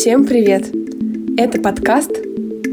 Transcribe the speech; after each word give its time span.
Всем 0.00 0.24
привет! 0.24 0.64
Это 1.36 1.60
подкаст 1.60 2.10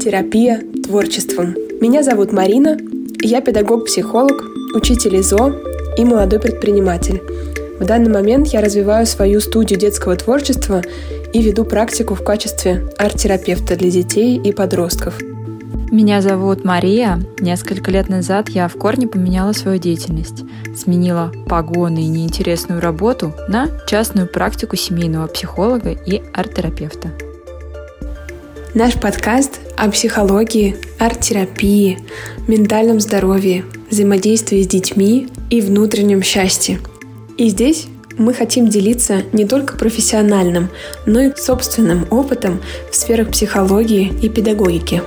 «Терапия 0.02 0.62
творчеством». 0.82 1.54
Меня 1.78 2.02
зовут 2.02 2.32
Марина, 2.32 2.78
я 3.20 3.42
педагог-психолог, 3.42 4.44
учитель 4.74 5.20
ИЗО 5.20 5.52
и 5.98 6.06
молодой 6.06 6.40
предприниматель. 6.40 7.20
В 7.78 7.84
данный 7.84 8.10
момент 8.10 8.46
я 8.46 8.62
развиваю 8.62 9.04
свою 9.04 9.40
студию 9.40 9.78
детского 9.78 10.16
творчества 10.16 10.80
и 11.34 11.42
веду 11.42 11.66
практику 11.66 12.14
в 12.14 12.24
качестве 12.24 12.88
арт-терапевта 12.96 13.76
для 13.76 13.90
детей 13.90 14.40
и 14.42 14.50
подростков. 14.50 15.18
Меня 15.90 16.20
зовут 16.20 16.66
Мария. 16.66 17.18
Несколько 17.40 17.90
лет 17.90 18.10
назад 18.10 18.50
я 18.50 18.68
в 18.68 18.74
корне 18.74 19.08
поменяла 19.08 19.52
свою 19.52 19.78
деятельность. 19.78 20.44
Сменила 20.76 21.32
погоны 21.48 22.00
и 22.00 22.08
неинтересную 22.08 22.82
работу 22.82 23.32
на 23.48 23.70
частную 23.86 24.28
практику 24.28 24.76
семейного 24.76 25.28
психолога 25.28 25.92
и 25.92 26.22
арт-терапевта. 26.34 27.10
Наш 28.74 29.00
подкаст 29.00 29.60
о 29.78 29.90
психологии, 29.90 30.76
арт-терапии, 30.98 31.98
ментальном 32.46 33.00
здоровье, 33.00 33.64
взаимодействии 33.90 34.62
с 34.62 34.66
детьми 34.66 35.28
и 35.48 35.62
внутреннем 35.62 36.22
счастье. 36.22 36.80
И 37.38 37.48
здесь 37.48 37.86
мы 38.18 38.34
хотим 38.34 38.68
делиться 38.68 39.22
не 39.32 39.46
только 39.46 39.78
профессиональным, 39.78 40.68
но 41.06 41.20
и 41.20 41.34
собственным 41.34 42.06
опытом 42.10 42.60
в 42.90 42.94
сферах 42.94 43.30
психологии 43.30 44.12
и 44.20 44.28
педагогики. 44.28 45.02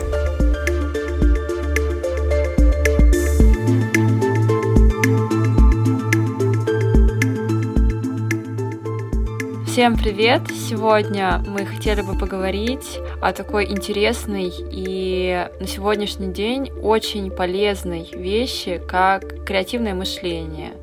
Всем 9.82 9.98
привет! 9.98 10.44
Сегодня 10.52 11.44
мы 11.48 11.66
хотели 11.66 12.02
бы 12.02 12.16
поговорить 12.16 13.00
о 13.20 13.34
такой 13.34 13.66
интересной 13.66 14.54
и 14.56 15.50
на 15.60 15.66
сегодняшний 15.66 16.32
день 16.32 16.72
очень 16.84 17.32
полезной 17.32 18.08
вещи, 18.14 18.80
как 18.88 19.44
креативное 19.44 19.96
мышление. 19.96 20.74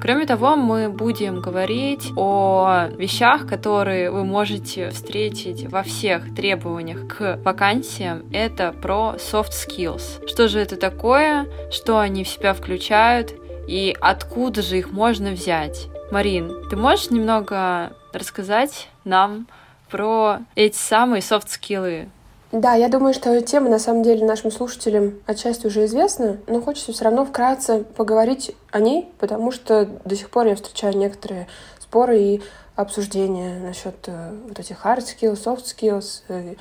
Кроме 0.00 0.24
того, 0.24 0.54
мы 0.54 0.88
будем 0.88 1.40
говорить 1.40 2.12
о 2.14 2.90
вещах, 2.96 3.48
которые 3.48 4.12
вы 4.12 4.24
можете 4.24 4.90
встретить 4.90 5.68
во 5.68 5.82
всех 5.82 6.32
требованиях 6.36 7.08
к 7.08 7.40
вакансиям. 7.44 8.22
Это 8.32 8.70
про 8.70 9.16
soft 9.16 9.50
skills. 9.50 10.24
Что 10.28 10.46
же 10.46 10.60
это 10.60 10.76
такое, 10.76 11.48
что 11.72 11.98
они 11.98 12.22
в 12.22 12.28
себя 12.28 12.54
включают 12.54 13.34
и 13.66 13.96
откуда 14.00 14.62
же 14.62 14.78
их 14.78 14.92
можно 14.92 15.32
взять? 15.32 15.88
Марин, 16.12 16.68
ты 16.70 16.76
можешь 16.76 17.10
немного 17.10 17.96
рассказать 18.14 18.88
нам 19.04 19.46
про 19.90 20.40
эти 20.54 20.76
самые 20.76 21.22
софт-скиллы? 21.22 22.08
Да, 22.52 22.74
я 22.74 22.88
думаю, 22.88 23.14
что 23.14 23.40
тема 23.42 23.68
на 23.68 23.80
самом 23.80 24.04
деле 24.04 24.24
нашим 24.24 24.52
слушателям 24.52 25.14
отчасти 25.26 25.66
уже 25.66 25.86
известна, 25.86 26.38
но 26.46 26.60
хочется 26.60 26.92
все 26.92 27.04
равно 27.04 27.24
вкратце 27.24 27.82
поговорить 27.82 28.54
о 28.70 28.78
ней, 28.78 29.12
потому 29.18 29.50
что 29.50 29.86
до 30.04 30.14
сих 30.14 30.30
пор 30.30 30.46
я 30.46 30.54
встречаю 30.54 30.96
некоторые 30.96 31.48
споры 31.80 32.18
и 32.20 32.42
обсуждения 32.76 33.58
насчет 33.58 33.96
э, 34.06 34.36
вот 34.48 34.58
этих 34.58 34.84
hard 34.84 35.00
skills, 35.00 35.44
soft 35.44 35.64
skills, 35.64 36.22
э, 36.28 36.54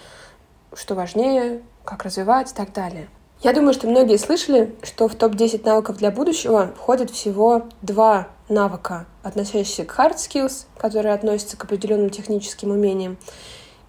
что 0.74 0.96
важнее, 0.96 1.62
как 1.86 2.04
развивать 2.04 2.52
и 2.52 2.56
так 2.56 2.74
далее. 2.74 3.08
Я 3.44 3.52
думаю, 3.52 3.74
что 3.74 3.88
многие 3.90 4.16
слышали, 4.16 4.74
что 4.84 5.10
в 5.10 5.16
топ-10 5.16 5.66
навыков 5.66 5.98
для 5.98 6.12
будущего 6.12 6.72
входит 6.78 7.10
всего 7.10 7.64
два 7.82 8.30
навыка, 8.48 9.06
относящиеся 9.22 9.84
к 9.84 10.00
hard 10.00 10.16
skills, 10.16 10.66
которые 10.78 11.14
относятся 11.14 11.58
к 11.58 11.66
определенным 11.66 12.10
техническим 12.10 12.72
умениям, 12.72 13.18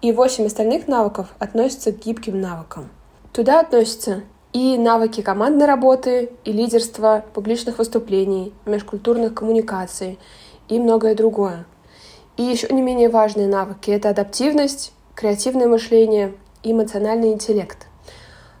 и 0.01 0.11
восемь 0.11 0.45
остальных 0.45 0.89
навыков 0.89 1.27
относятся 1.39 1.93
к 1.93 1.99
гибким 1.99 2.41
навыкам. 2.41 2.89
Туда 3.31 3.61
относятся 3.61 4.23
и 4.51 4.77
навыки 4.77 5.21
командной 5.21 5.67
работы, 5.67 6.33
и 6.43 6.51
лидерства, 6.51 7.23
публичных 7.33 7.77
выступлений, 7.77 8.53
межкультурных 8.65 9.35
коммуникаций 9.35 10.19
и 10.67 10.79
многое 10.79 11.15
другое. 11.15 11.65
И 12.35 12.43
еще 12.43 12.67
не 12.73 12.81
менее 12.81 13.07
важные 13.07 13.47
навыки— 13.47 13.89
это 13.91 14.09
адаптивность, 14.09 14.91
креативное 15.15 15.67
мышление 15.67 16.33
и 16.61 16.73
эмоциональный 16.73 17.31
интеллект— 17.31 17.87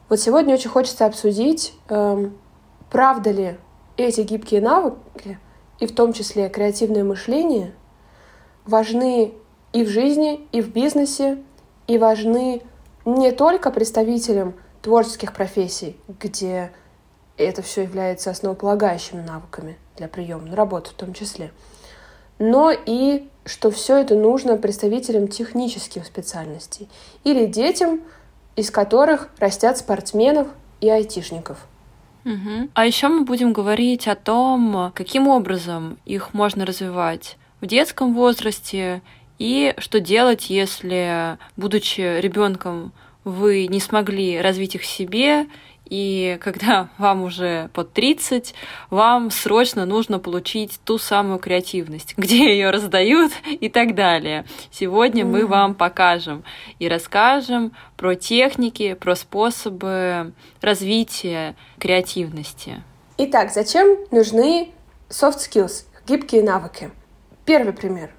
вот 0.09 0.19
сегодня 0.19 0.53
очень 0.53 0.69
хочется 0.69 1.05
обсудить, 1.05 1.73
эм, 1.89 2.37
правда 2.89 3.31
ли 3.31 3.57
эти 3.97 4.21
гибкие 4.21 4.61
навыки, 4.61 5.39
и 5.79 5.87
в 5.87 5.95
том 5.95 6.13
числе 6.13 6.49
креативное 6.49 7.03
мышление, 7.03 7.73
важны 8.65 9.33
и 9.73 9.83
в 9.83 9.89
жизни, 9.89 10.47
и 10.51 10.61
в 10.61 10.71
бизнесе, 10.71 11.39
и 11.87 11.97
важны 11.97 12.61
не 13.03 13.31
только 13.31 13.71
представителям 13.71 14.55
творческих 14.81 15.33
профессий, 15.33 15.97
где 16.19 16.71
это 17.37 17.61
все 17.61 17.83
является 17.83 18.29
основополагающими 18.29 19.21
навыками 19.21 19.77
для 19.97 20.07
приема 20.07 20.43
на 20.43 20.55
работу 20.55 20.91
в 20.91 20.93
том 20.93 21.13
числе, 21.13 21.51
но 22.39 22.71
и 22.71 23.27
что 23.45 23.71
все 23.71 23.97
это 23.97 24.15
нужно 24.15 24.57
представителям 24.57 25.27
технических 25.27 26.05
специальностей 26.05 26.89
или 27.23 27.45
детям, 27.45 28.01
из 28.55 28.71
которых 28.71 29.29
растят 29.39 29.77
спортсменов 29.77 30.47
и 30.81 30.89
айтишников. 30.89 31.65
Угу. 32.25 32.69
А 32.73 32.85
еще 32.85 33.07
мы 33.07 33.23
будем 33.23 33.53
говорить 33.53 34.07
о 34.07 34.15
том, 34.15 34.91
каким 34.95 35.27
образом 35.27 35.97
их 36.05 36.33
можно 36.33 36.65
развивать 36.65 37.37
в 37.61 37.67
детском 37.67 38.13
возрасте 38.13 39.01
и 39.37 39.73
что 39.77 39.99
делать, 39.99 40.49
если, 40.49 41.37
будучи 41.57 42.19
ребенком, 42.19 42.93
вы 43.23 43.67
не 43.67 43.79
смогли 43.79 44.39
развить 44.39 44.75
их 44.75 44.85
себе 44.85 45.47
и 45.85 46.37
когда 46.41 46.89
вам 46.97 47.23
уже 47.23 47.69
под 47.73 47.93
30, 47.93 48.53
вам 48.89 49.31
срочно 49.31 49.85
нужно 49.85 50.19
получить 50.19 50.79
ту 50.83 50.97
самую 50.97 51.39
креативность, 51.39 52.13
где 52.17 52.51
ее 52.51 52.71
раздают 52.71 53.31
и 53.47 53.69
так 53.69 53.95
далее. 53.95 54.45
Сегодня 54.71 55.23
mm-hmm. 55.23 55.27
мы 55.27 55.45
вам 55.45 55.75
покажем 55.75 56.43
и 56.79 56.87
расскажем 56.87 57.73
про 57.97 58.15
техники, 58.15 58.93
про 58.93 59.15
способы 59.15 60.33
развития 60.61 61.55
креативности. 61.79 62.83
Итак, 63.17 63.51
зачем 63.53 63.97
нужны 64.11 64.71
soft 65.09 65.37
skills, 65.37 65.85
гибкие 66.07 66.43
навыки? 66.43 66.91
Первый 67.45 67.73
пример. 67.73 68.11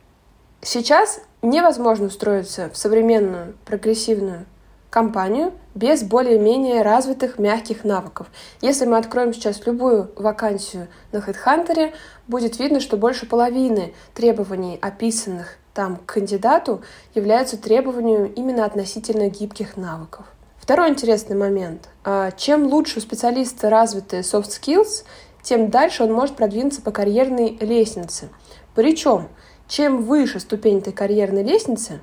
Сейчас 0.62 1.20
невозможно 1.42 2.06
устроиться 2.06 2.70
в 2.70 2.76
современную 2.76 3.54
прогрессивную 3.64 4.46
компанию 4.90 5.52
без 5.74 6.02
более-менее 6.02 6.82
развитых 6.82 7.38
мягких 7.38 7.84
навыков. 7.84 8.28
Если 8.60 8.86
мы 8.86 8.96
откроем 8.96 9.34
сейчас 9.34 9.66
любую 9.66 10.10
вакансию 10.16 10.88
на 11.12 11.18
HeadHunter, 11.18 11.92
будет 12.28 12.58
видно, 12.58 12.80
что 12.80 12.96
больше 12.96 13.26
половины 13.26 13.92
требований, 14.14 14.78
описанных 14.80 15.58
там 15.74 15.96
к 15.96 16.06
кандидату, 16.06 16.82
являются 17.14 17.58
требованиями 17.58 18.28
именно 18.34 18.64
относительно 18.64 19.28
гибких 19.28 19.76
навыков. 19.76 20.24
Второй 20.58 20.88
интересный 20.88 21.36
момент. 21.36 21.90
А, 22.02 22.30
чем 22.32 22.66
лучше 22.66 22.98
у 22.98 23.02
специалиста 23.02 23.70
развиты 23.70 24.20
soft 24.20 24.48
skills, 24.48 25.04
тем 25.42 25.70
дальше 25.70 26.02
он 26.02 26.12
может 26.12 26.34
продвинуться 26.34 26.82
по 26.82 26.90
карьерной 26.90 27.56
лестнице. 27.60 28.30
Причем, 28.74 29.28
чем 29.68 30.02
выше 30.02 30.40
ступень 30.40 30.78
этой 30.78 30.92
карьерной 30.92 31.44
лестницы, 31.44 32.00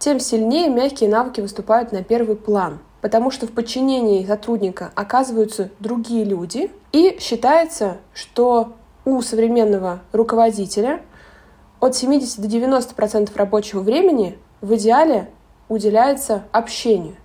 тем 0.00 0.18
сильнее 0.18 0.70
мягкие 0.70 1.10
навыки 1.10 1.42
выступают 1.42 1.92
на 1.92 2.02
первый 2.02 2.34
план, 2.34 2.80
потому 3.02 3.30
что 3.30 3.46
в 3.46 3.52
подчинении 3.52 4.24
сотрудника 4.24 4.90
оказываются 4.96 5.70
другие 5.78 6.24
люди, 6.24 6.72
и 6.90 7.18
считается, 7.20 7.98
что 8.14 8.72
у 9.04 9.20
современного 9.20 10.00
руководителя 10.12 11.02
от 11.80 11.94
70 11.94 12.40
до 12.40 12.48
90% 12.48 13.30
рабочего 13.36 13.80
времени 13.80 14.38
в 14.62 14.74
идеале 14.74 15.30
уделяется 15.68 16.44
общению. 16.50 17.16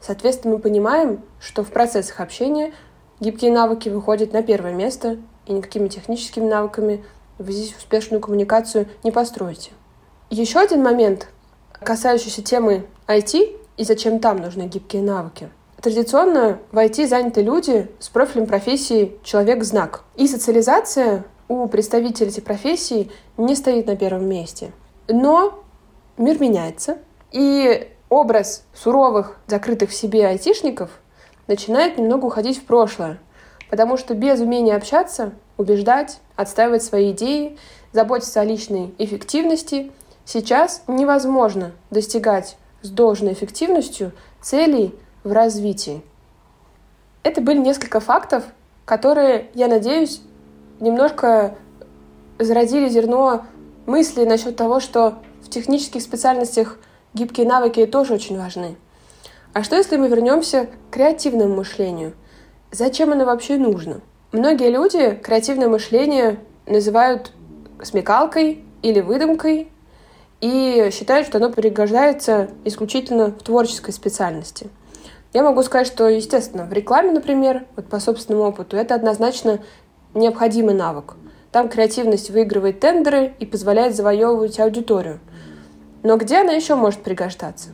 Соответственно, 0.00 0.54
мы 0.54 0.60
понимаем, 0.60 1.22
что 1.40 1.64
в 1.64 1.70
процессах 1.70 2.20
общения 2.20 2.72
гибкие 3.20 3.52
навыки 3.52 3.88
выходят 3.88 4.34
на 4.34 4.42
первое 4.42 4.74
место, 4.74 5.16
и 5.46 5.52
никакими 5.52 5.88
техническими 5.88 6.46
навыками 6.46 7.04
вы 7.38 7.52
здесь 7.52 7.74
успешную 7.74 8.20
коммуникацию 8.20 8.86
не 9.02 9.10
построите. 9.10 9.70
Еще 10.30 10.58
один 10.58 10.82
момент, 10.82 11.28
касающийся 11.82 12.42
темы 12.42 12.86
IT 13.06 13.58
и 13.76 13.84
зачем 13.84 14.18
там 14.18 14.38
нужны 14.38 14.62
гибкие 14.62 15.02
навыки. 15.02 15.50
Традиционно 15.80 16.60
в 16.70 16.78
IT 16.78 17.08
заняты 17.08 17.42
люди 17.42 17.90
с 17.98 18.08
профилем 18.08 18.46
профессии 18.46 19.18
«человек-знак». 19.24 20.04
И 20.16 20.28
социализация 20.28 21.24
у 21.48 21.66
представителей 21.66 22.30
этой 22.30 22.40
профессии 22.40 23.10
не 23.36 23.56
стоит 23.56 23.86
на 23.86 23.96
первом 23.96 24.26
месте. 24.26 24.70
Но 25.08 25.62
мир 26.16 26.40
меняется, 26.40 26.98
и 27.32 27.88
образ 28.08 28.64
суровых, 28.74 29.38
закрытых 29.46 29.90
в 29.90 29.94
себе 29.94 30.26
айтишников 30.26 30.90
начинает 31.48 31.98
немного 31.98 32.26
уходить 32.26 32.58
в 32.58 32.64
прошлое, 32.64 33.18
потому 33.68 33.96
что 33.96 34.14
без 34.14 34.40
умения 34.40 34.76
общаться, 34.76 35.32
убеждать, 35.56 36.20
отстаивать 36.36 36.82
свои 36.82 37.10
идеи, 37.10 37.58
заботиться 37.92 38.40
о 38.40 38.44
личной 38.44 38.94
эффективности 38.98 39.90
Сейчас 40.24 40.82
невозможно 40.86 41.72
достигать 41.90 42.56
с 42.82 42.90
должной 42.90 43.32
эффективностью 43.32 44.12
целей 44.40 44.94
в 45.24 45.32
развитии. 45.32 46.02
Это 47.22 47.40
были 47.40 47.58
несколько 47.58 48.00
фактов, 48.00 48.44
которые, 48.84 49.50
я 49.54 49.68
надеюсь, 49.68 50.20
немножко 50.80 51.56
зародили 52.38 52.88
зерно 52.88 53.44
мысли 53.86 54.24
насчет 54.24 54.56
того, 54.56 54.80
что 54.80 55.18
в 55.42 55.48
технических 55.48 56.02
специальностях 56.02 56.78
гибкие 57.14 57.46
навыки 57.46 57.86
тоже 57.86 58.14
очень 58.14 58.38
важны. 58.38 58.76
А 59.52 59.62
что 59.62 59.76
если 59.76 59.96
мы 59.96 60.08
вернемся 60.08 60.66
к 60.66 60.94
креативному 60.94 61.56
мышлению? 61.56 62.14
Зачем 62.70 63.12
оно 63.12 63.24
вообще 63.24 63.58
нужно? 63.58 64.00
Многие 64.32 64.70
люди 64.70 65.10
креативное 65.22 65.68
мышление 65.68 66.38
называют 66.66 67.32
смекалкой 67.82 68.64
или 68.82 69.00
выдумкой 69.00 69.71
и 70.42 70.90
считают, 70.92 71.28
что 71.28 71.38
оно 71.38 71.50
пригождается 71.50 72.50
исключительно 72.64 73.28
в 73.28 73.42
творческой 73.42 73.92
специальности. 73.92 74.68
Я 75.32 75.44
могу 75.44 75.62
сказать, 75.62 75.86
что, 75.86 76.08
естественно, 76.08 76.66
в 76.66 76.72
рекламе, 76.72 77.12
например, 77.12 77.64
вот 77.76 77.86
по 77.86 78.00
собственному 78.00 78.48
опыту, 78.48 78.76
это 78.76 78.94
однозначно 78.94 79.60
необходимый 80.14 80.74
навык. 80.74 81.14
Там 81.52 81.68
креативность 81.68 82.30
выигрывает 82.30 82.80
тендеры 82.80 83.34
и 83.38 83.46
позволяет 83.46 83.94
завоевывать 83.94 84.58
аудиторию. 84.58 85.20
Но 86.02 86.16
где 86.16 86.38
она 86.38 86.52
еще 86.52 86.74
может 86.74 87.02
пригождаться? 87.02 87.70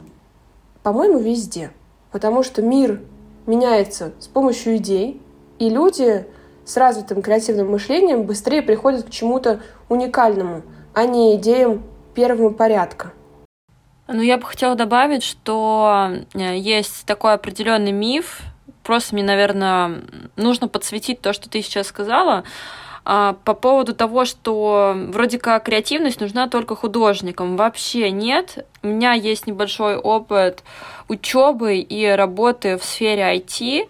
По-моему, 0.83 1.19
везде. 1.19 1.71
Потому 2.13 2.43
что 2.43 2.61
мир 2.61 3.01
меняется 3.47 4.13
с 4.19 4.29
помощью 4.29 4.77
идей, 4.77 5.23
и 5.59 5.71
люди 5.71 6.27
с 6.67 6.77
развитым 6.77 7.23
креативным 7.23 7.71
мышлением 7.71 8.25
быстрее 8.25 8.61
приходят 8.61 9.07
к 9.07 9.11
чему-то 9.11 9.61
уникальному, 9.89 10.63
а 10.93 11.07
не 11.07 11.35
идеям 11.37 11.83
первого 12.19 12.51
порядка. 12.51 13.13
Ну, 14.09 14.21
я 14.23 14.39
бы 14.39 14.45
хотела 14.45 14.75
добавить, 14.75 15.23
что 15.23 16.11
э, 16.35 16.59
есть 16.59 17.07
такой 17.07 17.35
определенный 17.35 17.93
миф. 17.93 18.41
Просто 18.83 19.15
мне, 19.15 19.23
наверное, 19.23 20.03
нужно 20.35 20.67
подсветить 20.67 21.21
то, 21.21 21.33
что 21.33 21.49
ты 21.49 21.63
сейчас 21.63 21.87
сказала 21.87 22.43
а, 23.05 23.37
по 23.45 23.55
поводу 23.55 23.95
того, 23.95 24.25
что 24.25 24.95
вроде 24.97 25.39
как 25.39 25.67
креативность 25.67 26.21
нужна 26.21 26.49
только 26.49 26.75
художникам. 26.75 27.57
Вообще 27.57 28.11
нет. 28.11 28.67
У 28.83 28.89
меня 28.89 29.13
есть 29.13 29.47
небольшой 29.47 29.97
опыт 29.97 30.65
учебы 31.07 31.77
и 31.77 32.05
работы 32.07 32.79
в 32.79 32.85
сфере 32.85 33.37
IT, 33.37 33.89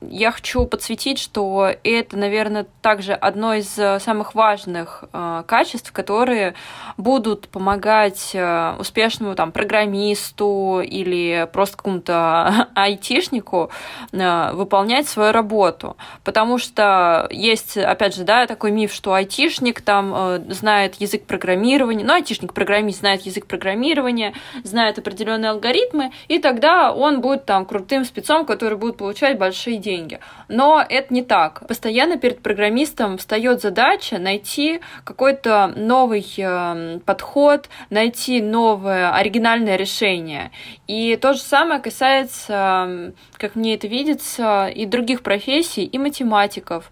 я 0.00 0.30
хочу 0.30 0.64
подсветить, 0.64 1.18
что 1.18 1.70
это, 1.82 2.16
наверное, 2.16 2.66
также 2.82 3.14
одно 3.14 3.54
из 3.54 3.76
э, 3.78 3.98
самых 3.98 4.34
важных 4.34 5.04
э, 5.12 5.42
качеств, 5.46 5.92
которые 5.92 6.54
будут 6.96 7.48
помогать 7.48 8.30
э, 8.32 8.76
успешному 8.78 9.34
там 9.34 9.50
программисту 9.50 10.80
или 10.80 11.48
просто 11.52 11.78
какому-то 11.78 12.68
айтишнику 12.74 13.70
э, 14.12 14.52
выполнять 14.52 15.08
свою 15.08 15.32
работу, 15.32 15.96
потому 16.22 16.58
что 16.58 17.26
есть, 17.30 17.76
опять 17.76 18.14
же, 18.14 18.22
да, 18.22 18.46
такой 18.46 18.70
миф, 18.70 18.92
что 18.92 19.14
айтишник 19.14 19.80
там 19.80 20.14
э, 20.14 20.40
знает 20.50 20.94
язык 21.00 21.26
программирования, 21.26 22.04
ну 22.04 22.12
айтишник-программист 22.12 23.00
знает 23.00 23.22
язык 23.22 23.46
программирования, 23.46 24.32
знает 24.62 24.98
определенные 24.98 25.50
алгоритмы, 25.50 26.12
и 26.28 26.38
тогда 26.38 26.92
он 26.92 27.20
будет 27.20 27.46
там 27.46 27.66
крутым 27.66 28.04
спецом, 28.04 28.46
который 28.46 28.78
будет 28.78 28.96
получать 28.96 29.38
большие 29.38 29.76
деньги 29.78 29.87
деньги. 29.88 30.20
Но 30.48 30.84
это 30.86 31.14
не 31.14 31.22
так. 31.22 31.66
Постоянно 31.66 32.18
перед 32.18 32.40
программистом 32.42 33.16
встает 33.16 33.62
задача 33.62 34.18
найти 34.18 34.80
какой-то 35.04 35.72
новый 35.76 36.26
эм, 36.36 37.00
подход, 37.00 37.68
найти 37.90 38.42
новое 38.42 39.10
оригинальное 39.12 39.76
решение. 39.76 40.50
И 40.86 41.16
то 41.16 41.32
же 41.32 41.40
самое 41.40 41.80
касается, 41.80 42.54
эм, 42.54 43.14
как 43.38 43.56
мне 43.56 43.74
это 43.74 43.86
видится, 43.88 44.68
и 44.68 44.84
других 44.84 45.22
профессий, 45.22 45.84
и 45.84 45.98
математиков 45.98 46.90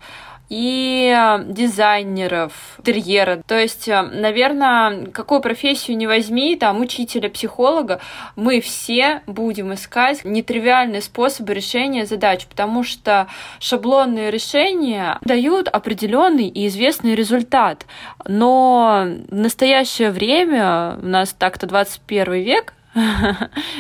и 0.48 1.12
э, 1.16 1.44
дизайнеров 1.44 2.52
интерьера. 2.78 3.42
То 3.46 3.58
есть, 3.58 3.88
э, 3.88 4.02
наверное, 4.02 5.06
какую 5.06 5.40
профессию 5.40 5.96
не 5.96 6.06
возьми, 6.06 6.56
там, 6.56 6.80
учителя, 6.80 7.28
психолога, 7.28 8.00
мы 8.36 8.60
все 8.60 9.22
будем 9.26 9.74
искать 9.74 10.24
нетривиальные 10.24 11.02
способы 11.02 11.54
решения 11.54 12.06
задач, 12.06 12.46
потому 12.46 12.84
что 12.84 13.26
шаблонные 13.58 14.30
решения 14.30 15.18
дают 15.22 15.68
определенный 15.68 16.48
и 16.48 16.68
известный 16.68 17.14
результат. 17.14 17.86
Но 18.26 19.06
в 19.28 19.34
настоящее 19.34 20.10
время, 20.10 20.98
у 21.02 21.06
нас 21.06 21.32
так-то 21.32 21.66
21 21.66 22.34
век, 22.34 22.74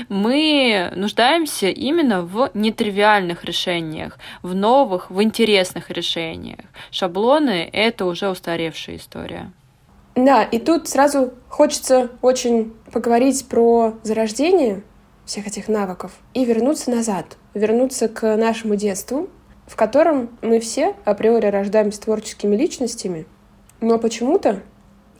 мы 0.08 0.92
нуждаемся 0.94 1.68
именно 1.68 2.22
в 2.22 2.50
нетривиальных 2.54 3.44
решениях, 3.44 4.18
в 4.42 4.54
новых, 4.54 5.10
в 5.10 5.22
интересных 5.22 5.90
решениях. 5.90 6.60
Шаблоны— 6.90 7.68
это 7.72 8.04
уже 8.04 8.28
устаревшая 8.28 8.96
история. 8.96 9.52
Да, 10.14 10.42
и 10.42 10.58
тут 10.58 10.88
сразу 10.88 11.34
хочется 11.48 12.10
очень 12.22 12.74
поговорить 12.92 13.46
про 13.48 13.94
зарождение 14.02 14.82
всех 15.26 15.46
этих 15.46 15.68
навыков 15.68 16.12
и 16.32 16.44
вернуться 16.44 16.90
назад, 16.90 17.36
вернуться 17.52 18.08
к 18.08 18.36
нашему 18.36 18.76
детству, 18.76 19.28
в 19.66 19.76
котором 19.76 20.30
мы 20.42 20.60
все 20.60 20.94
априори 21.04 21.46
рождаемся 21.46 22.00
творческими 22.00 22.56
личностями, 22.56 23.26
но 23.80 23.98
почему-то 23.98 24.62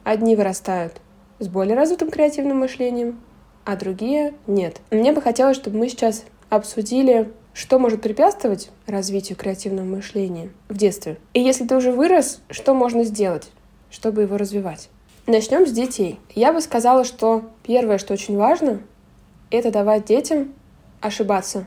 одни 0.05 0.37
вырастают 0.37 1.01
с 1.41 1.49
более 1.49 1.77
развитым 1.77 2.11
креативным 2.11 2.59
мышлением, 2.61 3.21
а 3.67 3.77
другие 3.77 4.33
нет. 4.47 4.81
Мне 4.91 5.13
бы 5.13 5.21
хотелось, 5.21 5.57
чтобы 5.57 5.77
мы 5.77 5.89
сейчас 5.89 6.25
обсудили, 6.49 7.33
что 7.53 7.81
может 7.81 8.01
препятствовать 8.01 8.71
развитию 8.87 9.37
креативного 9.37 9.85
мышления 9.85 10.51
в 10.69 10.77
детстве. 10.77 11.19
И 11.35 11.41
если 11.41 11.67
ты 11.67 11.77
уже 11.77 11.91
вырос, 11.91 12.41
что 12.49 12.75
можно 12.75 13.03
сделать, 13.03 13.51
чтобы 13.91 14.23
его 14.23 14.37
развивать? 14.37 14.89
Начнем 15.27 15.67
с 15.67 15.73
детей. 15.73 16.21
Я 16.33 16.53
бы 16.53 16.61
сказала, 16.61 17.03
что 17.03 17.43
первое, 17.65 17.99
что 17.99 18.15
очень 18.15 18.37
важно, 18.37 18.81
это 19.51 19.73
давать 19.73 20.05
детям 20.05 20.55
ошибаться, 21.01 21.67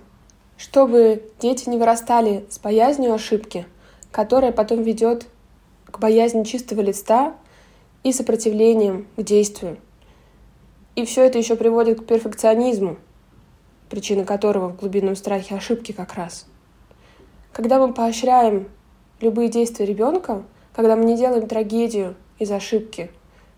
чтобы 0.57 1.29
дети 1.41 1.67
не 1.67 1.77
вырастали 1.77 2.45
с 2.49 2.59
боязнью 2.59 3.13
ошибки, 3.13 3.65
которая 4.11 4.53
потом 4.53 4.83
ведет 4.83 5.25
к 5.85 5.99
боязни 5.99 6.45
чистого 6.45 6.79
листа 6.79 7.35
и 8.03 8.13
сопротивлением 8.13 9.05
к 9.17 9.23
действию. 9.23 9.77
И 10.95 11.05
все 11.05 11.25
это 11.25 11.37
еще 11.37 11.55
приводит 11.55 12.01
к 12.01 12.05
перфекционизму, 12.05 12.97
причина 13.89 14.25
которого 14.25 14.69
в 14.69 14.77
глубинном 14.77 15.15
страхе 15.15 15.55
ошибки 15.55 15.91
как 15.91 16.15
раз. 16.15 16.45
Когда 17.53 17.79
мы 17.79 17.93
поощряем 17.93 18.69
любые 19.21 19.49
действия 19.49 19.85
ребенка, 19.85 20.43
когда 20.73 20.95
мы 20.95 21.05
не 21.05 21.17
делаем 21.17 21.47
трагедию 21.47 22.15
из 22.37 22.51
ошибки, 22.51 23.11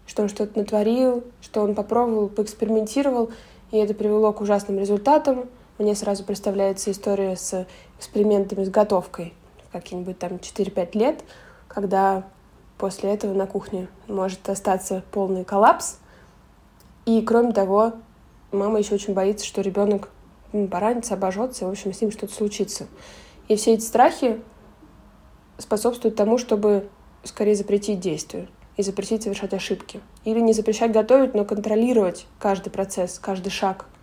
что 0.08 0.24
он 0.24 0.30
что-то 0.30 0.60
натворил, 0.60 1.24
что 1.42 1.62
он 1.62 1.76
попробовал, 1.76 2.30
поэкспериментировал, 2.30 3.32
и 3.72 3.78
это 3.78 3.94
привело 3.94 4.34
к 4.34 4.42
ужасным 4.42 4.80
результатам, 4.80 5.50
мне 5.78 5.96
сразу 5.96 6.24
представляется 6.24 6.92
история 6.92 7.36
с 7.36 7.66
экспериментами 7.98 8.64
с 8.64 8.70
готовкой 8.70 9.34
какие-нибудь 9.72 10.20
там 10.20 10.34
4-5 10.34 10.98
лет, 10.98 11.24
когда 11.68 12.24
после 12.78 13.14
этого 13.14 13.34
на 13.34 13.48
кухне 13.48 13.88
может 14.08 14.48
остаться 14.50 15.04
полный 15.12 15.46
коллапс, 15.46 15.98
и 17.06 17.22
кроме 17.22 17.52
того, 17.52 17.94
мама 18.52 18.80
еще 18.80 18.96
очень 18.96 19.14
боится, 19.14 19.46
что 19.46 19.62
ребенок 19.62 20.10
поранится, 20.70 21.14
обожжется, 21.14 21.64
и, 21.66 21.68
в 21.68 21.72
общем, 21.72 21.94
с 21.94 22.02
ним 22.02 22.12
что-то 22.12 22.34
случится. 22.34 22.88
И 23.48 23.56
все 23.56 23.74
эти 23.74 23.84
страхи 23.84 24.42
способствуют 25.58 26.16
тому, 26.16 26.38
чтобы 26.38 26.90
скорее 27.24 27.56
запретить 27.56 28.00
действие 28.00 28.48
и 28.78 28.84
запретить 28.84 29.24
совершать 29.24 29.54
ошибки. 29.54 30.02
Или 30.26 30.40
не 30.40 30.54
запрещать 30.54 30.92
готовить, 30.92 31.34
но 31.34 31.46
контролировать 31.46 32.26
каждый 32.40 32.70
процесс, 32.70 33.20
каждый 33.20 33.50
шаг– 33.50 33.86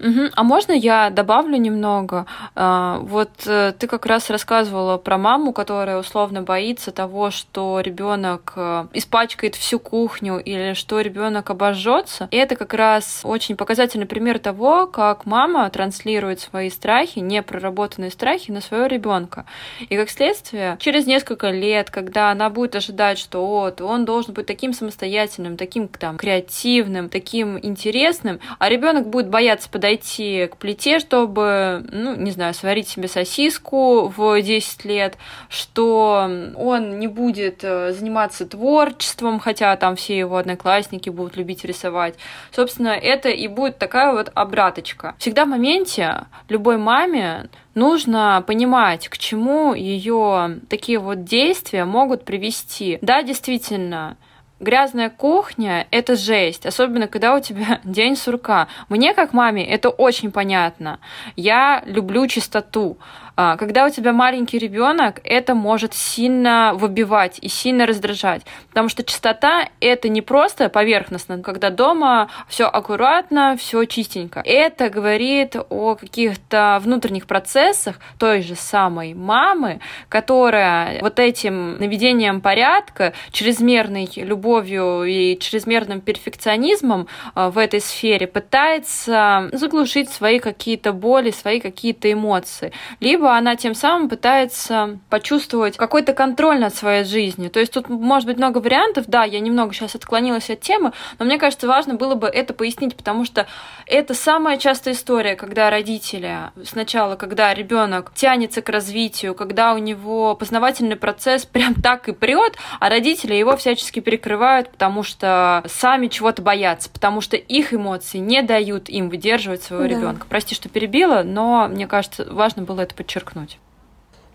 Угу. 0.00 0.30
А 0.34 0.42
можно 0.42 0.72
я 0.72 1.08
добавлю 1.10 1.56
немного? 1.56 2.26
А, 2.56 2.98
вот 2.98 3.30
э, 3.46 3.72
ты 3.78 3.86
как 3.86 4.06
раз 4.06 4.28
рассказывала 4.28 4.98
про 4.98 5.18
маму, 5.18 5.52
которая 5.52 5.98
условно 5.98 6.42
боится 6.42 6.90
того, 6.90 7.30
что 7.30 7.78
ребенок 7.78 8.54
э, 8.56 8.86
испачкает 8.92 9.54
всю 9.54 9.78
кухню 9.78 10.38
или 10.38 10.74
что 10.74 11.00
ребенок 11.00 11.50
обожжется. 11.50 12.26
И 12.32 12.36
это 12.36 12.56
как 12.56 12.74
раз 12.74 13.20
очень 13.22 13.54
показательный 13.54 14.06
пример 14.06 14.40
того, 14.40 14.88
как 14.88 15.26
мама 15.26 15.70
транслирует 15.70 16.40
свои 16.40 16.70
страхи, 16.70 17.20
непроработанные 17.20 18.10
страхи 18.10 18.50
на 18.50 18.60
своего 18.60 18.86
ребенка. 18.86 19.46
И 19.78 19.96
как 19.96 20.10
следствие, 20.10 20.76
через 20.80 21.06
несколько 21.06 21.50
лет, 21.50 21.90
когда 21.92 22.32
она 22.32 22.50
будет 22.50 22.74
ожидать, 22.74 23.20
что 23.20 23.46
вот 23.46 23.80
он 23.80 24.04
должен 24.04 24.34
быть 24.34 24.46
таким 24.46 24.72
самостоятельным, 24.72 25.56
таким 25.56 25.86
там 25.86 26.16
креативным, 26.16 27.08
таким 27.08 27.60
интересным, 27.62 28.40
а 28.58 28.68
ребенок 28.68 29.06
будет 29.06 29.28
бояться 29.28 29.70
под 29.70 29.83
подойти 29.84 30.46
к 30.46 30.56
плите, 30.56 30.98
чтобы, 30.98 31.84
ну, 31.92 32.16
не 32.16 32.30
знаю, 32.30 32.54
сварить 32.54 32.88
себе 32.88 33.06
сосиску 33.06 34.08
в 34.16 34.40
10 34.40 34.86
лет, 34.86 35.18
что 35.50 36.26
он 36.56 36.98
не 36.98 37.06
будет 37.06 37.62
э, 37.62 37.92
заниматься 37.92 38.46
творчеством, 38.46 39.38
хотя 39.38 39.76
там 39.76 39.96
все 39.96 40.16
его 40.16 40.38
одноклассники 40.38 41.10
будут 41.10 41.36
любить 41.36 41.66
рисовать. 41.66 42.14
Собственно, 42.50 42.88
это 42.88 43.28
и 43.28 43.46
будет 43.46 43.76
такая 43.76 44.12
вот 44.12 44.32
обраточка. 44.34 45.14
Всегда 45.18 45.44
в 45.44 45.48
моменте 45.48 46.22
любой 46.48 46.78
маме 46.78 47.50
нужно 47.74 48.42
понимать, 48.46 49.08
к 49.08 49.18
чему 49.18 49.74
ее 49.74 50.60
такие 50.70 50.98
вот 50.98 51.24
действия 51.24 51.84
могут 51.84 52.24
привести. 52.24 52.98
Да, 53.02 53.22
действительно, 53.22 54.16
грязная 54.60 55.10
кухня— 55.10 55.86
это 55.90 56.16
жесть, 56.16 56.66
особенно 56.66 57.08
когда 57.08 57.34
у 57.34 57.40
тебя 57.40 57.80
день 57.84 58.16
сурка. 58.16 58.68
Мне, 58.88 59.14
как 59.14 59.32
маме, 59.32 59.66
это 59.66 59.88
очень 59.88 60.32
понятно. 60.32 60.98
Я 61.36 61.82
люблю 61.86 62.26
чистоту. 62.26 62.98
А, 63.36 63.56
когда 63.56 63.86
у 63.86 63.90
тебя 63.90 64.12
маленький 64.12 64.58
ребенок, 64.58 65.20
это 65.24 65.54
может 65.54 65.92
сильно 65.92 66.72
выбивать 66.74 67.38
и 67.40 67.48
сильно 67.48 67.84
раздражать, 67.84 68.42
потому 68.68 68.88
что 68.88 69.02
чистота 69.02 69.68
это 69.80 70.08
не 70.08 70.22
просто 70.22 70.68
поверхностно, 70.68 71.42
когда 71.42 71.70
дома 71.70 72.30
все 72.48 72.66
аккуратно, 72.66 73.56
все 73.58 73.84
чистенько. 73.86 74.40
Это 74.44 74.88
говорит 74.88 75.56
о 75.68 75.96
каких-то 75.96 76.78
внутренних 76.80 77.26
процессах 77.26 77.96
той 78.18 78.42
же 78.42 78.54
самой 78.54 79.14
мамы, 79.14 79.80
которая 80.08 81.00
вот 81.00 81.18
этим 81.18 81.78
наведением 81.78 82.40
порядка, 82.40 83.14
чрезмерной 83.32 84.08
любовью 84.16 85.04
и 85.04 85.36
чрезмерным 85.40 86.00
перфекционизмом 86.00 87.08
а, 87.34 87.50
в 87.50 87.58
этой 87.58 87.80
сфере 87.80 88.28
пытается 88.28 89.48
заглушить 89.52 90.10
свои 90.10 90.38
какие-то 90.38 90.92
боли, 90.92 91.32
свои 91.32 91.58
какие-то 91.58 92.12
эмоции, 92.12 92.72
либо 93.00 93.23
либо 93.24 93.38
она 93.38 93.56
тем 93.56 93.74
самым 93.74 94.10
пытается 94.10 94.98
почувствовать 95.08 95.78
какой-то 95.78 96.12
контроль 96.12 96.60
над 96.60 96.74
своей 96.74 97.04
жизнью. 97.04 97.50
То 97.50 97.58
есть 97.58 97.72
тут 97.72 97.88
может 97.88 98.26
быть 98.26 98.36
много 98.36 98.58
вариантов. 98.58 99.06
Да, 99.06 99.24
я 99.24 99.40
немного 99.40 99.72
сейчас 99.72 99.94
отклонилась 99.94 100.50
от 100.50 100.60
темы, 100.60 100.92
но 101.18 101.24
мне 101.24 101.38
кажется, 101.38 101.66
важно 101.66 101.94
было 101.94 102.16
бы 102.16 102.26
это 102.26 102.52
пояснить, 102.52 102.94
потому 102.94 103.24
что 103.24 103.46
это 103.86 104.12
самая 104.12 104.58
частая 104.58 104.92
история, 104.92 105.36
когда 105.36 105.70
родители 105.70 106.50
сначала, 106.64 107.16
когда 107.16 107.54
ребенок 107.54 108.12
тянется 108.14 108.60
к 108.60 108.68
развитию, 108.68 109.34
когда 109.34 109.72
у 109.72 109.78
него 109.78 110.34
познавательный 110.34 110.96
процесс 110.96 111.46
прям 111.50 111.74
так 111.74 112.10
и 112.10 112.12
прет, 112.12 112.56
а 112.78 112.90
родители 112.90 113.34
его 113.34 113.56
всячески 113.56 114.00
перекрывают, 114.00 114.70
потому 114.70 115.02
что 115.02 115.64
сами 115.66 116.08
чего-то 116.08 116.42
боятся, 116.42 116.90
потому 116.90 117.22
что 117.22 117.38
их 117.38 117.72
эмоции 117.72 118.18
не 118.18 118.42
дают 118.42 118.90
им 118.90 119.08
выдерживать 119.08 119.62
своего 119.62 119.84
да. 119.84 119.88
ребенка. 119.88 120.26
Прости, 120.28 120.54
что 120.54 120.68
перебила, 120.68 121.22
но 121.24 121.68
мне 121.68 121.86
кажется, 121.86 122.26
важно 122.30 122.64
было 122.64 122.82
это 122.82 122.94
подчеркнуть 122.94 123.13
подчеркнуть. 123.14 123.58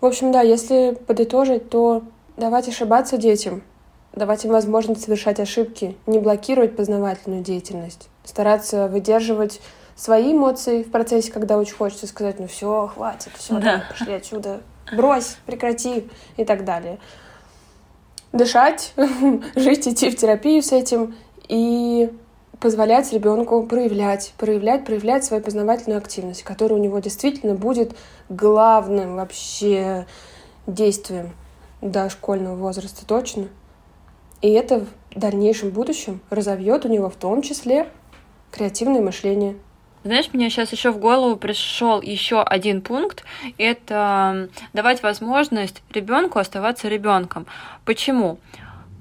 В 0.00 0.06
общем, 0.06 0.32
да, 0.32 0.40
если 0.40 0.96
подытожить, 1.06 1.68
то 1.68 2.02
давать 2.36 2.68
ошибаться 2.68 3.18
детям, 3.18 3.62
давать 4.14 4.44
им 4.44 4.52
возможность 4.52 5.04
совершать 5.04 5.40
ошибки, 5.40 5.96
не 6.06 6.18
блокировать 6.18 6.74
познавательную 6.76 7.42
деятельность, 7.42 8.08
стараться 8.24 8.88
выдерживать 8.88 9.60
свои 9.94 10.32
эмоции 10.32 10.82
в 10.82 10.90
процессе, 10.90 11.30
когда 11.30 11.58
очень 11.58 11.74
хочется 11.74 12.06
сказать, 12.06 12.38
ну 12.38 12.46
все, 12.46 12.90
хватит, 12.94 13.32
все, 13.36 13.58
да. 13.58 13.84
пошли 13.90 14.14
отсюда, 14.14 14.62
брось, 14.96 15.36
прекрати 15.44 16.08
и 16.38 16.44
так 16.44 16.64
далее. 16.64 16.98
Дышать, 18.32 18.94
жить, 19.56 19.86
идти 19.86 20.10
в 20.10 20.16
терапию 20.16 20.62
с 20.62 20.72
этим 20.72 21.14
и 21.48 22.10
позволять 22.60 23.12
ребенку 23.12 23.62
проявлять, 23.64 24.34
проявлять, 24.36 24.84
проявлять 24.84 25.24
свою 25.24 25.42
познавательную 25.42 25.98
активность, 25.98 26.42
которая 26.42 26.78
у 26.78 26.82
него 26.82 26.98
действительно 26.98 27.54
будет 27.54 27.96
главным 28.28 29.16
вообще 29.16 30.06
действием 30.66 31.32
до 31.80 32.10
школьного 32.10 32.56
возраста 32.56 33.06
точно. 33.06 33.48
И 34.42 34.50
это 34.50 34.80
в 34.80 35.18
дальнейшем 35.18 35.70
будущем 35.70 36.20
разовьет 36.30 36.84
у 36.84 36.88
него 36.88 37.10
в 37.10 37.16
том 37.16 37.42
числе 37.42 37.88
креативное 38.50 39.00
мышление. 39.00 39.56
Знаешь, 40.02 40.30
мне 40.32 40.48
сейчас 40.48 40.72
еще 40.72 40.92
в 40.92 40.98
голову 40.98 41.36
пришел 41.36 42.00
еще 42.00 42.42
один 42.42 42.80
пункт. 42.80 43.24
Это 43.58 44.48
давать 44.72 45.02
возможность 45.02 45.82
ребенку 45.92 46.38
оставаться 46.38 46.88
ребенком. 46.88 47.46
Почему? 47.84 48.38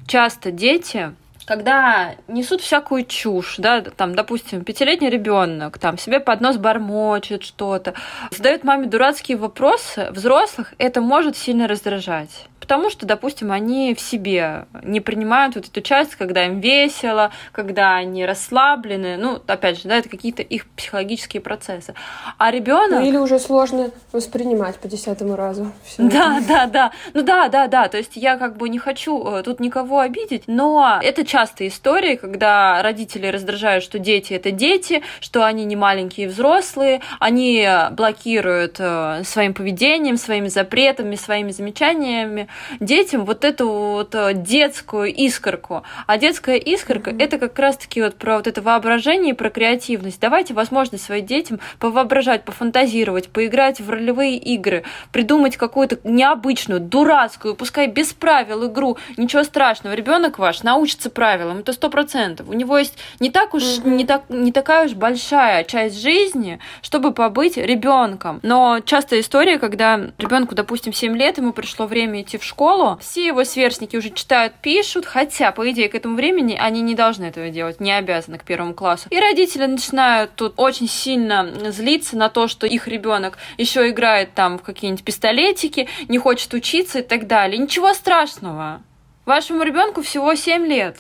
Часто 0.08 0.52
дети 0.52 1.14
когда 1.50 2.14
несут 2.28 2.62
всякую 2.62 3.06
чушь, 3.06 3.56
да, 3.58 3.82
там, 3.82 4.14
допустим, 4.14 4.64
пятилетний 4.64 5.10
ребенок 5.10 5.80
там 5.80 5.98
себе 5.98 6.20
под 6.20 6.42
нос 6.42 6.58
бормочет 6.58 7.44
что-то, 7.44 7.96
задает 8.30 8.64
маме 8.64 8.86
дурацкие 8.86 9.36
вопросы, 9.36 10.10
взрослых 10.12 10.76
это 10.78 11.02
может 11.02 11.36
сильно 11.36 11.68
раздражать 11.68 12.46
потому 12.70 12.92
что, 12.92 13.08
допустим, 13.08 13.52
они 13.52 13.96
в 13.96 14.00
себе 14.00 14.68
не 14.84 15.00
принимают 15.00 15.56
вот 15.56 15.68
эту 15.68 15.82
часть, 15.82 16.14
когда 16.14 16.46
им 16.46 16.60
весело, 16.60 17.32
когда 17.52 17.96
они 17.96 18.24
расслаблены. 18.28 19.18
Ну, 19.18 19.42
опять 19.48 19.82
же, 19.82 19.90
да, 19.90 19.98
это 19.98 20.08
какие-то 20.08 20.44
их 20.44 20.68
психологические 20.68 21.42
процессы. 21.42 21.96
А 22.38 22.52
ребенок... 22.52 23.00
Ну, 23.00 23.08
или 23.08 23.18
уже 23.18 23.40
сложно 23.40 23.90
воспринимать 24.12 24.76
по 24.78 24.88
десятому 24.88 25.36
разу. 25.36 25.72
Да, 25.98 26.38
это. 26.38 26.48
да, 26.48 26.66
да. 26.68 26.92
Ну 27.16 27.24
да, 27.24 27.50
да, 27.50 27.66
да. 27.66 27.88
То 27.88 27.98
есть 27.98 28.12
я 28.16 28.38
как 28.38 28.56
бы 28.56 28.70
не 28.70 28.78
хочу 28.78 29.20
э, 29.26 29.42
тут 29.42 29.60
никого 29.60 29.98
обидеть, 29.98 30.44
но 30.46 31.00
это 31.02 31.26
частая 31.26 31.70
история, 31.70 32.18
когда 32.18 32.84
родители 32.84 33.26
раздражают, 33.26 33.84
что 33.84 33.98
дети 33.98 34.34
это 34.34 34.52
дети, 34.52 35.02
что 35.22 35.44
они 35.44 35.66
не 35.66 35.76
маленькие 35.76 36.28
взрослые, 36.28 37.02
они 37.20 37.68
блокируют 37.94 38.76
э, 38.78 39.24
своим 39.24 39.56
поведением, 39.56 40.18
своими 40.18 40.50
запретами, 40.50 41.16
своими 41.16 41.50
замечаниями 41.50 42.48
детям 42.80 43.26
вот 43.26 43.46
эту 43.46 43.70
вот 43.70 44.16
э, 44.16 44.34
детскую 44.34 45.14
искорку. 45.14 45.84
А 46.08 46.18
детская 46.18 46.58
искорка 46.58 47.12
mm-hmm. 47.12 47.24
это 47.24 47.38
как 47.38 47.58
раз-таки 47.60 48.02
вот 48.02 48.16
про 48.16 48.38
вот 48.38 48.48
это 48.48 48.62
воображение 48.62 49.34
и 49.34 49.36
про 49.36 49.50
креативность. 49.50 50.20
Давайте 50.20 50.54
возможность 50.54 51.04
своим 51.04 51.26
детям 51.26 51.60
повоображать, 51.80 52.44
пофантазировать, 52.44 53.30
поиграть 53.30 53.80
в 53.80 53.90
ролевые 53.90 54.38
игры, 54.38 54.84
придумать 55.12 55.58
какую-то 55.58 56.00
необычную, 56.04 56.80
дурацкую, 56.80 57.56
пускай 57.56 57.88
без 57.88 58.14
правил 58.14 58.68
игру. 58.68 58.98
Ничего 59.18 59.44
страшного, 59.44 59.94
ребенок 59.94 60.40
ваш 60.40 60.64
научится 60.64 61.10
правилам, 61.10 61.60
это 61.60 61.74
сто 61.74 61.90
процентов. 61.90 62.50
У 62.50 62.54
него 62.54 62.78
есть 62.78 62.98
не 63.20 63.30
так 63.30 63.54
уж 63.54 63.64
mm-hmm. 63.64 63.90
не 63.90 64.06
так 64.06 64.24
не 64.30 64.52
такая 64.52 64.86
уж 64.86 64.94
большая 64.94 65.64
часть 65.64 66.02
жизни, 66.02 66.60
чтобы 66.82 67.14
побыть 67.14 67.58
ребенком. 67.58 68.40
Но 68.44 68.80
частая 68.80 69.20
история, 69.20 69.60
когда 69.60 70.00
ребенку, 70.18 70.56
допустим, 70.56 70.94
7 70.94 71.16
лет, 71.16 71.38
ему 71.38 71.54
пришло 71.54 71.86
время 71.86 72.22
идти 72.22 72.38
в 72.40 72.44
школу, 72.44 72.98
все 73.02 73.26
его 73.26 73.44
сверстники 73.44 73.96
уже 73.96 74.10
читают, 74.10 74.54
пишут, 74.62 75.06
хотя, 75.06 75.52
по 75.52 75.70
идее, 75.70 75.90
к 75.90 75.96
этому 75.96 76.16
времени 76.16 76.58
они 76.60 76.82
не 76.82 76.96
должны 76.96 77.26
этого 77.26 77.50
делать, 77.50 77.80
не 77.80 77.92
обязаны 77.92 78.38
к 78.38 78.44
первому 78.44 78.74
классу. 78.74 79.08
И 79.10 79.20
родители 79.20 79.66
начинают 79.66 80.32
тут 80.36 80.54
очень 80.58 80.88
сильно 80.88 81.72
злиться 81.72 82.18
на 82.18 82.30
то, 82.30 82.48
что 82.48 82.66
их 82.66 82.88
ребенок 82.88 83.38
еще 83.58 83.90
играет 83.90 84.34
там 84.34 84.58
в 84.58 84.64
какие-нибудь 84.64 85.04
пистолетики, 85.04 85.88
не 86.08 86.18
хочет 86.18 86.54
учиться 86.54 87.00
и 87.00 87.04
так 87.04 87.28
далее. 87.28 87.58
Ничего 87.58 87.94
страшного. 87.94 88.82
Вашему 89.26 89.64
ребенку 89.64 90.02
всего 90.02 90.34
7 90.34 90.66
лет. 90.66 90.98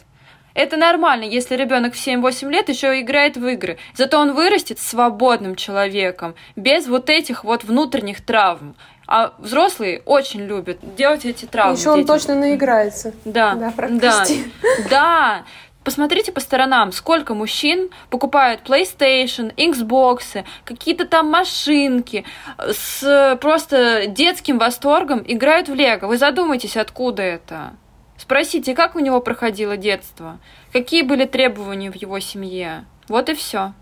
Это 0.53 0.77
нормально, 0.77 1.23
если 1.23 1.55
ребенок 1.55 1.93
в 1.93 2.07
7-8 2.07 2.51
лет 2.51 2.69
еще 2.69 2.99
играет 2.99 3.37
в 3.37 3.47
игры. 3.47 3.77
Зато 3.93 4.19
он 4.19 4.33
вырастет 4.33 4.79
свободным 4.79 5.55
человеком, 5.55 6.35
без 6.55 6.87
вот 6.87 7.09
этих 7.09 7.43
вот 7.43 7.63
внутренних 7.63 8.25
травм. 8.25 8.75
А 9.11 9.33
взрослые 9.39 10.03
очень 10.05 10.41
любят 10.41 10.77
делать 10.95 11.25
эти 11.25 11.45
травмы. 11.45 11.75
Еще 11.75 11.89
он 11.89 12.05
точно 12.05 12.35
наиграется. 12.35 13.11
Да, 13.25 13.55
да, 13.55 13.73
да, 13.89 14.25
да. 14.89 15.43
Посмотрите 15.83 16.31
по 16.31 16.39
сторонам, 16.39 16.91
сколько 16.91 17.33
мужчин 17.33 17.89
покупают 18.11 18.61
PlayStation, 18.63 19.51
Xbox, 19.55 20.43
какие-то 20.63 21.07
там 21.07 21.25
машинки, 21.25 22.23
с 22.59 23.35
просто 23.41 24.05
детским 24.05 24.59
восторгом 24.59 25.23
играют 25.25 25.69
в 25.69 25.73
Лего. 25.73 26.05
Вы 26.05 26.19
задумайтесь, 26.19 26.77
откуда 26.77 27.23
это? 27.23 27.71
Спросите, 28.15 28.75
как 28.75 28.95
у 28.95 28.99
него 28.99 29.21
проходило 29.21 29.75
детство? 29.75 30.37
Какие 30.71 31.01
были 31.01 31.25
требования 31.25 31.91
в 31.91 31.95
его 31.95 32.19
семье? 32.19 32.85
Вот 33.07 33.29
и 33.29 33.33
все. 33.33 33.73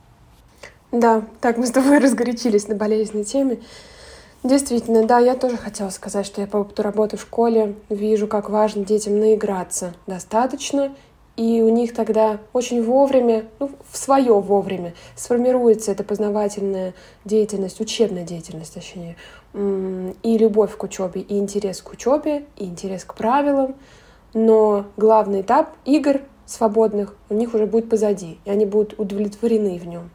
Да, 0.93 1.23
так 1.41 1.57
мы 1.57 1.67
с 1.67 1.71
тобой 1.71 1.97
разгорячились 1.99 2.69
на 2.69 2.75
болезненной 2.75 3.25
теме. 3.25 3.59
Действительно, 4.43 5.05
да, 5.05 5.19
я 5.19 5.35
тоже 5.35 5.57
хотела 5.57 5.89
сказать, 5.89 6.25
что 6.25 6.41
я 6.41 6.47
по 6.47 6.57
опыту 6.57 6.83
работы 6.83 7.17
в 7.17 7.21
школе 7.21 7.75
вижу, 7.89 8.27
как 8.27 8.49
важно 8.49 8.85
детям 8.85 9.19
наиграться 9.19 9.93
достаточно, 10.05 10.93
и 11.35 11.61
у 11.61 11.69
них 11.69 11.93
тогда 11.93 12.39
очень 12.53 12.83
вовремя, 12.83 13.45
ну, 13.59 13.71
в 13.91 13.97
свое 13.97 14.39
вовремя 14.39 14.93
сформируется 15.15 15.91
эта 15.91 16.03
познавательная 16.03 16.93
деятельность, 17.25 17.79
учебная 17.79 18.23
деятельность, 18.23 18.73
точнее, 18.73 19.17
и 19.53 20.37
любовь 20.37 20.75
к 20.75 20.83
учебе, 20.83 21.21
и 21.21 21.37
интерес 21.37 21.81
к 21.81 21.91
учебе, 21.91 22.45
и 22.57 22.65
интерес 22.65 23.05
к 23.05 23.15
правилам. 23.15 23.75
Но 24.33 24.85
главный 24.97 25.41
этап 25.41 25.69
игр 25.85 26.21
свободных 26.45 27.15
у 27.29 27.33
них 27.33 27.53
уже 27.53 27.65
будет 27.65 27.89
позади, 27.89 28.39
и 28.45 28.49
они 28.49 28.65
будут 28.65 28.99
удовлетворены 28.99 29.77
в 29.77 29.87
нем. 29.87 30.09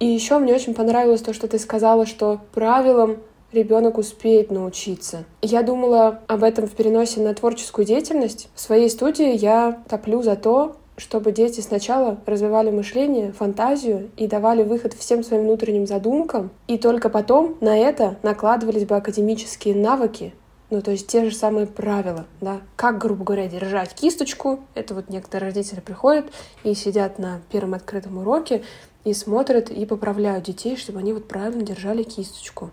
И 0.00 0.06
еще 0.06 0.38
мне 0.38 0.54
очень 0.54 0.74
понравилось 0.74 1.20
то, 1.20 1.32
что 1.34 1.46
ты 1.46 1.58
сказала, 1.58 2.06
что 2.06 2.40
правилам 2.52 3.18
ребенок 3.52 3.98
успеет 3.98 4.50
научиться. 4.50 5.24
Я 5.42 5.62
думала 5.62 6.20
об 6.26 6.42
этом 6.42 6.66
в 6.66 6.72
переносе 6.72 7.20
на 7.20 7.34
творческую 7.34 7.84
деятельность. 7.84 8.48
В 8.54 8.60
своей 8.60 8.88
студии 8.88 9.36
я 9.36 9.82
топлю 9.88 10.22
за 10.22 10.36
то, 10.36 10.76
чтобы 10.96 11.32
дети 11.32 11.60
сначала 11.60 12.18
развивали 12.26 12.70
мышление, 12.70 13.32
фантазию 13.32 14.10
и 14.16 14.26
давали 14.26 14.62
выход 14.62 14.94
всем 14.94 15.22
своим 15.22 15.42
внутренним 15.42 15.86
задумкам, 15.86 16.50
и 16.66 16.78
только 16.78 17.08
потом 17.08 17.56
на 17.60 17.76
это 17.76 18.16
накладывались 18.22 18.84
бы 18.84 18.96
академические 18.96 19.74
навыки, 19.74 20.34
ну, 20.70 20.82
то 20.82 20.92
есть 20.92 21.08
те 21.08 21.28
же 21.28 21.34
самые 21.34 21.66
правила, 21.66 22.26
да. 22.40 22.60
Как, 22.76 22.98
грубо 22.98 23.24
говоря, 23.24 23.48
держать 23.48 23.92
кисточку. 23.92 24.60
Это 24.74 24.94
вот 24.94 25.08
некоторые 25.08 25.50
родители 25.50 25.80
приходят 25.80 26.26
и 26.62 26.74
сидят 26.74 27.18
на 27.18 27.40
первом 27.50 27.74
открытом 27.74 28.18
уроке 28.18 28.62
и 29.04 29.14
смотрят 29.14 29.70
и 29.70 29.86
поправляют 29.86 30.44
детей, 30.44 30.76
чтобы 30.76 30.98
они 30.98 31.12
вот 31.12 31.28
правильно 31.28 31.62
держали 31.62 32.02
кисточку. 32.02 32.70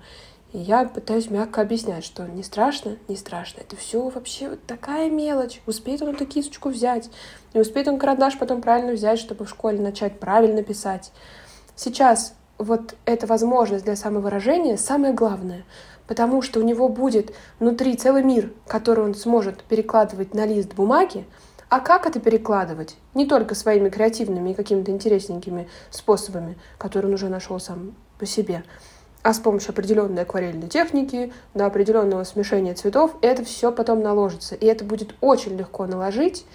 И 0.54 0.60
я 0.60 0.86
пытаюсь 0.86 1.30
мягко 1.30 1.62
объяснять, 1.62 2.06
что 2.06 2.26
не 2.28 2.42
страшно, 2.42 2.98
не 3.08 3.16
страшно. 3.16 3.62
Это 3.62 3.76
все 3.76 4.08
вообще 4.08 4.50
вот 4.50 4.64
такая 4.66 5.10
мелочь. 5.10 5.62
Успеет 5.66 6.02
он 6.02 6.10
эту 6.10 6.26
кисточку 6.26 6.70
взять. 6.70 7.10
Не 7.54 7.62
успеет 7.62 7.88
он 7.88 8.00
карандаш 8.00 8.38
потом 8.38 8.62
правильно 8.62 8.94
взять, 8.94 9.20
чтобы 9.20 9.46
в 9.46 9.50
школе 9.50 9.80
начать 9.80 10.20
правильно 10.20 10.64
писать. 10.64 11.12
Сейчас 11.76 12.34
вот 12.58 12.96
эта 13.06 13.28
возможность 13.28 13.86
для 13.86 13.96
самовыражения 13.96 14.78
самое 14.78 15.14
главное, 15.14 15.64
потому 16.08 16.42
что 16.42 16.60
у 16.60 16.64
него 16.64 16.90
будет 16.90 17.34
внутри 17.60 17.96
целый 17.96 18.24
мир, 18.24 18.54
который 18.68 19.04
он 19.04 19.16
сможет 19.16 19.64
перекладывать 19.64 20.34
на 20.34 20.46
лист 20.46 20.74
бумаги, 20.74 21.26
а 21.70 21.80
как 21.80 22.06
это 22.06 22.20
перекладывать? 22.20 22.96
Не 23.14 23.26
только 23.26 23.56
своими 23.56 23.90
креативными 23.90 24.52
и 24.52 24.54
какими-то 24.54 24.92
интересненькими 24.92 25.68
способами, 25.90 26.58
которые 26.78 27.10
он 27.10 27.16
уже 27.16 27.28
нашел 27.28 27.60
сам 27.60 27.94
по 28.20 28.26
себе, 28.26 28.64
а 29.22 29.34
с 29.34 29.40
помощью 29.40 29.72
определенной 29.72 30.22
акварельной 30.22 30.70
техники, 30.70 31.34
до 31.54 31.66
определенного 31.66 32.24
смешения 32.24 32.74
цветов, 32.74 33.16
это 33.22 33.44
все 33.44 33.74
потом 33.74 34.02
наложится. 34.02 34.56
И 34.56 34.66
это 34.66 34.86
будет 34.86 35.16
очень 35.20 35.58
легко 35.58 35.86
наложить 35.86 36.46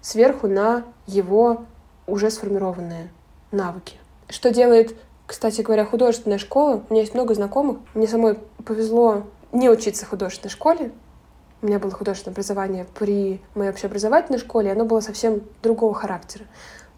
сверху 0.00 0.46
на 0.46 0.84
его 1.06 1.64
уже 2.06 2.30
сформированные 2.30 3.10
навыки. 3.50 3.96
Что 4.28 4.52
делает, 4.52 4.96
кстати 5.26 5.62
говоря, 5.62 5.84
художественная 5.84 6.38
школа? 6.38 6.84
У 6.88 6.92
меня 6.92 7.02
есть 7.02 7.14
много 7.14 7.34
знакомых. 7.34 7.78
Мне 7.94 8.06
самой 8.06 8.38
повезло 8.64 9.24
не 9.50 9.68
учиться 9.68 10.06
в 10.06 10.10
художественной 10.10 10.52
школе. 10.52 10.92
У 11.62 11.66
меня 11.66 11.78
было 11.78 11.90
художественное 11.90 12.34
образование 12.34 12.86
при 12.98 13.40
моей 13.54 13.70
общеобразовательной 13.70 14.38
школе, 14.38 14.68
и 14.68 14.72
оно 14.72 14.84
было 14.84 15.00
совсем 15.00 15.42
другого 15.62 15.94
характера. 15.94 16.44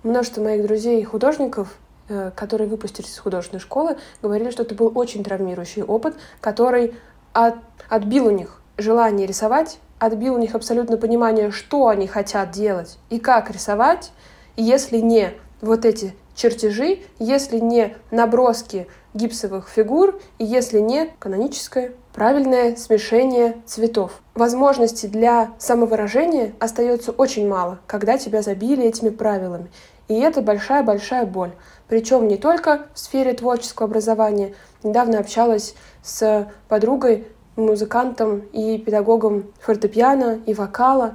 Множество 0.02 0.42
моих 0.42 0.66
друзей 0.66 1.00
и 1.00 1.04
художников 1.04 1.76
Э, 2.09 2.31
которые 2.35 2.69
выпустились 2.69 3.11
из 3.11 3.19
художественной 3.19 3.61
школы, 3.61 3.97
говорили, 4.21 4.50
что 4.50 4.64
это 4.64 4.75
был 4.75 4.90
очень 4.95 5.25
травмирующий 5.25 5.83
опыт, 5.83 6.16
который 6.40 6.95
от, 7.33 7.54
отбил 7.88 8.26
у 8.26 8.31
них 8.31 8.61
желание 8.76 9.26
рисовать, 9.26 9.78
отбил 9.99 10.35
у 10.35 10.38
них 10.38 10.57
абсолютно 10.57 10.99
понимание, 10.99 11.50
что 11.52 11.87
они 11.87 12.09
хотят 12.09 12.50
делать 12.50 12.99
и 13.09 13.19
как 13.19 13.50
рисовать, 13.50 14.12
если 14.57 14.99
не 14.99 15.33
вот 15.61 15.85
эти 15.85 16.14
чертежи, 16.35 17.02
если 17.19 17.61
не 17.61 17.97
наброски 18.11 18.88
гипсовых 19.14 19.69
фигур 19.69 20.21
и 20.38 20.45
если 20.45 20.81
не 20.81 21.07
каноническое 21.19 21.92
правильное 22.12 22.76
смешение 22.76 23.57
цветов. 23.66 24.21
Возможностей 24.35 25.09
для 25.09 25.50
самовыражения 25.59 26.52
остается 26.59 27.12
очень 27.12 27.49
мало, 27.49 27.78
когда 27.87 28.19
тебя 28.19 28.42
забили 28.42 28.85
этими 28.85 29.11
правилами. 29.11 29.71
И 30.09 30.19
это 30.19 30.42
большая-большая 30.42 31.26
боль. 31.26 31.52
Причем 31.88 32.28
не 32.28 32.37
только 32.37 32.87
в 32.95 32.99
сфере 32.99 33.33
творческого 33.33 33.88
образования. 33.88 34.54
Недавно 34.83 35.19
общалась 35.19 35.75
с 36.02 36.49
подругой, 36.69 37.26
музыкантом 37.57 38.40
и 38.52 38.78
педагогом 38.78 39.52
фортепиано 39.61 40.40
и 40.47 40.54
вокала. 40.54 41.14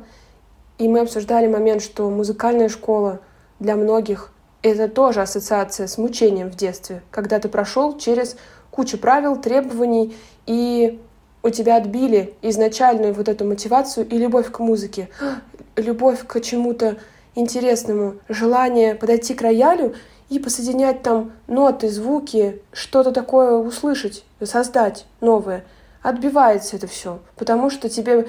И 0.78 0.88
мы 0.88 1.02
обсуждали 1.02 1.48
момент, 1.48 1.82
что 1.82 2.10
музыкальная 2.10 2.70
школа 2.70 3.20
для 3.60 3.76
многих— 3.76 4.32
это 4.62 4.88
тоже 4.88 5.22
ассоциация 5.22 5.88
с 5.88 5.98
мучением 5.98 6.50
в 6.52 6.56
детстве, 6.56 7.02
когда 7.12 7.40
ты 7.40 7.50
прошел 7.50 7.98
через 7.98 8.38
кучу 8.72 8.98
правил, 8.98 9.36
требований, 9.36 10.16
и 10.46 11.00
у 11.44 11.50
тебя 11.50 11.78
отбили 11.78 12.34
изначальную 12.42 13.14
вот 13.14 13.30
эту 13.30 13.46
мотивацию 13.46 14.08
и 14.08 14.18
любовь 14.18 14.52
к 14.52 14.60
музыке, 14.60 15.10
любовь 15.76 16.26
к 16.26 16.42
чему-то 16.42 16.98
интересному, 17.36 18.16
желание 18.28 18.96
подойти 18.96 19.34
к 19.34 19.42
роялю 19.42 19.96
и 20.30 20.40
посоединять 20.40 21.04
там 21.04 21.32
ноты, 21.48 21.90
звуки, 21.90 22.62
что-то 22.74 23.12
такое 23.12 23.54
услышать, 23.54 24.26
создать 24.44 25.06
новое. 25.22 25.64
Отбивается 26.02 26.76
это 26.76 26.88
все, 26.88 27.20
потому 27.36 27.70
что 27.70 27.90
тебе 27.90 28.28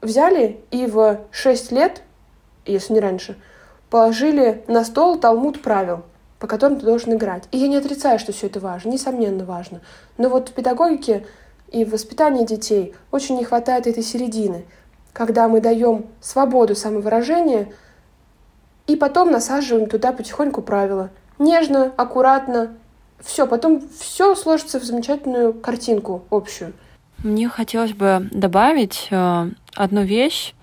взяли 0.00 0.60
и 0.70 0.86
в 0.86 1.20
6 1.30 1.72
лет, 1.72 2.02
если 2.64 2.94
не 2.94 3.00
раньше, 3.00 3.36
положили 3.90 4.64
на 4.66 4.84
стол 4.84 5.18
талмуд 5.18 5.62
правил, 5.62 6.02
по 6.38 6.46
которым 6.46 6.78
ты 6.78 6.86
должен 6.86 7.14
играть. 7.14 7.44
И 7.52 7.58
я 7.58 7.68
не 7.68 7.76
отрицаю, 7.76 8.18
что 8.18 8.32
все 8.32 8.46
это 8.46 8.60
важно, 8.60 8.90
несомненно 8.90 9.44
важно. 9.44 9.80
Но 10.18 10.28
вот 10.28 10.50
в 10.50 10.52
педагогике 10.52 11.26
и 11.70 11.84
в 11.84 11.90
воспитании 11.90 12.44
детей 12.44 12.94
очень 13.10 13.36
не 13.36 13.44
хватает 13.44 13.86
этой 13.86 14.02
середины, 14.02 14.64
когда 15.12 15.48
мы 15.48 15.60
даем 15.60 16.06
свободу 16.20 16.74
самовыражения– 16.74 17.72
и 18.86 18.96
потом 18.96 19.30
насаживаем 19.30 19.88
туда 19.88 20.12
потихоньку 20.12 20.62
правила. 20.62 21.10
Нежно, 21.38 21.92
аккуратно. 21.96 22.74
Все, 23.20 23.46
потом 23.46 23.82
все 23.98 24.34
сложится 24.34 24.78
в 24.78 24.84
замечательную 24.84 25.52
картинку 25.54 26.24
общую. 26.30 26.72
Мне 27.18 27.48
хотелось 27.48 27.94
бы 27.94 28.28
добавить 28.30 29.08
э, 29.10 29.50
одну 29.74 30.02
вещь, 30.02 30.54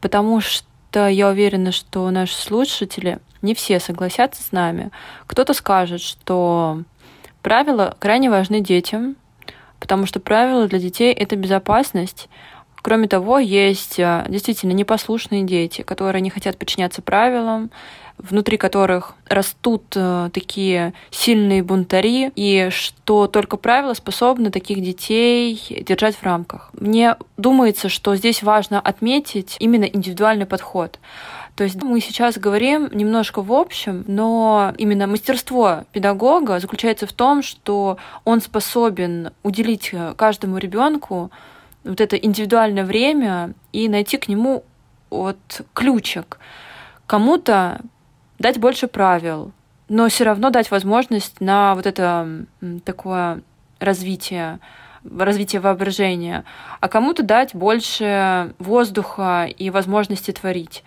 потому 0.00 0.40
что 0.40 1.08
я 1.08 1.28
уверена, 1.28 1.72
что 1.72 2.08
наши 2.10 2.34
слушатели 2.34 3.18
не 3.42 3.54
все 3.54 3.80
согласятся 3.80 4.42
с 4.42 4.52
нами. 4.52 4.90
Кто-то 5.26 5.54
скажет, 5.54 6.00
что 6.00 6.82
правила 7.42 7.96
крайне 7.98 8.30
важны 8.30 8.60
детям, 8.60 9.16
потому 9.80 10.06
что 10.06 10.20
правила 10.20 10.66
для 10.68 10.78
детей— 10.78 11.12
это 11.14 11.36
безопасность, 11.36 12.28
Кроме 12.82 13.08
того, 13.08 13.38
есть 13.38 13.98
э, 13.98 14.24
действительно 14.28 14.72
непослушные 14.72 15.42
дети, 15.42 15.82
которые 15.82 16.22
не 16.22 16.30
хотят 16.30 16.56
подчиняться 16.56 17.02
правилам, 17.02 17.70
внутри 18.16 18.56
которых 18.56 19.14
растут 19.28 19.84
э, 19.94 20.30
такие 20.32 20.94
сильные 21.10 21.62
бунтари, 21.62 22.32
и 22.34 22.68
что 22.70 23.26
только 23.26 23.56
правила 23.56 23.94
способны 23.94 24.50
таких 24.50 24.80
детей 24.80 25.60
держать 25.86 26.16
в 26.16 26.22
рамках. 26.22 26.70
Мне 26.72 27.16
думается, 27.36 27.88
что 27.88 28.14
здесь 28.16 28.42
важно 28.42 28.80
отметить 28.80 29.56
именно 29.58 29.84
индивидуальный 29.84 30.46
подход. 30.46 30.98
То 31.58 31.64
есть 31.64 31.82
мы 31.82 32.00
сейчас 32.00 32.38
говорим 32.38 32.88
немножко 32.92 33.42
в 33.42 33.52
общем, 33.52 34.04
но 34.06 34.72
именно 34.78 35.08
мастерство 35.08 35.86
педагога 35.90 36.60
заключается 36.60 37.08
в 37.08 37.12
том, 37.12 37.42
что 37.42 37.98
он 38.24 38.40
способен 38.40 39.32
уделить 39.42 39.90
э, 39.90 40.14
каждому 40.16 40.58
ребенку 40.58 41.32
вот 41.82 42.00
это 42.00 42.14
индивидуальное 42.14 42.84
время 42.84 43.54
и 43.72 43.88
найти 43.88 44.18
к 44.18 44.28
нему 44.28 44.62
вот 45.10 45.62
ключик. 45.74 46.38
Кому-то 47.08 47.80
дать 48.38 48.60
больше 48.60 48.86
правил, 48.86 49.50
но 49.88 50.08
все 50.08 50.22
равно 50.22 50.50
дать 50.50 50.70
возможность 50.70 51.40
на 51.40 51.74
вот 51.74 51.86
это 51.86 52.46
такое 52.84 53.40
развитие, 53.80 54.60
развитие 55.02 55.60
воображения, 55.60 56.44
а 56.78 56.88
кому-то 56.88 57.24
дать 57.24 57.52
больше 57.52 58.54
воздуха 58.60 59.46
и 59.46 59.70
возможности 59.70 60.30
творить. 60.30 60.84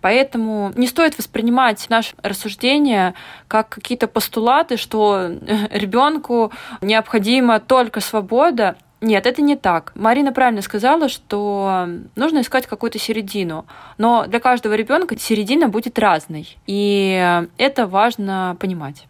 Поэтому 0.00 0.72
не 0.76 0.86
стоит 0.86 1.16
воспринимать 1.18 1.88
наше 1.88 2.14
рассуждение 2.22 3.14
как 3.46 3.68
какие-то 3.68 4.06
постулаты, 4.06 4.76
что 4.76 5.30
ребенку 5.70 6.52
необходима 6.80 7.60
только 7.60 8.00
свобода. 8.00 8.76
Нет, 9.00 9.26
это 9.26 9.42
не 9.42 9.54
так. 9.54 9.92
Марина 9.94 10.32
правильно 10.32 10.60
сказала, 10.60 11.08
что 11.08 11.88
нужно 12.16 12.40
искать 12.40 12.66
какую-то 12.66 12.98
середину. 12.98 13.64
Но 13.96 14.26
для 14.26 14.40
каждого 14.40 14.74
ребенка 14.74 15.16
середина 15.18 15.68
будет 15.68 15.98
разной. 15.98 16.56
И 16.66 17.46
это 17.58 17.86
важно 17.86 18.56
понимать. 18.58 19.06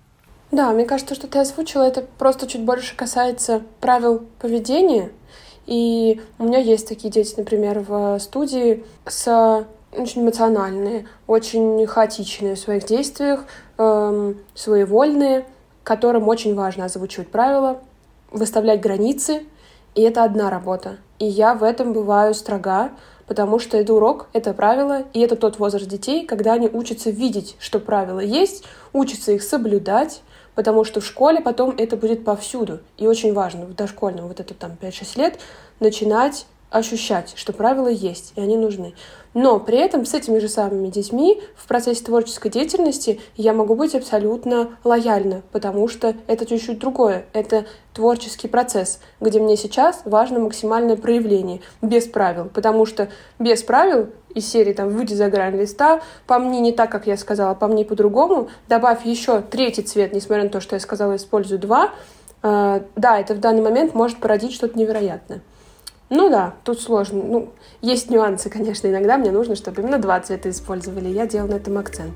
Да, 0.51 0.73
мне 0.73 0.85
кажется, 0.85 1.15
что 1.15 1.27
ты 1.27 1.39
озвучила, 1.39 1.83
это 1.85 2.03
просто 2.03 2.47
чуть 2.47 2.63
больше 2.63 2.97
касается 2.97 3.63
правил 3.81 4.27
поведения. 4.41 5.11
И 5.67 6.21
у 6.39 6.45
меня 6.45 6.59
есть 6.59 6.89
такие 6.89 7.11
дети, 7.11 7.35
например, 7.37 7.81
в 7.81 8.19
студии 8.19 8.85
с 9.07 9.67
очень 9.93 10.23
эмоциональные, 10.23 11.07
очень 11.27 11.87
хаотичные 11.87 12.55
в 12.55 12.59
своих 12.59 12.85
действиях, 12.85 13.45
эм, 13.79 14.37
своевольные, 14.55 15.47
которым 15.83 16.29
очень 16.29 16.55
важно 16.55 16.85
озвучивать 16.85 17.31
правила, 17.31 17.81
выставлять 18.31 18.81
границы— 18.81 19.43
и 19.99 20.03
это 20.03 20.23
одна 20.23 20.49
работа. 20.49 20.99
И 21.19 21.25
я 21.25 21.55
в 21.55 21.65
этом 21.65 21.93
бываю 21.93 22.33
строга, 22.33 22.93
потому 23.27 23.59
что 23.59 23.77
это 23.77 23.93
урок, 23.93 24.29
это 24.33 24.53
правило, 24.53 25.03
и 25.13 25.19
это 25.19 25.35
тот 25.35 25.59
возраст 25.59 25.89
детей, 25.89 26.25
когда 26.25 26.53
они 26.53 26.69
учатся 26.69 27.11
видеть, 27.11 27.57
что 27.59 27.81
правила 27.81 28.21
есть, 28.21 28.63
учатся 28.93 29.33
их 29.33 29.43
соблюдать, 29.43 30.23
потому 30.55 30.85
что 30.85 31.01
в 31.01 31.05
школе 31.05 31.41
потом 31.41 31.75
это 31.77 31.97
будет 31.97 32.25
повсюду. 32.25 32.79
И 32.97 33.09
очень 33.09 33.33
важно 33.33 33.67
в 33.67 33.75
дошкольном 33.75 34.29
вот 34.29 34.39
это 34.39 34.55
там 34.55 34.77
5-6 34.81 35.19
лет 35.19 35.41
начинать 35.81 36.47
ощущать, 36.71 37.33
что 37.37 37.53
правила 37.53 37.89
есть, 37.89 38.33
и 38.37 38.41
они 38.41 38.57
нужны. 38.57 38.95
Но 39.35 39.61
при 39.61 39.79
этом 39.79 40.05
с 40.05 40.15
этими 40.15 40.39
же 40.39 40.49
самыми 40.49 40.89
детьми 40.89 41.41
в 41.55 41.69
процессе 41.69 42.03
творческой 42.03 42.51
деятельности 42.51 43.21
я 43.37 43.53
могу 43.53 43.75
быть 43.75 43.95
абсолютно 43.95 44.71
лояльна, 44.85 45.43
потому 45.53 45.87
что 45.89 46.15
это 46.27 46.47
чуть-чуть 46.47 46.79
другое. 46.79 47.27
Это 47.33 47.67
творческий 47.93 48.49
процесс, 48.49 49.01
где 49.21 49.39
мне 49.39 49.57
сейчас 49.57 50.03
важно 50.05 50.41
максимальное 50.41 50.97
проявление, 50.97 51.61
без 51.83 52.07
правил. 52.07 52.47
Потому 52.53 52.87
что 52.87 53.09
без 53.39 53.63
правил 53.63 54.09
из 54.35 54.49
серии 54.51 54.73
там 54.73 54.89
«Выйди 54.91 55.15
за 55.15 55.29
грань 55.29 55.57
листа», 55.57 56.01
по 56.27 56.39
мне 56.39 56.61
не 56.61 56.73
так, 56.73 56.91
как 56.91 57.07
я 57.07 57.17
сказала, 57.17 57.55
по 57.55 57.69
мне 57.69 57.85
по-другому, 57.85 58.49
добавь 58.69 59.05
еще 59.05 59.41
третий 59.43 59.83
цвет, 59.83 60.13
несмотря 60.13 60.45
на 60.45 60.51
то, 60.51 60.61
что 60.61 60.77
я 60.77 60.81
сказала, 60.81 61.17
использую 61.17 61.59
два, 61.59 61.91
э, 62.43 62.81
да, 62.97 63.21
это 63.21 63.35
в 63.35 63.41
данный 63.41 63.63
момент 63.63 63.95
может 63.95 64.19
породить 64.19 64.53
что-то 64.53 64.79
невероятное. 64.79 65.43
Ну 66.11 66.31
да, 66.31 66.55
тут 66.65 66.81
сложно. 66.81 67.23
Ну, 67.23 67.49
есть 67.83 68.11
нюансы, 68.11 68.49
конечно. 68.49 68.87
Иногда 68.87 69.19
мне 69.19 69.31
нужно, 69.31 69.57
чтобы 69.57 69.83
именно 69.83 69.99
два 69.99 70.21
цвета 70.21 70.49
использовали. 70.49 71.09
Я 71.09 71.27
делаю 71.27 71.51
на 71.51 71.57
этом 71.57 71.77
акцент. 71.77 72.15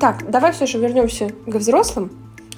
Так, 0.00 0.28
давай 0.28 0.50
все 0.50 0.66
же 0.66 0.78
вернемся 0.78 1.30
к 1.46 1.54
взрослым. 1.54 2.10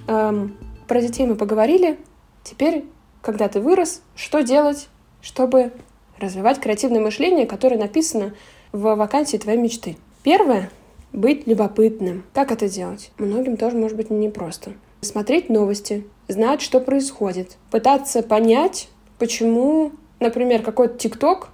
Эм, 0.06 0.56
про 0.88 1.02
детей 1.02 1.26
мы 1.26 1.34
поговорили. 1.34 1.98
Теперь, 2.42 2.86
когда 3.20 3.48
ты 3.48 3.60
вырос, 3.60 4.00
что 4.16 4.40
делать, 4.40 4.88
чтобы 5.20 5.72
развивать 6.18 6.58
креативное 6.58 7.02
мышление, 7.02 7.46
которое 7.46 7.76
написано 7.76 8.34
в 8.72 8.94
вакансии 8.94 9.36
твоей 9.36 9.58
мечты? 9.58 9.98
Первое 10.22 10.70
быть 11.14 11.46
любопытным. 11.46 12.24
Как 12.34 12.50
это 12.50 12.68
делать? 12.68 13.12
Многим 13.18 13.56
тоже 13.56 13.76
может 13.76 13.96
быть 13.96 14.10
непросто. 14.10 14.72
Смотреть 15.00 15.48
новости, 15.48 16.06
знать, 16.28 16.60
что 16.60 16.80
происходит, 16.80 17.56
пытаться 17.70 18.22
понять, 18.22 18.88
почему, 19.18 19.92
например, 20.18 20.62
какой-то 20.62 20.98
ТикТок, 20.98 21.50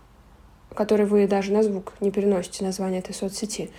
который 0.74 1.04
вы 1.04 1.26
даже 1.26 1.52
на 1.52 1.62
звук 1.62 1.92
не 2.00 2.10
переносите 2.10 2.64
название 2.64 3.00
этой 3.00 3.14
соцсети, 3.14 3.70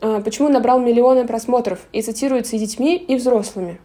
а, 0.00 0.20
почему 0.20 0.48
набрал 0.48 0.78
миллионы 0.80 1.26
просмотров 1.26 1.80
и 1.92 2.02
цитируется 2.02 2.56
и 2.56 2.60
детьми, 2.60 2.96
и 2.96 3.16
взрослыми. 3.16 3.80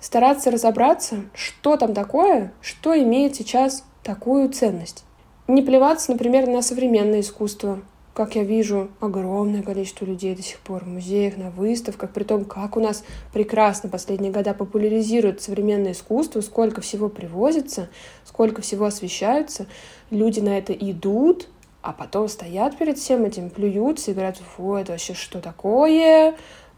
Стараться 0.00 0.50
разобраться, 0.50 1.24
что 1.34 1.76
там 1.76 1.94
такое, 1.94 2.52
что 2.60 3.00
имеет 3.00 3.36
сейчас 3.36 3.84
такую 4.02 4.48
ценность. 4.50 5.04
Не 5.46 5.62
плеваться, 5.62 6.10
например, 6.12 6.46
на 6.48 6.62
современное 6.62 7.20
искусство, 7.20 7.82
как 8.14 8.36
я 8.36 8.44
вижу, 8.44 8.90
огромное 9.00 9.62
количество 9.62 10.04
людей 10.04 10.36
до 10.36 10.42
сих 10.42 10.60
пор 10.60 10.84
в 10.84 10.88
музеях, 10.88 11.36
на 11.36 11.50
выставках, 11.50 12.10
при 12.10 12.22
том, 12.22 12.44
как 12.44 12.76
у 12.76 12.80
нас 12.80 13.04
прекрасно 13.32 13.88
последние 13.88 14.30
года 14.30 14.54
популяризируют 14.54 15.42
современное 15.42 15.92
искусство, 15.92 16.40
сколько 16.40 16.80
всего 16.80 17.08
привозится, 17.08 17.88
сколько 18.24 18.62
всего 18.62 18.84
освещаются, 18.84 19.66
люди 20.10 20.38
на 20.38 20.56
это 20.56 20.72
идут, 20.72 21.48
а 21.82 21.92
потом 21.92 22.28
стоят 22.28 22.78
перед 22.78 22.98
всем 22.98 23.24
этим, 23.24 23.50
плюются 23.50 24.12
и 24.12 24.14
говорят, 24.14 24.38
фу, 24.38 24.74
это 24.74 24.92
вообще 24.92 25.14
что 25.14 25.40
такое? 25.40 26.36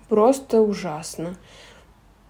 Просто 0.08 0.62
ужасно. 0.62 1.36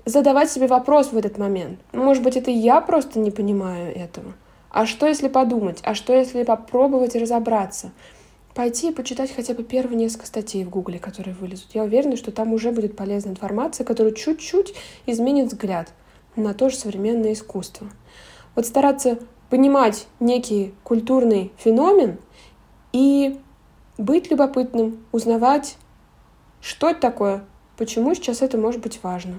Задавать 0.04 0.50
себе 0.50 0.66
вопрос 0.66 1.12
в 1.12 1.16
этот 1.16 1.38
момент. 1.38 1.78
Может 1.92 2.24
быть, 2.24 2.36
это 2.36 2.50
я 2.50 2.80
просто 2.80 3.20
не 3.20 3.30
понимаю 3.30 3.96
этого. 3.96 4.34
А 4.70 4.84
что, 4.84 5.06
если 5.06 5.28
подумать? 5.28 5.78
А 5.84 5.94
что, 5.94 6.12
если 6.12 6.42
попробовать 6.42 7.14
разобраться? 7.14 7.92
Пойти 8.56 8.88
и 8.88 8.92
почитать 8.92 9.30
хотя 9.36 9.52
бы 9.52 9.62
первые 9.62 9.98
несколько 9.98 10.26
статей 10.26 10.64
в 10.64 10.70
Гугле, 10.70 10.98
которые 10.98 11.34
вылезут. 11.34 11.74
Я 11.74 11.84
уверена, 11.84 12.16
что 12.16 12.32
там 12.32 12.54
уже 12.54 12.72
будет 12.72 12.96
полезная 12.96 13.32
информация, 13.32 13.84
которая 13.84 14.14
чуть-чуть 14.14 14.74
изменит 15.04 15.48
взгляд 15.48 15.92
на 16.36 16.54
то 16.54 16.70
же 16.70 16.76
современное 16.76 17.34
искусство. 17.34 17.86
Вот 18.54 18.64
стараться 18.64 19.18
понимать 19.50 20.06
некий 20.20 20.74
культурный 20.84 21.52
феномен 21.58 22.16
и 22.94 23.38
быть 23.98 24.30
любопытным, 24.30 25.04
узнавать, 25.12 25.76
что 26.62 26.88
это 26.88 27.00
такое, 27.00 27.44
почему 27.76 28.14
сейчас 28.14 28.40
это 28.40 28.56
может 28.56 28.80
быть 28.80 29.00
важно. 29.02 29.38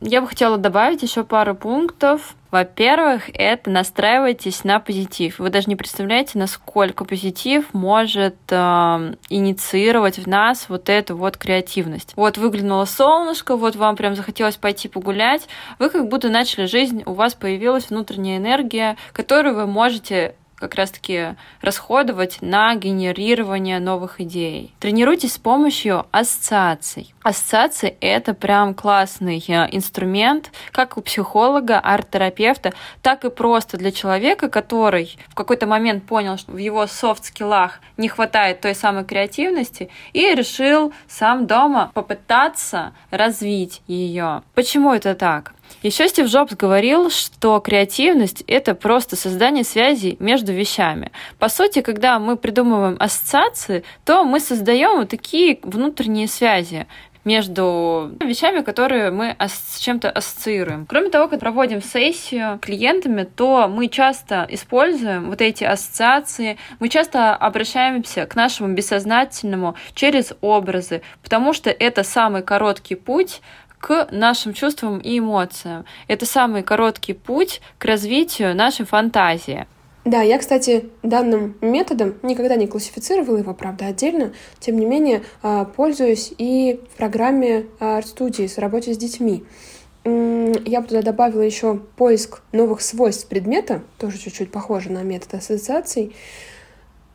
Я 0.00 0.20
бы 0.20 0.26
хотела 0.26 0.58
добавить 0.58 1.02
еще 1.02 1.24
пару 1.24 1.54
пунктов. 1.54 2.34
Во-первых, 2.50 3.30
это 3.32 3.70
настраивайтесь 3.70 4.62
на 4.62 4.78
позитив. 4.78 5.38
Вы 5.38 5.48
даже 5.48 5.68
не 5.68 5.76
представляете, 5.76 6.38
насколько 6.38 7.04
позитив 7.04 7.72
может 7.72 8.36
э, 8.50 9.14
инициировать 9.30 10.18
в 10.18 10.28
нас 10.28 10.68
вот 10.68 10.90
эту 10.90 11.16
вот 11.16 11.38
креативность. 11.38 12.12
Вот 12.14 12.36
выглянуло 12.36 12.84
солнышко, 12.84 13.56
вот 13.56 13.74
вам 13.76 13.96
прям 13.96 14.14
захотелось 14.14 14.56
пойти 14.56 14.88
погулять. 14.88 15.48
Вы 15.78 15.88
как 15.88 16.08
будто 16.08 16.28
начали 16.28 16.66
жизнь, 16.66 17.02
у 17.06 17.14
вас 17.14 17.34
появилась 17.34 17.88
внутренняя 17.88 18.36
энергия, 18.36 18.96
которую 19.12 19.54
вы 19.54 19.66
можете 19.66 20.34
как 20.56 20.74
раз-таки 20.74 21.36
расходовать 21.60 22.38
на 22.40 22.74
генерирование 22.74 23.78
новых 23.78 24.20
идей. 24.20 24.74
Тренируйтесь 24.80 25.34
с 25.34 25.38
помощью 25.38 26.06
ассоциаций. 26.10 27.14
Ассоциации— 27.22 27.96
это 28.00 28.34
прям 28.34 28.74
классный 28.74 29.44
э, 29.48 29.68
инструмент, 29.72 30.50
как 30.72 30.96
у 30.96 31.02
психолога, 31.02 31.78
арт-терапевта, 31.78 32.72
так 33.02 33.24
и 33.24 33.30
просто 33.30 33.76
для 33.76 33.92
человека, 33.92 34.48
который 34.48 35.18
в 35.28 35.34
какой-то 35.34 35.66
момент 35.66 36.06
понял, 36.06 36.38
что 36.38 36.52
в 36.52 36.56
его 36.56 36.86
софт-скиллах 36.86 37.80
не 37.96 38.08
хватает 38.08 38.60
той 38.60 38.74
самой 38.74 39.04
креативности 39.04 39.90
и 40.12 40.34
решил 40.34 40.92
сам 41.08 41.46
дома 41.46 41.90
попытаться 41.94 42.92
развить 43.10 43.82
ее. 43.86 44.42
Почему 44.54 44.94
это 44.94 45.14
так? 45.14 45.52
Еще 45.82 46.08
Стив 46.08 46.26
Джобс 46.26 46.54
говорил, 46.54 47.10
что 47.10 47.60
креативность— 47.60 48.42
это 48.46 48.74
просто 48.74 49.14
создание 49.14 49.62
связей 49.62 50.16
между 50.20 50.52
вещами. 50.52 51.12
По 51.38 51.48
сути, 51.48 51.80
когда 51.80 52.18
мы 52.18 52.36
придумываем 52.36 52.96
ассоциации, 52.98 53.84
то 54.04 54.24
мы 54.24 54.40
создаем 54.40 54.98
вот 54.98 55.10
такие 55.10 55.58
внутренние 55.62 56.28
связи 56.28 56.86
между 57.24 58.12
вещами, 58.20 58.62
которые 58.62 59.10
мы 59.10 59.36
с 59.38 59.80
чем-то 59.80 60.08
ассоциируем. 60.10 60.86
Кроме 60.86 61.10
того, 61.10 61.26
когда 61.26 61.40
проводим 61.40 61.82
сессию 61.82 62.58
клиентами, 62.62 63.24
то 63.24 63.66
мы 63.68 63.88
часто 63.88 64.46
используем 64.48 65.28
вот 65.28 65.40
эти 65.40 65.64
ассоциации, 65.64 66.56
мы 66.78 66.88
часто 66.88 67.34
обращаемся 67.34 68.26
к 68.26 68.36
нашему 68.36 68.72
бессознательному 68.74 69.74
через 69.94 70.34
образы, 70.40 71.02
потому 71.22 71.52
что 71.52 71.68
это 71.68 72.04
самый 72.04 72.42
короткий 72.42 72.94
путь 72.94 73.40
к 73.78 74.08
нашим 74.10 74.52
чувствам 74.52 74.98
и 74.98 75.18
эмоциям. 75.18 75.84
Это 76.08 76.26
самый 76.26 76.62
короткий 76.62 77.12
путь 77.12 77.60
к 77.78 77.84
развитию 77.84 78.54
нашей 78.54 78.86
фантазии. 78.86 79.66
Да, 80.04 80.22
я, 80.22 80.38
кстати, 80.38 80.88
данным 81.02 81.56
методом 81.60 82.14
никогда 82.22 82.54
не 82.54 82.68
классифицировала 82.68 83.38
его, 83.38 83.54
правда, 83.54 83.86
отдельно. 83.86 84.32
Тем 84.60 84.78
не 84.78 84.86
менее, 84.86 85.24
а, 85.42 85.64
пользуюсь 85.64 86.32
и 86.38 86.80
в 86.92 86.96
программе 86.96 87.66
арт-студии 87.80 88.46
с 88.46 88.58
работой 88.58 88.94
с 88.94 88.98
детьми. 88.98 89.42
Я 90.04 90.80
бы 90.80 90.86
туда 90.86 91.02
добавила 91.02 91.40
еще 91.40 91.80
поиск 91.96 92.42
новых 92.52 92.82
свойств 92.82 93.26
предмета, 93.26 93.82
тоже 93.98 94.18
чуть-чуть 94.18 94.52
похоже 94.52 94.92
на 94.92 95.02
метод 95.02 95.34
ассоциаций. 95.34 96.14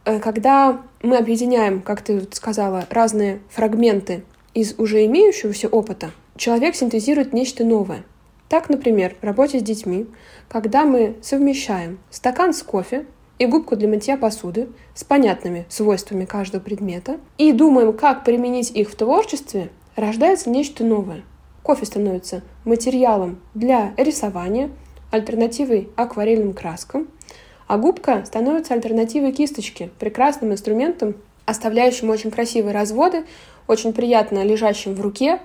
Э, 0.03 0.19
когда 0.19 0.81
мы 1.01 1.15
объединяем, 1.15 1.81
как 1.81 2.01
ты 2.01 2.27
сказала, 2.33 2.85
разные 2.89 3.39
фрагменты 3.49 4.25
из 4.53 4.75
уже 4.77 5.05
имеющегося 5.05 5.69
опыта, 5.69 6.11
человек 6.35 6.75
синтезирует 6.75 7.33
нечто 7.33 7.63
новое. 7.63 8.03
Так, 8.49 8.69
например, 8.69 9.15
в 9.21 9.23
работе 9.23 9.59
с 9.59 9.63
детьми, 9.63 10.07
когда 10.49 10.85
мы 10.85 11.15
совмещаем 11.21 11.99
стакан 12.09 12.53
с 12.53 12.63
кофе 12.63 13.05
и 13.39 13.45
губку 13.45 13.75
для 13.75 13.87
мытья 13.87 14.17
посуды 14.17 14.69
с 14.93 15.03
понятными 15.03 15.65
свойствами 15.69 16.25
каждого 16.25 16.61
предмета 16.61 17.17
и 17.37 17.53
думаем, 17.53 17.93
как 17.93 18.23
применить 18.23 18.71
их 18.71 18.89
в 18.89 18.95
творчестве, 18.95 19.69
рождается 19.95 20.49
нечто 20.49 20.83
новое. 20.83 21.23
Кофе 21.63 21.85
становится 21.85 22.43
материалом 22.65 23.39
для 23.53 23.93
рисования, 23.97 24.69
альтернативой 25.11 25.89
акварельным 25.95 26.53
краскам, 26.53 27.07
а 27.67 27.77
губка 27.77 28.25
становится 28.25 28.73
альтернативой 28.73 29.31
кисточке, 29.31 29.91
прекрасным 29.97 30.51
инструментом, 30.51 31.15
оставляющим 31.45 32.09
очень 32.09 32.31
красивые 32.31 32.73
разводы, 32.73 33.25
очень 33.67 33.93
приятно 33.93 34.43
лежащим 34.43 34.93
в 34.93 35.01
руке 35.01 35.39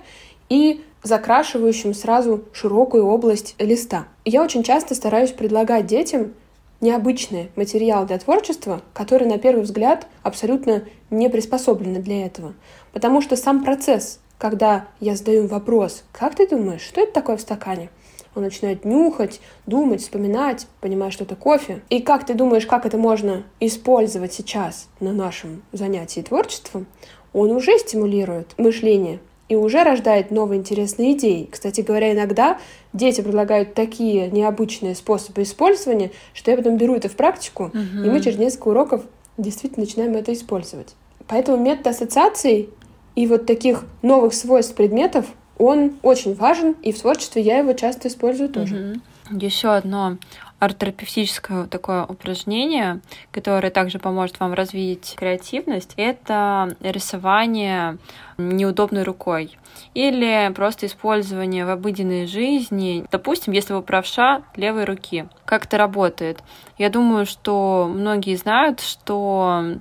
и 0.49 0.83
закрашивающим 1.03 1.93
сразу 1.93 2.43
широкую 2.53 3.05
область 3.05 3.55
листа. 3.59 4.07
Я 4.25 4.43
очень 4.43 4.63
часто 4.63 4.95
стараюсь 4.95 5.31
предлагать 5.31 5.85
детям 5.85 6.33
необычный 6.81 7.49
материал 7.55 8.05
для 8.05 8.19
творчества, 8.19 8.81
который 8.93 9.27
на 9.27 9.37
первый 9.37 9.63
взгляд 9.63 10.07
абсолютно 10.21 10.83
не 11.09 11.29
приспособлены 11.29 11.99
для 11.99 12.25
этого. 12.25 12.53
Потому 12.91 13.21
что 13.21 13.35
сам 13.35 13.63
процесс, 13.63 14.19
когда 14.37 14.87
я 14.99 15.15
задаю 15.15 15.47
вопрос, 15.47 16.03
как 16.11 16.35
ты 16.35 16.47
думаешь, 16.47 16.81
что 16.81 17.01
это 17.01 17.13
такое 17.13 17.37
в 17.37 17.41
стакане, 17.41 17.89
Он 18.35 18.43
начинает 18.43 18.85
нюхать, 18.85 19.39
думать, 19.65 20.01
вспоминать, 20.01 20.67
понимать, 20.79 21.13
что 21.13 21.23
это 21.23 21.35
кофе. 21.35 21.81
И 21.89 22.01
как 22.01 22.25
ты 22.25 22.35
думаешь, 22.35 22.67
как 22.67 22.85
это 22.85 22.97
можно 22.97 23.43
использовать 23.59 24.33
сейчас 24.33 24.89
на 24.99 25.11
нашем 25.11 25.63
занятии 25.71 26.21
творчеством? 26.21 26.85
Он 27.33 27.51
уже 27.51 27.77
стимулирует 27.79 28.53
мышление 28.57 29.19
и 29.49 29.55
уже 29.55 29.83
рождает 29.83 30.31
новые 30.31 30.59
интересные 30.59 31.13
идеи. 31.13 31.47
Кстати 31.49 31.81
говоря, 31.81 32.13
иногда 32.13 32.59
дети 32.93 33.21
предлагают 33.21 33.73
такие 33.73 34.29
необычные 34.29 34.95
способы 34.95 35.43
использования, 35.43 36.11
что 36.33 36.51
я 36.51 36.57
потом 36.57 36.77
беру 36.77 36.95
это 36.95 37.09
в 37.09 37.15
практику, 37.15 37.65
угу. 37.65 37.77
и 37.77 38.09
мы 38.09 38.19
через 38.19 38.37
несколько 38.37 38.69
уроков 38.69 39.03
действительно 39.37 39.85
начинаем 39.85 40.15
это 40.15 40.33
использовать. 40.33 40.95
Поэтому 41.27 41.57
метод 41.57 41.87
ассоциаций 41.87 42.69
и 43.15 43.27
вот 43.27 43.45
таких 43.45 43.85
новых 44.01 44.33
свойств 44.33 44.75
предметов, 44.75 45.25
он 45.57 45.95
очень 46.03 46.35
важен, 46.35 46.75
и 46.83 46.91
в 46.91 46.99
творчестве 46.99 47.41
я 47.41 47.59
его 47.59 47.73
часто 47.73 48.09
использую 48.09 48.49
тоже. 48.49 48.99
Угу. 49.29 49.39
Еще 49.39 49.69
одно 49.69 50.17
арт-терапевтическое 50.59 51.65
такое 51.65 52.03
упражнение, 52.03 53.01
которое 53.31 53.69
также 53.69 53.99
поможет 53.99 54.39
вам 54.39 54.53
развить 54.53 55.15
креативность, 55.17 55.93
это 55.97 56.75
рисование 56.81 57.97
неудобной 58.37 59.03
рукой 59.03 59.57
или 59.93 60.51
просто 60.55 60.85
использование 60.87 61.65
в 61.65 61.69
обыденной 61.69 62.25
жизни, 62.25 63.05
допустим, 63.11 63.53
если 63.53 63.73
вы 63.73 63.81
правша 63.81 64.43
левой 64.55 64.85
руки. 64.85 65.25
Как 65.45 65.65
это 65.65 65.77
работает? 65.77 66.43
Я 66.77 66.89
думаю, 66.89 67.25
что 67.25 67.89
многие 67.91 68.35
знают, 68.35 68.79
что 68.79 69.77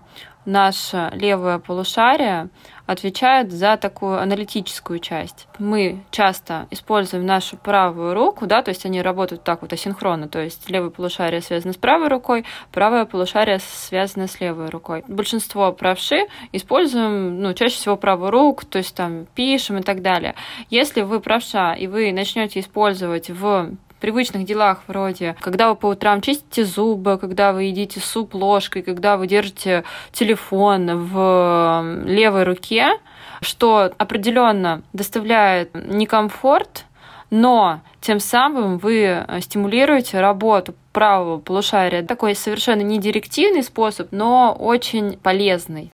наше 0.47 1.11
левое 1.13 1.59
полушарие 1.59 2.49
отвечает 2.87 3.53
за 3.53 3.77
такую 3.77 4.21
аналитическую 4.21 5.01
часть. 5.01 5.49
Мы 5.59 6.05
часто 6.11 6.69
используем 6.71 7.27
нашу 7.27 7.57
правую 7.57 8.15
руку, 8.15 8.47
да, 8.47 8.63
то 8.63 8.69
есть 8.69 8.87
они 8.87 9.03
работают 9.03 9.43
так 9.43 9.63
вот 9.63 9.73
асинхронно, 9.73 10.29
то 10.29 10.41
есть 10.41 10.71
левое 10.71 10.91
полушарие 10.91 11.41
связано 11.43 11.73
с 11.73 11.77
правой 11.77 12.09
рукой, 12.09 12.45
правое 12.73 13.05
полушарие 13.05 13.59
связано 13.59 14.29
с 14.29 14.41
левой 14.41 14.69
рукой. 14.69 15.05
Большинство 15.09 15.73
правши 15.73 16.27
используем, 16.53 17.41
ну, 17.41 17.53
чаще 17.55 17.77
всего 17.77 17.97
правую 17.97 18.31
руку, 18.31 18.65
то 18.65 18.79
есть 18.79 18.95
там 18.95 19.27
пишем 19.35 19.79
и 19.79 19.83
так 19.83 20.01
далее. 20.01 20.35
Если 20.71 21.03
вы 21.03 21.21
правша 21.21 21.75
и 21.75 21.89
вы 21.89 22.13
начнете 22.13 22.61
использовать 22.61 23.31
в 23.31 23.73
привычных 24.07 24.45
делах 24.45 24.83
вроде, 24.87 25.35
когда 25.41 25.69
вы 25.69 25.75
по 25.75 25.87
утрам 25.87 26.21
чистите 26.21 26.65
зубы, 26.65 27.19
когда 27.19 27.53
вы 27.53 27.65
едите 27.65 27.99
суп 27.99 28.37
ложкой, 28.37 28.83
когда 28.83 29.17
вы 29.17 29.27
держите 29.27 29.83
телефон 30.13 31.09
в 31.09 32.05
левой 32.05 32.45
руке, 32.45 33.01
что 33.41 33.91
определенно 33.99 34.83
доставляет 34.93 35.75
некомфорт, 35.75 36.85
но 37.31 37.81
тем 38.01 38.21
самым 38.21 38.79
вы 38.79 39.27
стимулируете 39.41 40.21
работу 40.21 40.77
правого 40.93 41.39
полушария. 41.39 42.05
Такой 42.05 42.37
совершенно 42.37 42.83
не 42.83 43.01
директивный 43.01 43.65
способ, 43.65 44.13
но 44.13 44.57
очень 44.57 45.19
полезный. 45.19 45.91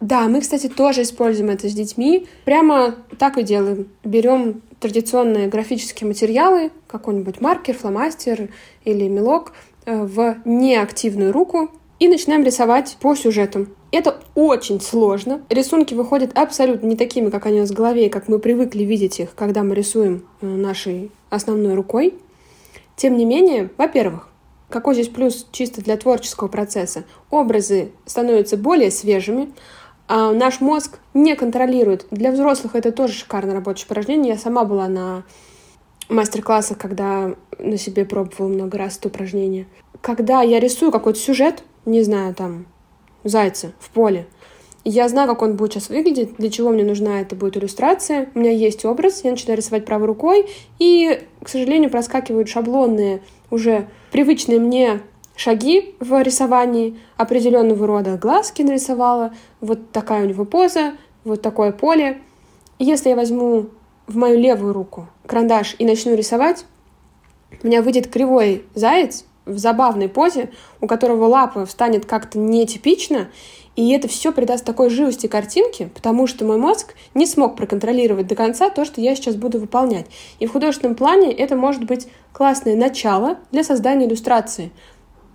Да, 0.00 0.28
мы, 0.28 0.40
кстати, 0.40 0.68
тоже 0.68 1.02
используем 1.02 1.50
это 1.50 1.68
с 1.68 1.74
детьми. 1.74 2.26
Прямо 2.44 2.96
так 3.18 3.36
и 3.36 3.42
делаем. 3.42 3.88
Берем 4.02 4.62
традиционные 4.80 5.46
графические 5.46 6.08
материалы, 6.08 6.70
какой-нибудь 6.86 7.42
маркер, 7.42 7.76
фломастер 7.76 8.48
или 8.84 9.08
мелок, 9.08 9.52
э, 9.84 10.02
в 10.02 10.38
неактивную 10.46 11.32
руку 11.32 11.70
и 11.98 12.08
начинаем 12.08 12.42
рисовать 12.42 12.96
по 13.00 13.14
сюжетам. 13.14 13.74
Это 13.92 14.20
очень 14.34 14.80
сложно. 14.80 15.42
Рисунки 15.50 15.92
выходят 15.92 16.36
абсолютно 16.36 16.86
не 16.86 16.96
такими, 16.96 17.28
как 17.28 17.44
они 17.44 17.58
у 17.58 17.60
нас 17.60 17.70
в 17.70 17.74
голове, 17.74 18.08
как 18.08 18.26
мы 18.26 18.38
привыкли 18.38 18.84
видеть 18.84 19.20
их, 19.20 19.34
когда 19.34 19.62
мы 19.62 19.74
рисуем 19.74 20.24
э, 20.40 20.46
нашей 20.46 21.10
основной 21.28 21.74
рукой. 21.74 22.14
Тем 22.96 23.18
не 23.18 23.26
менее, 23.26 23.70
во-первых, 23.76 24.28
какой 24.70 24.94
здесь 24.94 25.08
плюс 25.08 25.46
чисто 25.52 25.82
для 25.82 25.96
творческого 25.96 26.48
процесса? 26.48 27.04
Образы 27.28 27.90
становятся 28.06 28.56
более 28.56 28.90
свежими, 28.90 29.52
а 30.12 30.32
наш 30.32 30.60
мозг 30.60 30.98
не 31.14 31.36
контролирует. 31.36 32.08
Для 32.10 32.32
взрослых 32.32 32.74
это 32.74 32.90
тоже 32.90 33.12
шикарно 33.12 33.54
рабочее 33.54 33.86
упражнение. 33.86 34.32
Я 34.32 34.38
сама 34.40 34.64
была 34.64 34.88
на 34.88 35.22
мастер-классах, 36.08 36.78
когда 36.78 37.36
на 37.60 37.78
себе 37.78 38.04
пробовала 38.04 38.48
много 38.48 38.76
раз 38.76 38.98
это 38.98 39.06
упражнение. 39.06 39.68
Когда 40.00 40.42
я 40.42 40.58
рисую 40.58 40.90
какой-то 40.90 41.20
сюжет, 41.20 41.62
не 41.84 42.02
знаю, 42.02 42.34
там, 42.34 42.66
зайца 43.22 43.70
в 43.78 43.88
поле, 43.90 44.26
я 44.82 45.08
знаю, 45.08 45.28
как 45.28 45.42
он 45.42 45.54
будет 45.54 45.74
сейчас 45.74 45.90
выглядеть, 45.90 46.34
для 46.38 46.50
чего 46.50 46.70
мне 46.70 46.82
нужна 46.82 47.20
это 47.20 47.36
будет 47.36 47.58
иллюстрация. 47.58 48.30
У 48.34 48.40
меня 48.40 48.50
есть 48.50 48.84
образ, 48.84 49.22
я 49.22 49.30
начинаю 49.30 49.58
рисовать 49.58 49.84
правой 49.84 50.08
рукой, 50.08 50.48
и, 50.80 51.20
к 51.40 51.48
сожалению, 51.48 51.88
проскакивают 51.88 52.48
шаблонные, 52.48 53.22
уже 53.48 53.86
привычные 54.10 54.58
мне 54.58 55.02
шаги 55.36 55.94
в 56.00 56.22
рисовании, 56.22 56.98
определенного 57.16 57.86
рода 57.86 58.16
глазки 58.16 58.62
нарисовала, 58.62 59.32
вот 59.60 59.90
такая 59.92 60.24
у 60.24 60.28
него 60.28 60.44
поза, 60.44 60.92
вот 61.24 61.42
такое 61.42 61.72
поле. 61.72 62.20
И 62.78 62.84
если 62.84 63.10
я 63.10 63.16
возьму 63.16 63.66
в 64.06 64.16
мою 64.16 64.38
левую 64.38 64.72
руку 64.72 65.08
карандаш 65.26 65.76
и 65.78 65.84
начну 65.84 66.14
рисовать, 66.14 66.64
у 67.62 67.66
меня 67.66 67.82
выйдет 67.82 68.08
кривой 68.08 68.64
заяц 68.74 69.24
в 69.46 69.58
забавной 69.58 70.08
позе, 70.08 70.50
у 70.80 70.86
которого 70.86 71.26
лапа 71.26 71.66
встанет 71.66 72.06
как-то 72.06 72.38
нетипично, 72.38 73.28
и 73.76 73.92
это 73.92 74.08
все 74.08 74.32
придаст 74.32 74.64
такой 74.64 74.90
живости 74.90 75.26
картинки, 75.26 75.90
потому 75.94 76.26
что 76.26 76.44
мой 76.44 76.58
мозг 76.58 76.94
не 77.14 77.26
смог 77.26 77.56
проконтролировать 77.56 78.26
до 78.26 78.34
конца 78.34 78.68
то, 78.68 78.84
что 78.84 79.00
я 79.00 79.14
сейчас 79.14 79.36
буду 79.36 79.58
выполнять. 79.58 80.06
И 80.38 80.46
в 80.46 80.52
художественном 80.52 80.96
плане 80.96 81.32
это 81.32 81.56
может 81.56 81.84
быть 81.84 82.08
классное 82.32 82.76
начало 82.76 83.38
для 83.52 83.64
создания 83.64 84.06
иллюстрации 84.06 84.70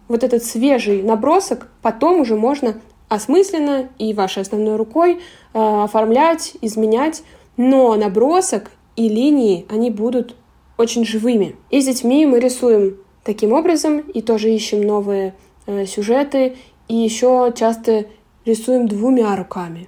вот 0.08 0.24
этот 0.24 0.44
свежий 0.44 1.02
набросок 1.02 1.70
потом 1.82 2.20
уже 2.22 2.36
можно 2.36 2.82
осмысленно 3.10 3.90
и 3.98 4.14
вашей 4.14 4.42
основной 4.42 4.76
рукой 4.76 5.14
э, 5.14 5.20
оформлять, 5.54 6.54
изменять, 6.62 7.24
но 7.58 7.96
набросок 7.96 8.72
и 8.96 9.10
линии, 9.10 9.66
они 9.70 9.92
будут 9.92 10.36
очень 10.78 11.06
живыми. 11.06 11.56
И 11.70 11.82
с 11.82 11.86
детьми 11.86 12.26
мы 12.26 12.40
рисуем 12.40 12.98
таким 13.24 13.54
образом, 13.54 14.00
и 14.00 14.22
тоже 14.22 14.52
ищем 14.52 14.82
новые 14.82 15.36
э, 15.66 15.86
сюжеты, 15.86 16.56
и 16.88 16.96
еще 16.96 17.54
часто 17.56 18.06
рисуем 18.46 18.88
двумя 18.88 19.36
руками. 19.36 19.88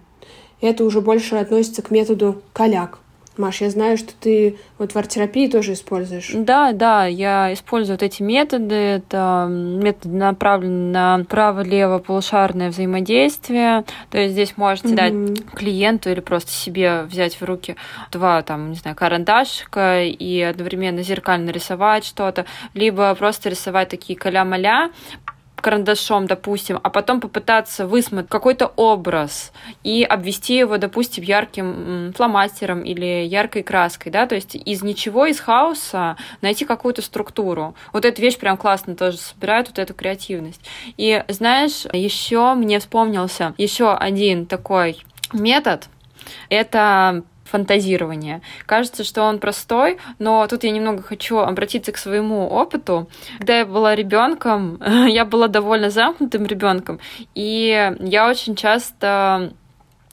Это 0.62 0.84
уже 0.84 1.02
больше 1.02 1.36
относится 1.36 1.82
к 1.82 1.92
методу 1.92 2.42
коляк. 2.54 3.00
Маш, 3.38 3.62
я 3.62 3.70
знаю, 3.70 3.98
что 3.98 4.14
ты 4.20 4.58
вот 4.78 4.94
в 4.94 4.96
арт-терапии 4.98 5.48
тоже 5.48 5.74
используешь. 5.74 6.32
Да, 6.34 6.72
да, 6.72 7.06
я 7.06 7.54
использую 7.54 7.96
вот 7.96 8.04
эти 8.04 8.22
методы. 8.22 8.76
Это 8.76 9.48
методы 9.50 10.16
направлены 10.16 10.92
на 10.92 11.26
право-лево 11.26 12.00
полушарное 12.00 12.70
взаимодействие. 12.70 13.84
То 14.10 14.18
есть 14.18 14.34
здесь 14.34 14.58
можете 14.58 14.90
mm-hmm. 14.90 15.28
дать 15.36 15.56
клиенту 15.56 16.10
или 16.10 16.20
просто 16.20 16.52
себе 16.52 17.04
взять 17.04 17.40
в 17.40 17.44
руки 17.44 17.76
два, 18.12 18.42
там, 18.42 18.72
не 18.72 18.76
знаю, 18.76 18.96
карандашика 18.96 20.04
и 20.04 20.42
одновременно 20.42 21.04
зеркально 21.04 21.50
рисовать 21.50 22.06
что-то, 22.06 22.46
либо 22.74 23.14
просто 23.16 23.50
рисовать 23.50 23.90
такие 23.90 24.18
каля-маля, 24.18 24.92
карандашом, 25.62 26.28
допустим, 26.28 26.80
а 26.82 26.90
потом 26.90 27.20
попытаться 27.20 27.88
высмотреть 27.88 28.30
какой-то 28.30 28.68
образ 28.76 29.52
и 29.84 30.04
обвести 30.04 30.56
его, 30.56 30.78
допустим, 30.78 31.24
ярким 31.24 32.14
фломастером 32.16 32.84
или 32.84 33.26
яркой 33.26 33.64
краской, 33.64 34.12
да, 34.12 34.28
то 34.28 34.36
есть 34.36 34.56
из 34.56 34.84
ничего, 34.84 35.26
из 35.26 35.40
хаоса 35.40 36.18
найти 36.42 36.66
какую-то 36.66 37.02
структуру. 37.02 37.76
Вот 37.94 38.06
эта 38.06 38.22
вещь 38.22 38.38
прям 38.38 38.58
классно 38.58 38.96
тоже 38.96 39.18
собирает 39.18 39.68
вот 39.68 39.80
эту 39.80 39.94
креативность. 39.94 40.62
И 40.98 41.24
знаешь, 41.28 41.86
еще 41.92 42.54
мне 42.54 42.80
вспомнился 42.80 43.54
еще 43.58 43.94
один 43.94 44.46
такой 44.46 45.00
метод, 45.34 45.88
это 46.50 47.24
фантазирования. 47.50 48.42
Кажется, 48.66 49.04
что 49.04 49.24
он 49.24 49.40
простой, 49.40 49.98
но 50.20 50.46
тут 50.48 50.64
я 50.64 50.72
немного 50.72 51.02
хочу 51.02 51.38
обратиться 51.38 51.92
к 51.92 51.98
своему 51.98 52.48
опыту. 52.48 53.10
Когда 53.38 53.60
я 53.60 53.66
была 53.66 53.96
ребенком, 53.96 54.82
я 55.08 55.26
была 55.26 55.48
довольно 55.48 55.90
замкнутым 55.90 56.46
ребенком, 56.46 57.00
и 57.36 57.94
я 58.00 58.30
очень 58.30 58.56
часто 58.56 59.54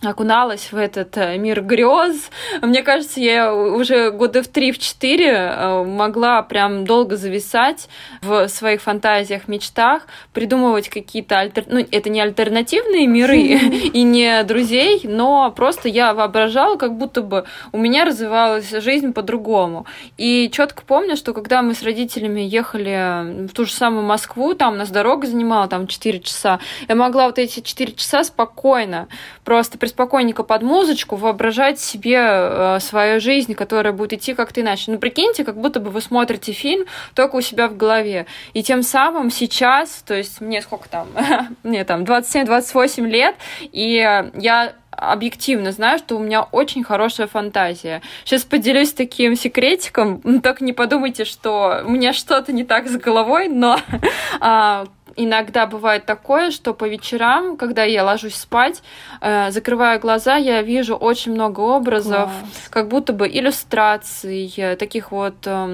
окуналась 0.09 0.73
в 0.73 0.77
этот 0.77 1.17
э, 1.17 1.37
мир 1.39 1.63
грез. 1.63 2.31
Мне 2.63 2.83
кажется, 2.83 3.21
я 3.21 3.55
уже 3.55 4.11
года 4.11 4.43
в 4.43 4.49
три, 4.49 4.73
в 4.73 4.79
четыре 4.79 5.33
э, 5.33 5.85
могла 5.85 6.43
прям 6.43 6.85
долго 6.85 7.17
зависать 7.17 7.89
в 8.23 8.49
своих 8.49 8.83
фантазиях, 8.83 9.49
мечтах, 9.49 10.07
придумывать 10.33 10.89
какие-то 10.89 11.39
альтер... 11.39 11.65
ну 11.67 11.85
это 11.91 12.11
не 12.11 12.21
альтернативные 12.21 13.07
миры 13.07 13.39
и 13.93 14.03
не 14.03 14.43
друзей, 14.45 15.01
но 15.05 15.51
просто 15.51 15.89
я 15.89 16.15
воображала, 16.15 16.77
как 16.77 16.97
будто 16.97 17.23
бы 17.23 17.45
у 17.73 17.79
меня 17.79 18.05
развивалась 18.05 18.71
жизнь 18.71 19.13
по-другому. 19.13 19.87
И 20.17 20.51
четко 20.53 20.83
помню, 20.87 21.17
что 21.17 21.33
когда 21.33 21.63
мы 21.63 21.75
с 21.75 21.83
родителями 21.83 22.41
ехали 22.41 23.47
в 23.49 23.53
ту 23.53 23.65
же 23.65 23.73
самую 23.73 24.05
Москву, 24.05 24.55
там 24.55 24.77
нас 24.77 24.91
дорога 24.91 25.27
занимала 25.27 25.69
там 25.69 25.87
4 25.87 26.21
часа, 26.21 26.61
я 26.89 26.95
могла 26.95 27.27
вот 27.27 27.39
эти 27.39 27.61
4 27.61 27.93
часа 27.93 28.25
спокойно 28.25 29.09
просто 29.45 29.79
спокойненько 29.95 30.43
под 30.43 30.63
музычку 30.63 31.15
воображать 31.15 31.79
себе 31.79 32.19
э, 32.19 32.79
свою 32.81 33.21
жизнь, 33.21 33.55
которая 33.55 33.93
будет 33.93 34.15
идти 34.15 34.35
как-то 34.35 34.61
иначе. 34.61 34.91
Ну, 34.91 34.99
прикиньте, 34.99 35.45
как 35.45 35.57
будто 35.57 35.79
бы 35.79 35.91
вы 35.91 36.01
смотрите 36.01 36.53
фильм 36.53 36.87
только 37.15 37.37
у 37.37 37.41
себя 37.41 37.69
в 37.69 37.77
голове. 37.77 38.27
И 38.55 38.65
тем 38.65 38.83
самым 38.83 39.31
сейчас, 39.31 40.03
то 40.05 40.15
есть 40.15 40.41
мне 40.41 40.63
сколько 40.63 40.89
там, 40.89 41.07
мне 41.63 41.85
там 41.85 42.03
27-28 42.03 43.07
лет, 43.07 43.37
и 43.61 43.99
я 44.35 44.73
объективно 44.91 45.71
знаю, 45.71 45.99
что 45.99 46.17
у 46.17 46.19
меня 46.19 46.43
очень 46.43 46.83
хорошая 46.83 47.29
фантазия. 47.29 48.03
Сейчас 48.25 48.43
поделюсь 48.43 48.93
таким 48.93 49.37
секретиком, 49.37 50.21
ну, 50.25 50.41
только 50.41 50.65
не 50.65 50.73
подумайте, 50.73 51.25
что 51.25 51.83
у 51.85 51.91
меня 51.91 52.13
что-то 52.13 52.53
не 52.53 52.65
так 52.65 52.89
с 52.89 52.97
головой, 52.97 53.49
но 53.49 53.79
а, 54.41 54.87
иногда 55.17 55.67
бывает 55.67 56.07
такое, 56.07 56.51
что 56.51 56.75
по 56.75 56.87
вечерам, 56.87 57.57
когда 57.57 57.85
я 57.85 58.05
ложусь 58.05 58.37
спать, 58.37 58.83
э, 59.21 59.51
закрывая 59.51 59.99
глаза, 59.99 60.37
я 60.37 60.63
вижу 60.63 60.95
очень 60.95 61.33
много 61.33 61.61
образов, 61.61 62.31
Класс. 62.31 62.69
как 62.71 62.89
будто 62.89 63.13
бы 63.13 63.29
иллюстраций, 63.29 64.53
э, 64.57 64.77
таких 64.77 65.11
вот 65.11 65.35
э, 65.47 65.67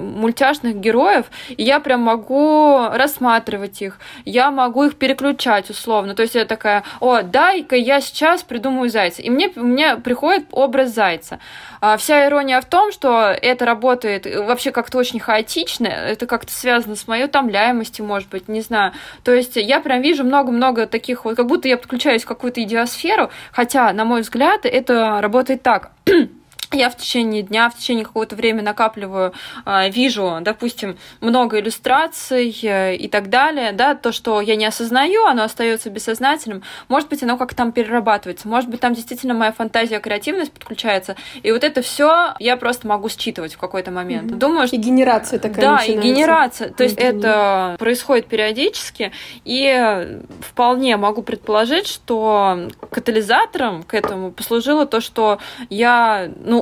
мультяшных 0.00 0.76
героев, 0.76 1.26
и 1.48 1.62
я 1.62 1.80
прям 1.80 2.00
могу 2.00 2.88
рассматривать 2.92 3.82
их, 3.82 3.98
я 4.24 4.50
могу 4.50 4.84
их 4.84 4.96
переключать 4.96 5.70
условно. 5.70 6.14
То 6.14 6.22
есть 6.22 6.34
я 6.34 6.44
такая, 6.44 6.82
о, 7.00 7.22
дай-ка 7.22 7.76
я 7.76 8.00
сейчас 8.00 8.42
придумаю 8.42 8.90
зайца. 8.90 9.22
И 9.22 9.30
мне, 9.30 9.50
мне 9.54 9.96
приходит 9.96 10.46
образ 10.50 10.90
зайца. 10.90 11.38
А 11.80 11.96
вся 11.96 12.26
ирония 12.26 12.60
в 12.60 12.64
том, 12.64 12.92
что 12.92 13.28
это 13.30 13.64
работает 13.64 14.26
вообще 14.26 14.72
как-то 14.72 14.98
очень 14.98 15.20
хаотично, 15.20 15.86
это 15.86 16.26
как-то 16.26 16.52
связано 16.52 16.96
с 16.96 17.06
моей 17.06 17.26
утомляемостью, 17.26 18.04
может 18.04 18.28
быть, 18.28 18.48
не 18.48 18.60
знаю. 18.60 18.85
То 19.24 19.34
есть 19.34 19.56
я 19.56 19.80
прям 19.80 20.02
вижу 20.02 20.24
много-много 20.24 20.86
таких 20.86 21.24
вот, 21.24 21.36
как 21.36 21.46
будто 21.46 21.68
я 21.68 21.76
подключаюсь 21.76 22.24
в 22.24 22.26
какую-то 22.26 22.62
идеосферу, 22.62 23.30
хотя, 23.52 23.92
на 23.92 24.04
мой 24.04 24.22
взгляд, 24.22 24.64
это 24.64 25.20
работает 25.20 25.62
так 25.62 25.92
я 26.72 26.90
в 26.90 26.96
течение 26.96 27.42
дня, 27.42 27.70
в 27.70 27.76
течение 27.76 28.04
какого-то 28.04 28.36
времени 28.36 28.62
накапливаю, 28.62 29.32
а, 29.64 29.88
вижу, 29.88 30.38
допустим, 30.40 30.98
много 31.20 31.60
иллюстраций 31.60 32.56
э, 32.62 32.96
и 32.96 33.08
так 33.08 33.30
далее, 33.30 33.72
да, 33.72 33.94
то, 33.94 34.12
что 34.12 34.40
я 34.40 34.56
не 34.56 34.66
осознаю, 34.66 35.24
оно 35.24 35.44
остается 35.44 35.90
бессознательным, 35.90 36.62
может 36.88 37.08
быть, 37.08 37.22
оно 37.22 37.36
как 37.36 37.54
там 37.54 37.72
перерабатывается, 37.72 38.48
может 38.48 38.68
быть, 38.70 38.80
там 38.80 38.94
действительно 38.94 39.34
моя 39.34 39.52
фантазия, 39.52 40.00
креативность 40.00 40.52
подключается, 40.52 41.16
и 41.42 41.52
вот 41.52 41.64
это 41.64 41.82
все 41.82 42.34
я 42.38 42.56
просто 42.56 42.86
могу 42.86 43.08
считывать 43.08 43.54
в 43.54 43.58
какой-то 43.58 43.90
момент. 43.90 44.32
Угу. 44.32 44.38
Думаю, 44.38 44.66
что... 44.66 44.76
И 44.76 44.78
генерация 44.78 45.38
такая 45.38 45.60
Да, 45.60 45.72
начинается. 45.76 46.08
и 46.08 46.12
генерация, 46.12 46.70
то 46.70 46.82
есть 46.82 46.98
это 46.98 47.76
происходит 47.78 48.26
периодически, 48.26 49.12
и 49.44 50.20
вполне 50.40 50.96
могу 50.96 51.22
предположить, 51.22 51.86
что 51.86 52.68
катализатором 52.90 53.82
к 53.82 53.94
этому 53.94 54.32
послужило 54.32 54.86
то, 54.86 55.00
что 55.00 55.38
я, 55.68 56.30
ну, 56.44 56.55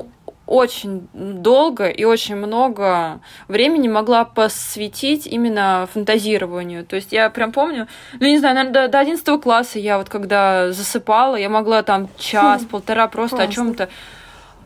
очень 0.46 1.09
долго 1.12 1.88
и 1.88 2.04
очень 2.04 2.37
много 2.37 3.20
времени 3.48 3.88
могла 3.88 4.24
посвятить 4.24 5.26
именно 5.26 5.88
фантазированию. 5.92 6.85
То 6.85 6.96
есть 6.96 7.12
я 7.12 7.30
прям 7.30 7.52
помню, 7.52 7.88
ну 8.20 8.26
не 8.26 8.38
знаю, 8.38 8.54
наверное, 8.54 8.87
до, 8.87 8.92
до 8.92 8.98
11 9.00 9.40
класса 9.40 9.78
я 9.78 9.98
вот 9.98 10.09
когда 10.09 10.72
засыпала, 10.72 11.37
я 11.37 11.48
могла 11.48 11.83
там 11.83 12.09
час-полтора 12.18 13.09
просто 13.09 13.37
Классно. 13.37 13.52
о 13.52 13.54
чем-то 13.54 13.88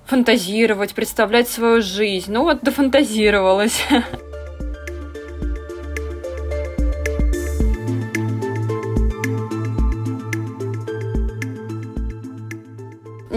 фантазировать, 0.06 0.94
представлять 0.94 1.48
свою 1.48 1.82
жизнь. 1.82 2.32
Ну 2.32 2.42
вот 2.42 2.62
дофантазировалась. 2.62 3.82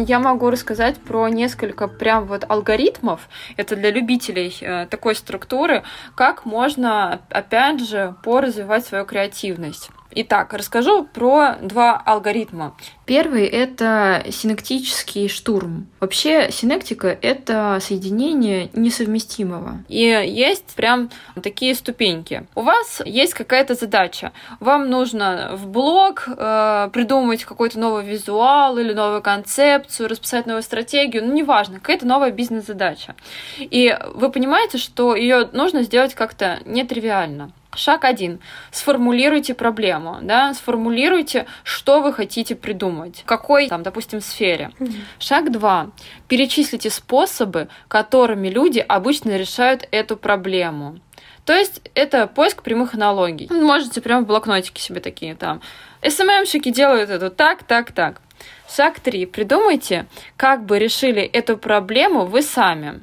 я 0.08 0.20
могу 0.20 0.50
рассказать 0.50 0.98
про 0.98 1.28
несколько 1.30 1.88
прям 1.88 2.26
вот 2.26 2.46
алгоритмов. 2.48 3.28
Это 3.58 3.76
для 3.76 3.92
любителей 3.92 4.56
э, 4.62 4.88
такой 4.88 5.16
структуры, 5.16 5.84
как 6.16 6.46
можно, 6.46 7.22
опять 7.30 7.82
же, 7.88 8.16
поразвивать 8.24 8.86
свою 8.86 9.06
креативность. 9.06 9.90
Итак, 10.14 10.54
расскажу 10.54 11.06
про 11.06 11.56
два 11.62 11.96
алгоритма. 11.96 12.76
Первый— 13.12 13.46
это 13.48 14.24
синектический 14.30 15.28
штурм. 15.28 15.88
Вообще, 16.00 16.50
синектика— 16.50 17.10
это 17.22 17.78
соединение 17.82 18.70
несовместимого. 18.72 19.84
И 19.90 19.98
есть 19.98 20.76
прям 20.78 21.10
такие 21.44 21.76
ступеньки. 21.76 22.46
У 22.56 22.62
вас 22.62 23.02
есть 23.04 23.34
какая-то 23.34 23.76
задача. 23.76 24.32
Вам 24.62 24.90
нужно 24.90 25.50
в 25.56 25.68
блог 25.68 26.24
э, 26.26 26.90
придумать 26.94 27.44
какой-то 27.44 27.80
новый 27.80 28.06
визуал 28.06 28.78
или 28.78 28.94
новую 28.94 29.22
концепцию, 29.22 30.08
расписать 30.08 30.46
новую 30.46 30.64
стратегию, 30.64 31.26
ну, 31.26 31.34
неважно, 31.34 31.82
какая-то 31.82 32.08
новая 32.08 32.32
бизнес-задача. 32.32 33.16
И 33.60 33.94
вы 34.14 34.32
понимаете, 34.32 34.78
что 34.78 35.18
ее 35.18 35.50
нужно 35.52 35.84
сделать 35.84 36.16
как-то 36.16 36.60
нетривиально. 36.64 37.52
Шаг 37.74 38.04
один. 38.04 38.42
Сформулируйте 38.72 39.54
проблему, 39.54 40.18
да, 40.22 40.54
сформулируйте, 40.54 41.46
что 41.64 42.02
вы 42.02 42.12
хотите 42.12 42.54
придумать, 42.54 43.01
в 43.10 43.26
какой, 43.26 43.68
там, 43.68 43.84
допустим, 43.84 44.22
сфере. 44.22 44.72
Mm-hmm. 44.80 44.96
Шаг 45.20 45.52
два. 45.52 45.92
Перечислите 46.28 46.90
способы, 46.90 47.68
которыми 47.88 48.48
люди 48.50 48.80
обычно 48.80 49.38
решают 49.38 49.88
эту 49.92 50.18
проблему. 50.18 51.00
То 51.46 51.54
есть 51.54 51.82
это 51.96 52.28
поиск 52.28 52.62
прямых 52.62 52.94
аналогий. 52.94 53.48
Можете 53.52 54.02
прямо 54.02 54.24
в 54.24 54.28
блокнотике 54.28 54.82
себе 54.82 55.00
такие 55.00 55.36
там. 55.36 55.62
СММщики 56.08 56.72
делают 56.72 57.10
это 57.10 57.30
так, 57.30 57.64
так, 57.64 57.92
так. 57.92 58.22
Шаг 58.70 59.00
три. 59.00 59.26
Придумайте, 59.26 60.06
как 60.38 60.66
бы 60.66 60.80
решили 60.80 61.22
эту 61.22 61.58
проблему 61.58 62.26
вы 62.26 62.42
сами. 62.42 63.02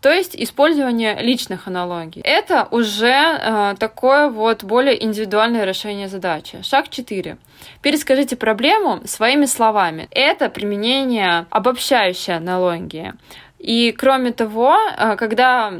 То 0.00 0.10
есть 0.10 0.34
использование 0.34 1.20
личных 1.20 1.68
аналогий. 1.68 2.22
Это 2.22 2.66
уже 2.70 3.06
э, 3.08 3.74
такое 3.78 4.30
вот 4.30 4.64
более 4.64 5.02
индивидуальное 5.04 5.64
решение 5.64 6.08
задачи. 6.08 6.62
Шаг 6.62 6.88
4. 6.88 7.36
Перескажите 7.82 8.36
проблему 8.36 9.00
своими 9.04 9.44
словами. 9.44 10.08
Это 10.10 10.48
применение 10.48 11.46
обобщающей 11.50 12.34
аналогии. 12.34 13.12
И 13.58 13.92
кроме 13.92 14.32
того, 14.32 14.74
э, 14.96 15.16
когда 15.16 15.72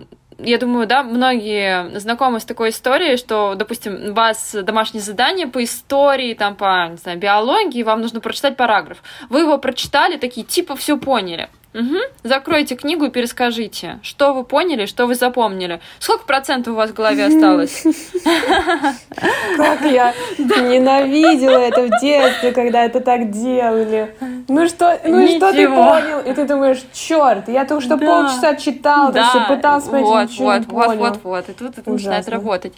я 0.43 0.59
думаю, 0.59 0.87
да, 0.87 1.03
многие 1.03 1.99
знакомы 1.99 2.41
с 2.41 2.45
такой 2.45 2.71
историей, 2.71 3.17
что, 3.17 3.55
допустим, 3.55 4.11
у 4.11 4.13
вас 4.13 4.55
домашнее 4.63 5.03
задание 5.03 5.47
по 5.47 5.63
истории, 5.63 6.35
там, 6.35 6.57
по, 6.57 6.89
не 6.91 6.97
знаю, 6.97 7.19
биологии, 7.19 7.83
вам 7.83 8.01
нужно 8.01 8.21
прочитать 8.21 8.57
параграф. 8.57 9.03
Вы 9.29 9.41
его 9.41 9.59
прочитали, 9.59 10.17
такие, 10.17 10.47
типа, 10.47 10.77
все 10.77 10.99
поняли. 10.99 11.49
Угу. 11.73 11.99
Закройте 12.25 12.75
книгу 12.75 13.05
и 13.05 13.11
перескажите, 13.11 14.01
что 14.03 14.35
вы 14.35 14.43
поняли, 14.43 14.87
что 14.87 15.07
вы 15.07 15.15
запомнили. 15.15 15.81
Сколько 16.01 16.25
процентов 16.25 16.73
у 16.73 16.77
вас 16.77 16.91
в 16.91 16.95
голове 16.95 17.27
осталось? 17.27 17.85
Как 19.57 19.81
я 19.83 20.13
ненавидела 20.39 21.59
это 21.59 21.83
в 21.83 22.01
детстве, 22.01 22.53
когда 22.53 22.85
это 22.85 23.01
так 23.01 23.31
делали. 23.31 24.17
Ну 24.49 24.67
что, 24.67 24.99
ну 25.05 25.29
что 25.29 25.53
ты 25.53 25.69
понял? 25.69 26.21
И 26.21 26.35
ты 26.35 26.45
думаешь, 26.45 26.83
черт, 26.93 27.49
я 27.49 27.65
только 27.65 27.85
что 27.85 27.99
полчаса 27.99 28.57
читал, 28.57 29.13
да. 29.13 29.47
пытался 29.49 29.91
понять, 29.91 30.37
вот, 30.39 30.67
вот. 30.67 30.87
Вот, 30.89 30.97
вот, 30.97 31.21
вот, 31.23 31.49
и 31.49 31.53
тут 31.53 31.79
это 31.79 31.91
начинает 31.91 32.29
работать. 32.29 32.73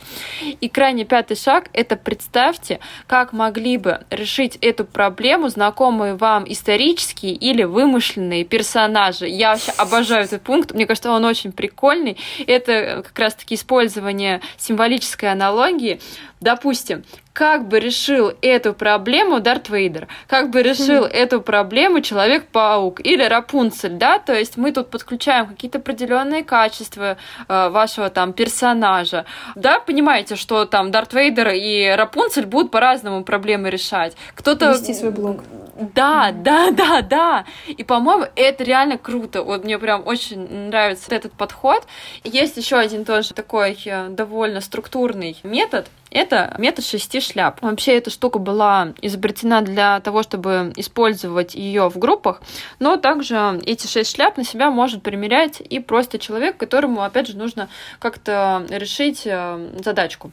И 0.61 0.69
крайне 0.69 1.05
пятый 1.05 1.37
шаг– 1.37 1.71
это 1.73 1.97
представьте, 1.97 2.79
как 3.07 3.33
могли 3.33 3.79
бы 3.79 4.01
решить 4.11 4.59
эту 4.61 4.85
проблему 4.85 5.49
знакомые 5.49 6.15
вам 6.15 6.45
исторические 6.47 7.33
или 7.33 7.63
вымышленные 7.63 8.45
персонажи 8.45 8.82
персонажа. 8.83 9.27
Я 9.27 9.53
вообще 9.53 9.73
обожаю 9.77 10.25
этот 10.25 10.42
пункт. 10.42 10.73
Мне 10.73 10.87
кажется, 10.87 11.11
он 11.11 11.25
очень 11.25 11.53
прикольный. 11.53 12.16
Это 12.47 13.03
как 13.07 13.18
раз-таки 13.18 13.55
использование 13.55 14.40
символической 14.59 15.31
аналогии. 15.31 16.01
Допустим, 16.40 17.05
как 17.33 17.68
бы 17.68 17.79
решил 17.79 18.33
эту 18.42 18.75
проблему 18.75 19.40
Дарт 19.40 19.68
Вейдер, 19.68 20.09
как 20.27 20.51
бы 20.51 20.62
решил 20.62 21.05
эту 21.05 21.40
проблему 21.40 22.01
Человек-паук 22.01 23.01
или 23.01 23.23
Рапунцель, 23.23 23.92
да, 23.92 24.18
то 24.18 24.35
есть 24.35 24.57
мы 24.57 24.73
тут 24.73 24.90
подключаем 24.90 25.47
какие-то 25.47 25.79
определенные 25.79 26.42
качества 26.42 27.16
э, 27.49 27.68
вашего 27.68 28.11
там 28.11 28.33
персонажа, 28.33 29.25
да, 29.55 29.79
понимаете, 29.79 30.35
что 30.35 30.64
там 30.64 30.90
Дарт 30.90 31.14
Вейдер 31.14 31.51
и 31.51 31.95
Рапунцель 31.97 32.47
будут 32.47 32.73
по-разному 32.73 33.23
проблемы 33.23 33.71
решать. 33.71 34.16
Кто-то... 34.35 34.73
Вести 34.73 34.92
свой 34.92 35.13
блог. 35.13 35.44
Да, 35.77 36.33
да, 36.33 36.70
да, 36.70 37.02
да. 37.02 37.44
И, 37.66 37.83
по-моему, 37.83 38.27
это 38.37 38.62
реально 38.64 38.98
круто. 38.98 39.42
Вот 39.42 39.64
мне 39.64 39.79
прям 39.79 40.06
очень 40.06 40.68
нравится 40.68 41.14
этот 41.14 41.33
подход. 41.33 41.87
Есть 42.25 42.56
еще 42.56 42.77
один 42.77 43.04
тоже 43.04 43.33
такой 43.33 43.79
э, 43.85 44.08
довольно 44.08 44.60
структурный 44.60 45.37
метод. 45.42 45.88
Это 46.10 46.54
метод 46.58 46.85
шести 46.85 47.20
шляп. 47.20 47.62
Вообще 47.62 47.96
эта 47.96 48.10
штука 48.10 48.38
была 48.38 48.92
изобретена 49.00 49.62
для 49.62 49.98
того, 50.00 50.23
чтобы 50.23 50.73
использовать 50.77 51.54
ее 51.54 51.88
в 51.88 51.96
группах, 51.98 52.42
но 52.79 52.98
также 52.98 53.58
эти 53.64 53.87
шесть 53.87 54.14
шляп 54.14 54.37
на 54.37 54.44
себя 54.44 54.70
может 54.70 55.02
примерять 55.02 55.62
и 55.62 55.81
просто 55.81 56.18
человек, 56.18 56.58
которому, 56.58 57.02
опять 57.02 57.29
же, 57.29 57.37
нужно 57.38 57.70
как-то 57.98 58.66
решить 58.68 59.23
э, 59.25 59.70
задачку. 59.83 60.33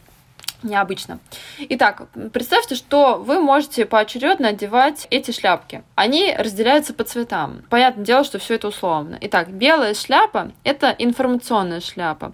Необычно. 0.64 1.20
Итак, 1.58 2.08
представьте, 2.34 2.76
что 2.76 3.16
вы 3.16 3.40
можете 3.40 3.86
поочередно 3.86 4.50
одевать 4.50 5.08
эти 5.10 5.32
шляпки. 5.32 5.84
Они 5.96 6.36
разделяются 6.38 6.94
по 6.94 7.04
цветам. 7.04 7.64
Понятное 7.70 8.06
дело, 8.06 8.24
что 8.24 8.40
все 8.40 8.56
это 8.56 8.68
условно. 8.68 9.18
Итак, 9.22 9.52
белая 9.52 9.94
шляпа– 9.94 10.52
это 10.64 10.96
информационная 10.98 11.82
шляпа. 11.82 12.34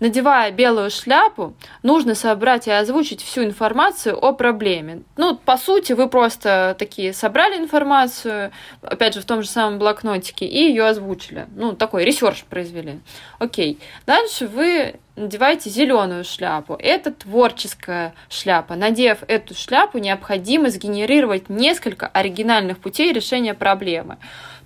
Надевая 0.00 0.50
белую 0.50 0.90
шляпу, 0.90 1.54
нужно 1.82 2.14
собрать 2.14 2.66
и 2.66 2.70
озвучить 2.70 3.22
всю 3.22 3.44
информацию 3.44 4.18
о 4.18 4.32
проблеме. 4.32 5.02
Ну, 5.16 5.36
по 5.36 5.56
сути, 5.56 5.92
вы 5.92 6.08
просто 6.08 6.74
такие 6.78 7.12
собрали 7.12 7.56
информацию, 7.56 8.50
опять 8.82 9.14
же, 9.14 9.20
в 9.20 9.24
том 9.24 9.42
же 9.42 9.48
самом 9.48 9.78
блокнотике, 9.78 10.46
и 10.46 10.58
ее 10.68 10.86
озвучили. 10.86 11.46
Ну, 11.54 11.72
такой 11.74 12.04
research 12.04 12.44
произвели. 12.44 13.00
Окей. 13.38 13.78
Дальше 14.04 14.46
вы 14.46 14.96
надеваете 15.16 15.70
зеленую 15.70 16.24
шляпу. 16.24 16.74
Это 16.78 17.12
творческая 17.12 18.14
шляпа. 18.28 18.74
Надев 18.74 19.18
эту 19.28 19.54
шляпу, 19.54 19.98
необходимо 19.98 20.70
сгенерировать 20.70 21.48
несколько 21.48 22.06
оригинальных 22.06 22.78
путей 22.78 23.12
решения 23.12 23.54
проблемы. 23.54 24.18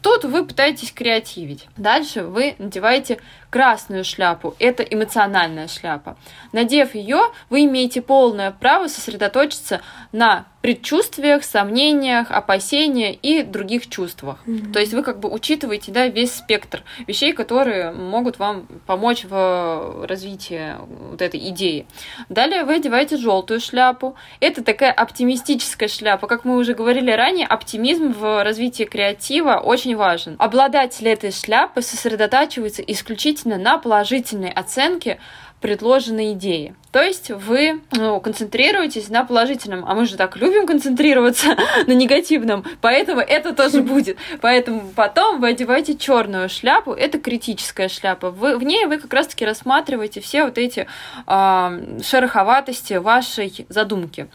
Тут 0.02 0.24
вы 0.24 0.44
пытаетесь 0.44 0.92
креативить. 0.92 1.66
Дальше 1.76 2.22
вы 2.22 2.54
надеваете 2.58 3.18
красную 3.50 4.04
шляпу. 4.04 4.54
Это 4.58 4.82
эмоциональная 4.82 5.68
шляпа. 5.68 6.16
Надев 6.52 6.94
ее, 6.94 7.20
вы 7.50 7.64
имеете 7.64 8.02
полное 8.02 8.50
право 8.50 8.88
сосредоточиться 8.88 9.80
на 10.12 10.46
предчувствиях, 10.60 11.44
сомнениях, 11.44 12.30
опасениях 12.30 13.16
и 13.22 13.42
других 13.42 13.88
чувствах. 13.88 14.38
Mm-hmm. 14.44 14.72
То 14.72 14.80
есть 14.80 14.92
вы 14.92 15.02
как 15.02 15.20
бы 15.20 15.30
учитываете 15.32 15.92
да, 15.92 16.08
весь 16.08 16.34
спектр 16.34 16.82
вещей, 17.06 17.32
которые 17.32 17.92
могут 17.92 18.38
вам 18.38 18.66
помочь 18.86 19.24
в 19.24 20.04
развитии 20.06 20.74
вот 21.10 21.22
этой 21.22 21.48
идеи. 21.50 21.86
Далее 22.28 22.64
вы 22.64 22.74
одеваете 22.74 23.16
желтую 23.16 23.60
шляпу. 23.60 24.16
Это 24.40 24.64
такая 24.64 24.92
оптимистическая 24.92 25.88
шляпа. 25.88 26.26
Как 26.26 26.44
мы 26.44 26.56
уже 26.56 26.74
говорили 26.74 27.12
ранее, 27.12 27.46
оптимизм 27.46 28.12
в 28.12 28.42
развитии 28.42 28.84
креатива 28.84 29.58
очень 29.58 29.87
важен. 29.94 30.36
Обладатель 30.38 31.08
этой 31.08 31.32
шляпы 31.32 31.82
сосредотачивается 31.82 32.82
исключительно 32.82 33.56
на 33.56 33.78
положительной 33.78 34.50
оценке 34.50 35.18
предложенной 35.60 36.32
идеи. 36.34 36.74
То 36.92 37.02
есть 37.02 37.30
вы 37.30 37.80
ну, 37.92 38.20
концентрируетесь 38.20 39.08
на 39.08 39.24
положительном, 39.24 39.84
а 39.86 39.94
мы 39.94 40.06
же 40.06 40.16
так 40.16 40.36
любим 40.36 40.66
концентрироваться 40.66 41.56
на 41.86 41.92
негативном, 41.92 42.64
поэтому 42.80 43.20
это 43.20 43.54
тоже 43.54 43.82
будет. 43.82 44.18
Поэтому 44.40 44.90
потом 44.94 45.40
вы 45.40 45.48
одеваете 45.48 45.96
черную 45.96 46.48
шляпу, 46.48 46.92
это 46.92 47.18
критическая 47.18 47.88
шляпа. 47.88 48.30
Вы, 48.30 48.56
в 48.56 48.62
ней 48.62 48.86
вы 48.86 48.98
как 48.98 49.12
раз-таки 49.12 49.44
рассматриваете 49.44 50.20
все 50.20 50.44
вот 50.44 50.58
эти 50.58 50.86
э, 51.26 52.00
шероховатости 52.02 52.94
вашей 52.94 53.66
задумки. 53.68 54.28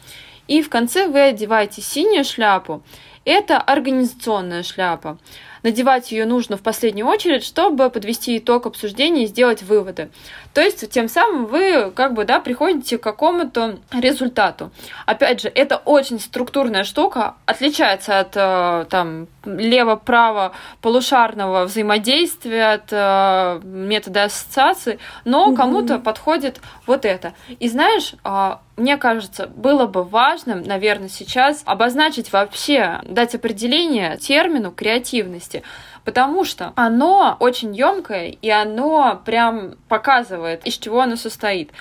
И 0.47 0.61
в 0.61 0.69
конце 0.69 1.07
вы 1.07 1.21
одеваете 1.21 1.81
синюю 1.81 2.25
шляпу, 2.25 2.83
это 3.25 3.57
организационная 3.57 4.63
шляпа. 4.63 5.17
Надевать 5.63 6.11
ее 6.11 6.25
нужно 6.25 6.57
в 6.57 6.61
последнюю 6.61 7.07
очередь, 7.07 7.45
чтобы 7.45 7.89
подвести 7.89 8.37
итог 8.37 8.65
обсуждения 8.65 9.23
и 9.23 9.27
сделать 9.27 9.63
выводы. 9.63 10.09
То 10.53 10.59
есть 10.59 10.89
тем 10.91 11.07
самым 11.07 11.45
вы 11.45 11.89
как 11.95 12.13
бы 12.13 12.25
да, 12.25 12.41
приходите 12.41 12.97
к 12.97 13.01
какому-то 13.03 13.79
результату. 13.93 14.71
Опять 15.05 15.41
же, 15.41 15.47
это 15.47 15.77
очень 15.77 16.19
структурная 16.19 16.83
штука, 16.83 17.35
отличается 17.45 18.19
от 18.19 18.33
э, 18.35 18.85
там 18.89 19.27
лево-право 19.45 20.51
полушарного 20.81 21.63
взаимодействия, 21.63 22.73
от 22.73 22.91
э, 22.91 23.61
метода 23.63 24.25
ассоциации, 24.25 24.99
но 25.23 25.49
mm-hmm. 25.49 25.55
кому-то 25.55 25.99
подходит 25.99 26.59
вот 26.85 27.05
это. 27.05 27.33
И 27.59 27.69
знаешь, 27.69 28.15
э, 28.25 28.55
мне 28.75 28.97
кажется, 28.97 29.47
было 29.47 29.85
бы 29.85 30.03
важным, 30.03 30.63
наверное, 30.63 31.09
сейчас 31.09 31.61
обозначить 31.65 32.31
вообще, 32.33 33.01
дать 33.03 33.35
определение 33.35 34.17
термину 34.17 34.71
креативности 34.71 35.63
потому 36.05 36.43
что 36.43 36.73
оно 36.75 37.37
очень 37.39 37.75
емкое, 37.75 38.27
и 38.27 38.49
оно 38.49 39.21
прям 39.25 39.75
показывает, 39.87 40.65
из 40.65 40.77
чего 40.77 41.01
оно 41.01 41.15
состоит. 41.15 41.71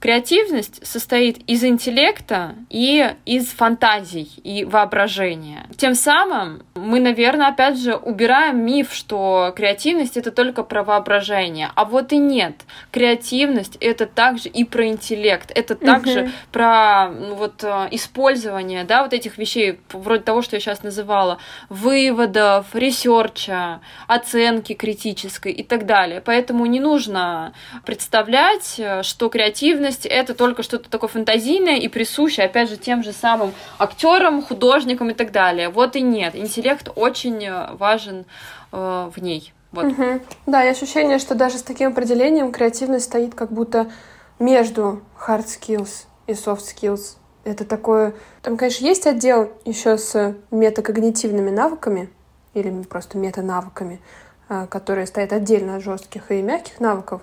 Креативность 0.00 0.86
состоит 0.86 1.38
из 1.48 1.64
интеллекта 1.64 2.54
и 2.70 3.14
из 3.24 3.48
фантазий 3.48 4.30
и 4.44 4.64
воображения. 4.64 5.66
Тем 5.76 5.96
самым 5.96 6.62
мы, 6.76 7.00
наверное, 7.00 7.48
опять 7.48 7.78
же 7.80 7.96
убираем 7.96 8.64
миф, 8.64 8.92
что 8.92 9.52
креативность 9.56 10.16
это 10.16 10.30
только 10.30 10.62
про 10.62 10.84
воображение. 10.84 11.70
А 11.74 11.84
вот 11.84 12.12
и 12.12 12.18
нет. 12.18 12.54
Креативность 12.92 13.76
это 13.80 14.06
также 14.06 14.48
и 14.48 14.62
про 14.62 14.86
интеллект, 14.86 15.50
это 15.52 15.74
также 15.74 16.22
угу. 16.22 16.30
про 16.52 17.08
ну, 17.08 17.34
вот 17.34 17.64
э, 17.64 17.88
использование, 17.90 18.84
да, 18.84 19.02
вот 19.02 19.12
этих 19.12 19.36
вещей, 19.36 19.80
вроде 19.92 20.22
того, 20.22 20.42
что 20.42 20.54
я 20.54 20.60
сейчас 20.60 20.84
называла, 20.84 21.38
выводов, 21.68 22.66
research 22.72 23.58
а, 23.58 23.80
оценки 24.06 24.74
критической 24.74 25.50
и 25.50 25.64
так 25.64 25.86
далее. 25.86 26.22
Поэтому 26.24 26.66
не 26.66 26.78
нужно 26.78 27.52
представлять, 27.84 28.76
э, 28.78 29.02
что 29.02 29.28
креативность 29.28 29.87
креативность 29.88 30.06
это 30.06 30.34
только 30.34 30.62
что-то 30.62 30.90
такое 30.90 31.08
фантазийное 31.08 31.76
и 31.76 31.88
присущее, 31.88 32.46
опять 32.46 32.68
же, 32.68 32.76
тем 32.76 33.02
же 33.02 33.12
самым 33.12 33.52
актерам, 33.78 34.42
художникам 34.42 35.10
и 35.10 35.14
так 35.14 35.32
далее. 35.32 35.68
Вот 35.68 35.96
и 35.96 36.02
нет. 36.02 36.34
Интеллект 36.36 36.88
очень 36.94 37.44
э, 37.44 37.74
важен 37.74 38.24
э, 38.72 39.10
в 39.14 39.22
ней. 39.22 39.52
Вот. 39.72 39.84
Угу. 39.84 40.20
Да, 40.46 40.64
и 40.64 40.68
ощущение, 40.68 41.18
что 41.18 41.34
даже 41.34 41.58
с 41.58 41.62
таким 41.62 41.90
определением 41.90 42.52
креативность 42.52 43.06
стоит 43.06 43.34
как 43.34 43.52
будто 43.52 43.90
между 44.38 45.02
hard 45.26 45.46
skills 45.46 46.06
и 46.26 46.32
soft 46.32 46.62
skills. 46.62 47.16
Это 47.44 47.64
такое... 47.64 48.14
Там, 48.42 48.56
конечно, 48.56 48.84
есть 48.84 49.06
отдел 49.06 49.50
еще 49.64 49.96
с 49.96 50.34
метакогнитивными 50.50 51.50
навыками 51.50 52.10
или 52.54 52.82
просто 52.82 53.18
метанавыками, 53.18 54.00
э, 54.48 54.66
которые 54.68 55.06
стоят 55.06 55.32
отдельно 55.32 55.76
от 55.76 55.82
жестких 55.82 56.30
и 56.30 56.42
мягких 56.42 56.80
навыков. 56.80 57.22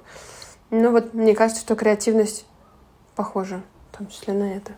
Ну 0.72 0.91
вот 0.91 1.13
мне 1.13 1.36
кажется, 1.36 1.61
что 1.61 1.76
креативность 1.76 2.45
похоже, 3.16 3.61
в 3.91 3.97
том 3.97 4.07
числе 4.07 4.34
на 4.34 4.55
это. 4.55 4.74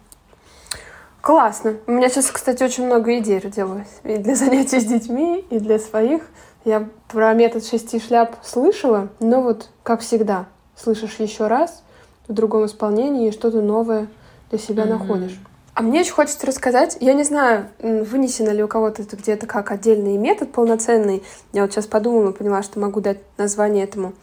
Классно. 1.21 1.75
У 1.87 1.91
меня 1.91 2.09
сейчас, 2.09 2.31
кстати, 2.31 2.63
очень 2.63 2.85
много 2.85 3.17
идей 3.17 3.39
родилось. 3.39 3.99
И 4.03 4.17
для 4.17 4.35
занятий 4.35 4.79
с 4.79 4.85
детьми, 4.85 5.45
и 5.49 5.59
для 5.59 5.79
своих. 5.79 6.23
Я 6.63 6.87
про 7.09 7.33
метод 7.33 7.65
шести 7.65 7.99
шляп 7.99 8.35
слышала, 8.43 9.09
но 9.19 9.41
вот, 9.41 9.69
как 9.83 10.01
всегда, 10.01 10.45
слышишь 10.75 11.15
еще 11.19 11.47
раз 11.47 11.83
в 12.27 12.33
другом 12.33 12.65
исполнении 12.65 13.29
и 13.29 13.31
что-то 13.31 13.61
новое 13.61 14.07
для 14.49 14.59
себя 14.59 14.83
mm-hmm. 14.83 14.89
находишь. 14.89 15.39
А 15.73 15.81
мне 15.81 15.99
очень 16.01 16.13
хочется 16.13 16.47
рассказать, 16.47 16.97
я 17.01 17.13
не 17.13 17.23
знаю, 17.23 17.67
вынесено 17.79 18.49
ли 18.49 18.63
у 18.63 18.67
кого-то 18.67 19.03
это 19.03 19.15
где-то 19.15 19.45
как 19.45 19.71
отдельный 19.71 20.17
метод 20.17 20.51
полноценный. 20.51 21.23
Я 21.53 21.61
вот 21.61 21.71
сейчас 21.71 21.85
подумала, 21.85 22.31
поняла, 22.31 22.63
что 22.63 22.79
могу 22.79 22.99
дать 22.99 23.19
название 23.37 23.83
этому 23.83 24.13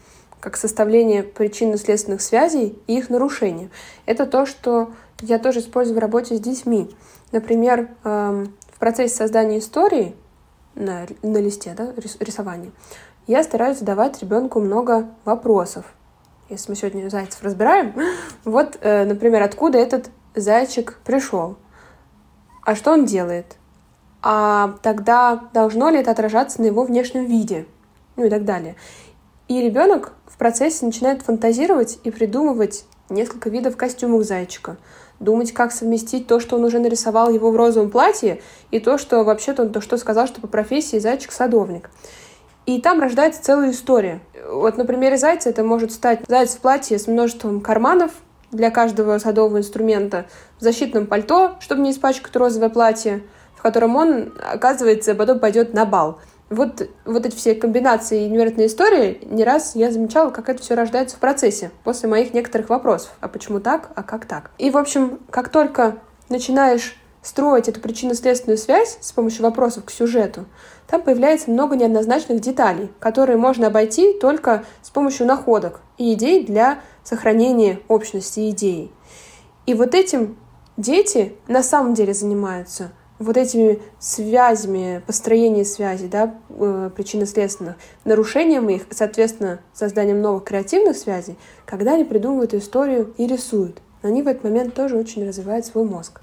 как 0.45 0.57
составление 0.57 1.23
причинно-следственных 1.23 2.21
связей 2.21 2.77
и 2.85 2.99
их 2.99 3.09
нарушения. 3.09 3.71
Это 4.05 4.27
то, 4.27 4.45
что 4.45 4.91
я 5.21 5.39
тоже 5.39 5.59
использую 5.59 5.97
в 5.97 5.99
работе 5.99 6.35
с 6.35 6.39
детьми. 6.39 6.95
Например, 7.31 7.89
эм, 8.03 8.53
в 8.71 8.77
процессе 8.77 9.15
создания 9.15 9.57
истории 9.57 10.15
на, 10.75 11.07
на 11.23 11.37
листе 11.39 11.73
да, 11.75 11.93
рисования 12.19 12.69
я 13.25 13.41
стараюсь 13.41 13.79
задавать 13.79 14.21
ребенку 14.21 14.59
много 14.59 15.07
вопросов. 15.25 15.85
Если 16.47 16.69
мы 16.69 16.75
сегодня 16.75 17.09
зайцев 17.09 17.41
разбираем, 17.41 17.95
вот, 18.45 18.77
э, 18.81 19.03
например, 19.03 19.41
откуда 19.41 19.79
этот 19.79 20.11
зайчик 20.35 20.99
пришел, 21.03 21.55
а 22.61 22.75
что 22.75 22.91
он 22.91 23.05
делает, 23.05 23.55
а 24.21 24.75
тогда 24.83 25.49
должно 25.53 25.89
ли 25.89 25.97
это 25.97 26.11
отражаться 26.11 26.61
на 26.61 26.67
его 26.67 26.83
внешнем 26.83 27.25
виде, 27.25 27.65
ну 28.15 28.25
и 28.25 28.29
так 28.29 28.45
далее. 28.45 28.75
И 29.47 29.61
ребенок 29.61 30.13
в 30.25 30.37
процессе 30.37 30.85
начинает 30.85 31.21
фантазировать 31.21 31.99
и 32.03 32.09
придумывать 32.09 32.85
несколько 33.09 33.49
видов 33.49 33.77
костюмов 33.77 34.23
зайчика. 34.23 34.77
Думать, 35.19 35.53
как 35.53 35.71
совместить 35.71 36.25
то, 36.25 36.39
что 36.39 36.55
он 36.55 36.63
уже 36.63 36.79
нарисовал 36.79 37.29
его 37.29 37.51
в 37.51 37.55
розовом 37.55 37.91
платье, 37.91 38.41
и 38.71 38.79
то, 38.79 38.97
что 38.97 39.23
вообще-то 39.23 39.61
он 39.61 39.71
то, 39.71 39.81
что 39.81 39.97
сказал, 39.97 40.27
что 40.27 40.41
по 40.41 40.47
профессии 40.47 40.97
зайчик 40.97 41.31
садовник. 41.31 41.91
И 42.65 42.81
там 42.81 42.99
рождается 42.99 43.43
целая 43.43 43.69
история. 43.69 44.19
Вот 44.49 44.77
на 44.77 44.85
примере 44.85 45.17
зайца 45.17 45.49
это 45.49 45.63
может 45.63 45.91
стать 45.91 46.21
заяц 46.27 46.55
в 46.55 46.59
платье 46.59 46.97
с 46.97 47.05
множеством 47.05 47.61
карманов 47.61 48.11
для 48.51 48.71
каждого 48.71 49.19
садового 49.19 49.59
инструмента, 49.59 50.25
в 50.57 50.63
защитном 50.63 51.05
пальто, 51.05 51.55
чтобы 51.59 51.81
не 51.81 51.91
испачкать 51.91 52.35
розовое 52.35 52.69
платье, 52.69 53.21
в 53.55 53.61
котором 53.61 53.95
он, 53.95 54.33
оказывается, 54.41 55.13
потом 55.13 55.39
пойдет 55.39 55.73
на 55.73 55.85
бал 55.85 56.19
вот, 56.49 56.87
вот 57.05 57.25
эти 57.25 57.35
все 57.35 57.55
комбинации 57.55 58.25
и 58.25 58.29
невероятные 58.29 58.67
истории, 58.67 59.19
не 59.25 59.43
раз 59.43 59.75
я 59.75 59.91
замечала, 59.91 60.29
как 60.29 60.49
это 60.49 60.61
все 60.61 60.75
рождается 60.75 61.17
в 61.17 61.19
процессе, 61.19 61.71
после 61.83 62.07
моих 62.07 62.33
некоторых 62.33 62.69
вопросов. 62.69 63.11
А 63.19 63.27
почему 63.27 63.59
так, 63.59 63.89
а 63.95 64.03
как 64.03 64.25
так? 64.25 64.51
И, 64.57 64.69
в 64.69 64.77
общем, 64.77 65.19
как 65.31 65.49
только 65.49 65.97
начинаешь 66.29 66.97
строить 67.21 67.67
эту 67.67 67.81
причинно-следственную 67.81 68.57
связь 68.57 68.99
с 69.01 69.11
помощью 69.11 69.43
вопросов 69.43 69.85
к 69.85 69.91
сюжету, 69.91 70.45
там 70.87 71.01
появляется 71.01 71.49
много 71.49 71.75
неоднозначных 71.75 72.39
деталей, 72.39 72.91
которые 72.99 73.37
можно 73.37 73.67
обойти 73.67 74.13
только 74.19 74.63
с 74.83 74.91
помощью 74.91 75.25
находок 75.25 75.81
и 75.97 76.13
идей 76.13 76.45
для 76.45 76.79
сохранения 77.03 77.79
общности 77.87 78.51
идеи. 78.51 78.91
И 79.65 79.73
вот 79.73 79.95
этим 79.95 80.37
дети 80.77 81.35
на 81.47 81.63
самом 81.63 81.95
деле 81.95 82.13
занимаются 82.13 82.91
вот 83.19 83.37
этими 83.37 83.79
связями, 83.99 85.01
построением 85.05 85.65
связей, 85.65 86.07
да, 86.07 86.35
э, 86.49 86.89
причинно-следственных, 86.95 87.75
нарушением 88.03 88.69
их, 88.69 88.87
соответственно, 88.91 89.59
созданием 89.73 90.21
новых 90.21 90.43
креативных 90.43 90.97
связей, 90.97 91.37
когда 91.65 91.93
они 91.93 92.03
придумывают 92.03 92.53
историю 92.53 93.13
и 93.17 93.27
рисуют. 93.27 93.81
Они 94.01 94.21
в 94.21 94.27
этот 94.27 94.43
момент 94.43 94.73
тоже 94.73 94.97
очень 94.97 95.27
развивают 95.27 95.65
свой 95.65 95.85
мозг. 95.85 96.21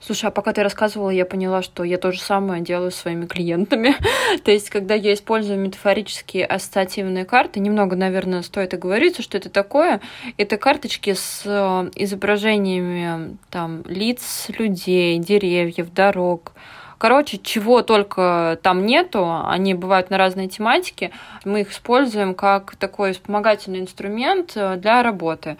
Слушай, 0.00 0.26
а 0.26 0.30
пока 0.30 0.52
ты 0.52 0.62
рассказывала, 0.62 1.08
я 1.08 1.24
поняла, 1.24 1.62
что 1.62 1.82
я 1.82 1.96
то 1.96 2.12
же 2.12 2.20
самое 2.20 2.62
делаю 2.62 2.90
с 2.90 2.96
своими 2.96 3.24
клиентами. 3.24 3.96
то 4.44 4.50
есть, 4.50 4.68
когда 4.68 4.94
я 4.94 5.14
использую 5.14 5.58
метафорические 5.58 6.44
ассоциативные 6.44 7.24
карты, 7.24 7.60
немного, 7.60 7.96
наверное, 7.96 8.42
стоит 8.42 8.74
оговориться, 8.74 9.22
что 9.22 9.38
это 9.38 9.48
такое. 9.48 10.00
Это 10.36 10.58
карточки 10.58 11.14
с 11.14 11.42
э, 11.46 11.90
изображениями 11.94 13.38
там, 13.50 13.82
лиц 13.86 14.46
людей, 14.58 15.18
деревьев, 15.18 15.92
дорог, 15.92 16.52
Короче, 17.04 17.36
чего 17.36 17.82
только 17.82 18.58
там 18.62 18.86
нету, 18.86 19.42
они 19.46 19.74
бывают 19.74 20.08
на 20.08 20.16
разные 20.16 20.48
тематики, 20.48 21.10
мы 21.44 21.60
их 21.60 21.72
используем 21.72 22.34
как 22.34 22.76
такой 22.76 23.12
вспомогательный 23.12 23.80
инструмент 23.80 24.52
э, 24.54 24.76
для 24.76 25.02
работы. 25.02 25.58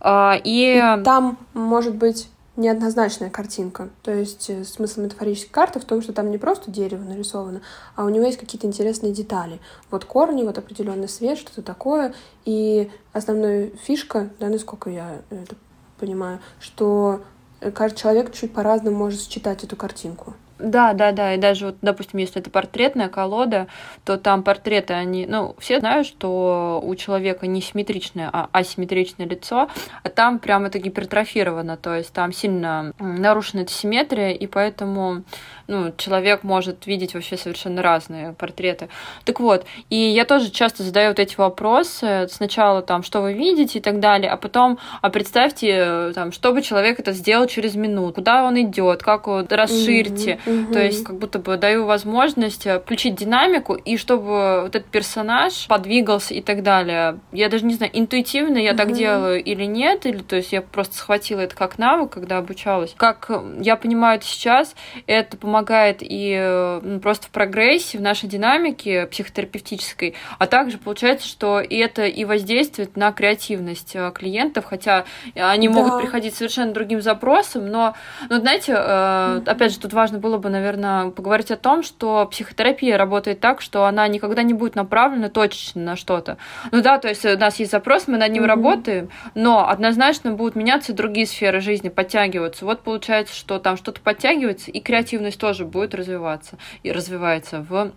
А, 0.00 0.38
и... 0.44 0.76
и 0.76 1.02
там 1.02 1.36
может 1.52 1.96
быть 1.96 2.28
неоднозначная 2.58 3.30
картинка. 3.30 3.88
То 4.02 4.12
есть 4.12 4.50
э, 4.50 4.64
смысл 4.64 5.02
метафорической 5.02 5.50
карты 5.50 5.80
в 5.80 5.84
том, 5.84 6.02
что 6.02 6.12
там 6.12 6.30
не 6.30 6.38
просто 6.38 6.70
дерево 6.70 7.02
нарисовано, 7.02 7.62
а 7.94 8.04
у 8.04 8.08
него 8.08 8.26
есть 8.26 8.38
какие-то 8.38 8.66
интересные 8.66 9.12
детали. 9.12 9.60
Вот 9.90 10.04
корни, 10.04 10.42
вот 10.42 10.58
определенный 10.58 11.08
свет, 11.08 11.38
что-то 11.38 11.62
такое. 11.62 12.12
И 12.44 12.90
основная 13.12 13.70
фишка, 13.84 14.28
да, 14.40 14.48
насколько 14.48 14.90
я 14.90 15.22
это 15.30 15.56
понимаю, 15.98 16.40
что 16.60 17.22
э, 17.60 17.70
каждый 17.70 17.96
человек 17.96 18.32
чуть 18.32 18.52
по-разному 18.52 18.96
может 18.96 19.22
считать 19.22 19.64
эту 19.64 19.76
картинку. 19.76 20.34
Да, 20.58 20.92
да, 20.92 21.12
да. 21.12 21.34
И 21.34 21.38
даже 21.38 21.66
вот, 21.66 21.76
допустим, 21.82 22.18
если 22.18 22.40
это 22.40 22.50
портретная 22.50 23.08
колода, 23.08 23.68
то 24.04 24.18
там 24.18 24.42
портреты, 24.42 24.94
они, 24.94 25.26
ну, 25.26 25.54
все 25.58 25.78
знают, 25.78 26.06
что 26.06 26.80
у 26.82 26.94
человека 26.96 27.46
не 27.46 27.60
симметричное, 27.60 28.28
а 28.32 28.48
асимметричное 28.52 29.26
лицо, 29.26 29.68
а 30.02 30.08
там 30.08 30.38
прям 30.38 30.64
это 30.64 30.78
гипертрофировано, 30.78 31.76
то 31.76 31.94
есть 31.94 32.12
там 32.12 32.32
сильно 32.32 32.92
нарушена 32.98 33.60
эта 33.60 33.72
симметрия, 33.72 34.30
и 34.30 34.46
поэтому 34.46 35.22
ну, 35.68 35.92
человек 35.98 36.42
может 36.44 36.86
видеть 36.86 37.12
вообще 37.12 37.36
совершенно 37.36 37.82
разные 37.82 38.32
портреты. 38.32 38.88
Так 39.24 39.38
вот, 39.38 39.66
и 39.90 39.96
я 39.96 40.24
тоже 40.24 40.50
часто 40.50 40.82
задаю 40.82 41.10
вот 41.10 41.18
эти 41.18 41.36
вопросы, 41.36 42.26
сначала 42.30 42.80
там, 42.80 43.02
что 43.02 43.20
вы 43.20 43.34
видите 43.34 43.78
и 43.78 43.82
так 43.82 44.00
далее, 44.00 44.30
а 44.30 44.38
потом, 44.38 44.78
а 45.02 45.10
представьте, 45.10 46.12
там, 46.14 46.32
что 46.32 46.52
бы 46.52 46.62
человек 46.62 46.98
это 46.98 47.12
сделал 47.12 47.46
через 47.46 47.74
минуту, 47.74 48.14
куда 48.14 48.44
он 48.44 48.58
идет, 48.60 49.02
как 49.02 49.26
вот 49.26 49.52
расширьте, 49.52 50.40
mm-hmm. 50.44 50.72
то 50.72 50.82
есть 50.82 51.04
как 51.04 51.18
будто 51.18 51.38
бы 51.38 51.58
даю 51.58 51.84
возможность 51.84 52.66
э, 52.66 52.80
включить 52.80 53.14
динамику, 53.14 53.74
и 53.74 53.98
чтобы 53.98 54.62
вот 54.62 54.74
этот 54.74 54.86
персонаж 54.86 55.66
подвигался 55.68 56.32
и 56.32 56.40
так 56.40 56.62
далее. 56.62 57.18
Я 57.30 57.50
даже 57.50 57.66
не 57.66 57.74
знаю, 57.74 57.92
интуитивно 57.94 58.56
я 58.56 58.72
mm-hmm. 58.72 58.76
так 58.76 58.92
делаю 58.92 59.44
или 59.44 59.64
нет, 59.64 60.06
или 60.06 60.22
то 60.22 60.36
есть 60.36 60.52
я 60.52 60.62
просто 60.62 60.96
схватила 60.96 61.40
это 61.40 61.54
как 61.54 61.76
навык, 61.76 62.10
когда 62.12 62.38
обучалась. 62.38 62.94
Как 62.96 63.30
я 63.60 63.76
понимаю 63.76 64.16
это 64.16 64.26
сейчас, 64.26 64.74
это 65.06 65.36
помогает 65.36 65.57
помогает 65.58 65.98
и 66.00 66.80
ну, 66.82 67.00
просто 67.00 67.26
в 67.26 67.30
прогрессе, 67.30 67.98
в 67.98 68.00
нашей 68.00 68.28
динамике 68.28 69.06
психотерапевтической, 69.06 70.14
а 70.38 70.46
также 70.46 70.78
получается, 70.78 71.26
что 71.26 71.60
и 71.60 71.76
это 71.76 72.06
и 72.06 72.24
воздействует 72.24 72.96
на 72.96 73.10
креативность 73.12 73.92
э, 73.94 74.12
клиентов, 74.14 74.66
хотя 74.66 75.04
они 75.34 75.68
да. 75.68 75.74
могут 75.74 76.00
приходить 76.00 76.34
совершенно 76.34 76.72
другим 76.72 77.00
запросом, 77.00 77.66
но, 77.66 77.94
ну, 78.28 78.38
знаете, 78.38 78.74
э, 78.76 79.40
опять 79.46 79.72
же, 79.72 79.80
тут 79.80 79.92
важно 79.92 80.18
было 80.18 80.38
бы, 80.38 80.48
наверное, 80.48 81.10
поговорить 81.10 81.50
о 81.50 81.56
том, 81.56 81.82
что 81.82 82.26
психотерапия 82.26 82.96
работает 82.96 83.40
так, 83.40 83.60
что 83.60 83.84
она 83.84 84.06
никогда 84.06 84.42
не 84.42 84.54
будет 84.54 84.76
направлена 84.76 85.28
точечно 85.28 85.82
на 85.82 85.96
что-то. 85.96 86.36
Ну 86.70 86.82
да, 86.82 86.98
то 86.98 87.08
есть 87.08 87.24
у 87.24 87.36
нас 87.36 87.58
есть 87.58 87.72
запрос, 87.72 88.06
мы 88.06 88.18
над 88.18 88.30
ним 88.32 88.44
mm-hmm. 88.44 88.46
работаем, 88.46 89.08
но 89.34 89.68
однозначно 89.68 90.32
будут 90.32 90.54
меняться 90.54 90.92
другие 90.92 91.26
сферы 91.26 91.60
жизни, 91.60 91.88
подтягиваться. 91.88 92.64
Вот 92.64 92.80
получается, 92.80 93.34
что 93.34 93.58
там 93.58 93.76
что-то 93.76 94.00
подтягивается, 94.00 94.70
и 94.70 94.80
креативность 94.80 95.38
тоже 95.38 95.47
тоже 95.48 95.64
будет 95.64 95.94
развиваться 95.94 96.58
и 96.82 96.92
развивается 96.92 97.64
в 97.66 97.92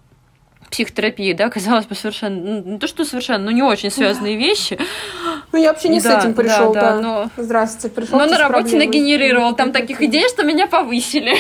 психотерапии, 0.70 1.34
да, 1.34 1.50
казалось 1.50 1.86
бы, 1.86 1.96
совершенно, 1.96 2.40
ну, 2.40 2.64
не 2.64 2.80
то, 2.80 2.88
что 2.88 3.04
совершенно, 3.04 3.44
но 3.46 3.52
не 3.52 3.62
очень 3.62 3.92
связанные 3.92 4.38
да. 4.38 4.46
вещи. 4.46 4.80
Ну, 5.52 5.60
я 5.60 5.74
вообще 5.74 5.90
не 5.90 6.00
да, 6.00 6.22
с 6.22 6.24
этим 6.24 6.34
пришел, 6.34 6.74
да. 6.74 6.82
да. 6.94 7.02
Но... 7.02 7.30
Здравствуйте, 7.36 7.94
пришел. 7.94 8.18
Но 8.18 8.26
на 8.26 8.38
работе 8.38 8.78
нагенерировал 8.78 9.54
там 9.54 9.74
таких 9.74 10.02
идей, 10.02 10.30
что 10.30 10.44
меня 10.44 10.68
повысили. 10.68 11.36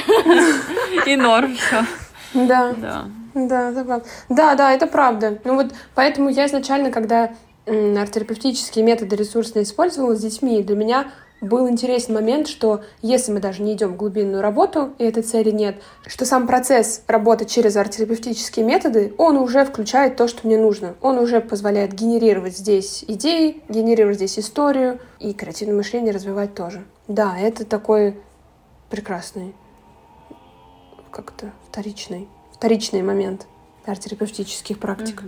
И 1.09 1.15
норм 1.15 1.55
все. 1.55 1.85
Да. 2.33 2.73
Да. 2.73 3.05
Да. 3.33 4.01
Да, 4.27 4.55
да, 4.55 4.73
это 4.73 4.87
правда. 4.87 5.39
Ну 5.45 5.55
вот 5.55 5.67
поэтому 5.95 6.29
я 6.29 6.47
изначально, 6.47 6.91
когда 6.91 7.31
арт-терапевтические 7.65 8.83
методы 8.83 9.15
ресурсно 9.15 9.61
использовала 9.61 10.13
с 10.13 10.21
детьми, 10.21 10.61
для 10.61 10.75
меня 10.75 11.07
был 11.41 11.67
интересен 11.67 12.13
момент, 12.13 12.47
что 12.47 12.81
если 13.01 13.31
мы 13.31 13.39
даже 13.39 13.63
не 13.63 13.73
идем 13.73 13.93
в 13.93 13.97
глубинную 13.97 14.41
работу, 14.41 14.93
и 14.99 15.03
этой 15.03 15.23
цели 15.23 15.49
нет, 15.49 15.81
что 16.05 16.25
сам 16.25 16.47
процесс 16.47 17.01
работы 17.07 17.45
через 17.45 17.75
арт-терапевтические 17.75 18.63
методы, 18.63 19.13
он 19.17 19.37
уже 19.37 19.65
включает 19.65 20.15
то, 20.15 20.27
что 20.27 20.47
мне 20.47 20.57
нужно. 20.57 20.95
Он 21.01 21.17
уже 21.17 21.41
позволяет 21.41 21.93
генерировать 21.93 22.57
здесь 22.57 23.03
идеи, 23.07 23.63
генерировать 23.67 24.17
здесь 24.17 24.37
историю 24.39 24.99
и 25.19 25.33
креативное 25.33 25.75
мышление 25.75 26.13
развивать 26.13 26.53
тоже. 26.53 26.83
Да, 27.07 27.37
это 27.37 27.65
такой 27.65 28.21
прекрасный, 28.89 29.55
как-то 31.11 31.51
вторичный, 31.67 32.29
вторичный 32.53 33.01
момент 33.01 33.47
арт-терапевтических 33.85 34.79
практик. 34.79 35.23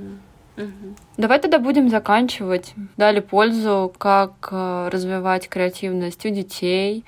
Давай 1.18 1.39
тогда 1.39 1.60
будем 1.60 1.89
заканчивать. 1.89 2.74
Дали 2.97 3.20
пользу, 3.20 3.93
как 3.97 4.49
э, 4.51 4.89
развивать 4.91 5.49
креативность 5.49 6.26
у 6.26 6.30
детей, 6.30 7.06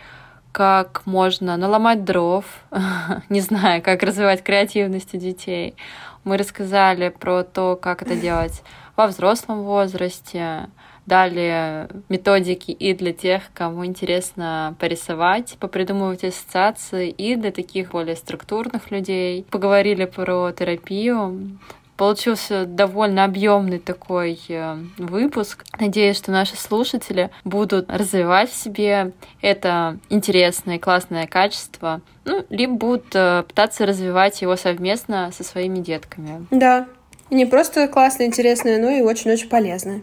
как 0.51 1.03
можно 1.05 1.57
наломать 1.57 2.03
дров, 2.03 2.45
не 3.29 3.41
знаю, 3.41 3.81
как 3.81 4.03
развивать 4.03 4.41
креативность 4.41 5.13
у 5.13 5.17
детей. 5.17 5.75
Мы 6.23 6.37
рассказали 6.37 7.09
про 7.09 7.43
то, 7.43 7.75
как 7.75 8.01
это 8.01 8.15
делать 8.15 8.63
во 8.95 9.07
взрослом 9.07 9.63
возрасте, 9.63 10.69
дали 11.05 11.87
методики 12.09 12.71
и 12.71 12.93
для 12.93 13.13
тех, 13.13 13.43
кому 13.53 13.85
интересно 13.85 14.75
порисовать, 14.79 15.57
попридумывать 15.59 16.23
ассоциации, 16.23 17.09
и 17.09 17.35
для 17.35 17.51
таких 17.51 17.91
более 17.91 18.15
структурных 18.15 18.89
людей. 18.91 19.45
Поговорили 19.51 20.05
про 20.05 20.51
терапию, 20.51 21.59
Получился 21.97 22.65
довольно 22.65 23.23
объемный 23.23 23.79
такой 23.79 24.39
э, 24.49 24.77
выпуск. 24.97 25.63
Надеюсь, 25.79 26.17
что 26.17 26.31
наши 26.31 26.57
слушатели 26.57 27.29
будут 27.45 27.89
развивать 27.89 28.49
в 28.49 28.55
себе 28.55 29.13
это 29.41 29.97
интересное 30.09 30.75
и 30.75 30.79
классное 30.79 31.25
качество, 31.25 32.01
ну, 32.25 32.45
либо 32.49 32.73
будут 32.73 33.15
э, 33.15 33.43
пытаться 33.47 33.85
развивать 33.85 34.41
его 34.41 34.57
совместно 34.57 35.31
со 35.35 35.43
своими 35.43 35.79
детками. 35.79 36.45
Да, 36.51 36.87
не 37.29 37.45
просто 37.45 37.87
классное, 37.87 38.27
интересное, 38.27 38.81
но 38.81 38.89
и 38.89 39.01
очень-очень 39.01 39.49
полезное. 39.49 40.01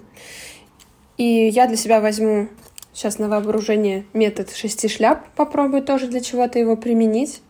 И 1.18 1.24
я 1.24 1.66
для 1.66 1.76
себя 1.76 2.00
возьму 2.00 2.48
сейчас 2.92 3.18
на 3.18 3.28
вооружение 3.28 4.04
метод 4.12 4.50
шести 4.54 4.88
шляп, 4.88 5.28
попробую 5.36 5.82
тоже 5.82 6.06
для 6.06 6.20
чего-то 6.20 6.58
его 6.58 6.76
применить. 6.76 7.40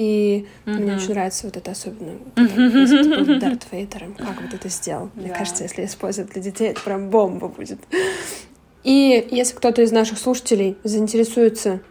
И 0.00 0.46
mm-hmm. 0.64 0.78
мне 0.78 0.94
очень 0.94 1.10
нравится 1.10 1.44
вот 1.44 1.58
это 1.58 1.72
особенно, 1.72 2.12
был 2.34 3.38
Дарт 3.38 3.66
Вейдером, 3.70 4.14
как 4.14 4.40
вот 4.40 4.54
это 4.54 4.70
сделал. 4.70 5.10
Мне 5.14 5.28
кажется, 5.28 5.64
если 5.64 5.84
использовать 5.84 6.32
для 6.32 6.40
детей, 6.40 6.70
это 6.70 6.80
прям 6.80 7.10
бомба 7.10 7.48
будет. 7.48 7.78
И 8.82 9.28
если 9.30 9.54
кто-то 9.54 9.82
из 9.82 9.92
наших 9.92 10.18
слушателей 10.18 10.78
заинтересуется 10.84 11.82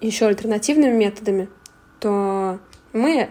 еще 0.00 0.28
альтернативными 0.28 0.96
методами, 0.96 1.50
то 2.00 2.58
мы 2.94 3.28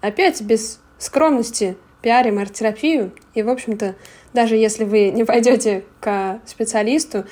опять 0.00 0.42
без 0.42 0.78
скромности 0.98 1.76
пиарим 2.02 2.38
арт-терапию. 2.38 3.10
И, 3.34 3.42
в 3.42 3.48
общем-то, 3.48 3.96
даже 4.32 4.54
если 4.54 4.84
вы 4.84 5.10
не 5.10 5.24
пойдете 5.24 5.82
к 5.98 6.40
специалисту, 6.46 7.24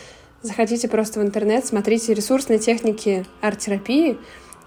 заходите 0.42 0.88
просто 0.88 1.20
в 1.20 1.22
интернет, 1.22 1.64
смотрите 1.64 2.12
ресурсные 2.12 2.58
техники 2.58 3.24
арт-терапии 3.40 4.18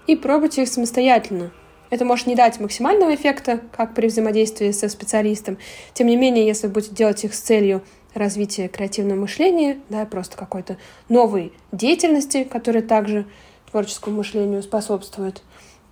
и 0.06 0.16
пробуйте 0.16 0.62
их 0.62 0.68
самостоятельно. 0.68 1.52
Это 1.90 2.04
может 2.04 2.26
не 2.26 2.34
дать 2.34 2.60
максимального 2.60 3.14
эффекта, 3.14 3.60
как 3.76 3.94
при 3.94 4.08
взаимодействии 4.08 4.70
со 4.72 4.88
специалистом. 4.88 5.58
Тем 5.94 6.06
не 6.06 6.16
менее, 6.16 6.46
если 6.46 6.66
вы 6.66 6.74
будете 6.74 6.94
делать 6.94 7.24
их 7.24 7.34
с 7.34 7.40
целью 7.40 7.82
развития 8.14 8.68
креативного 8.68 9.20
мышления, 9.20 9.78
да, 9.88 10.04
просто 10.04 10.36
какой-то 10.36 10.76
новой 11.08 11.52
деятельности, 11.72 12.44
которая 12.44 12.82
также 12.82 13.26
творческому 13.70 14.16
мышлению 14.16 14.62
способствует, 14.62 15.42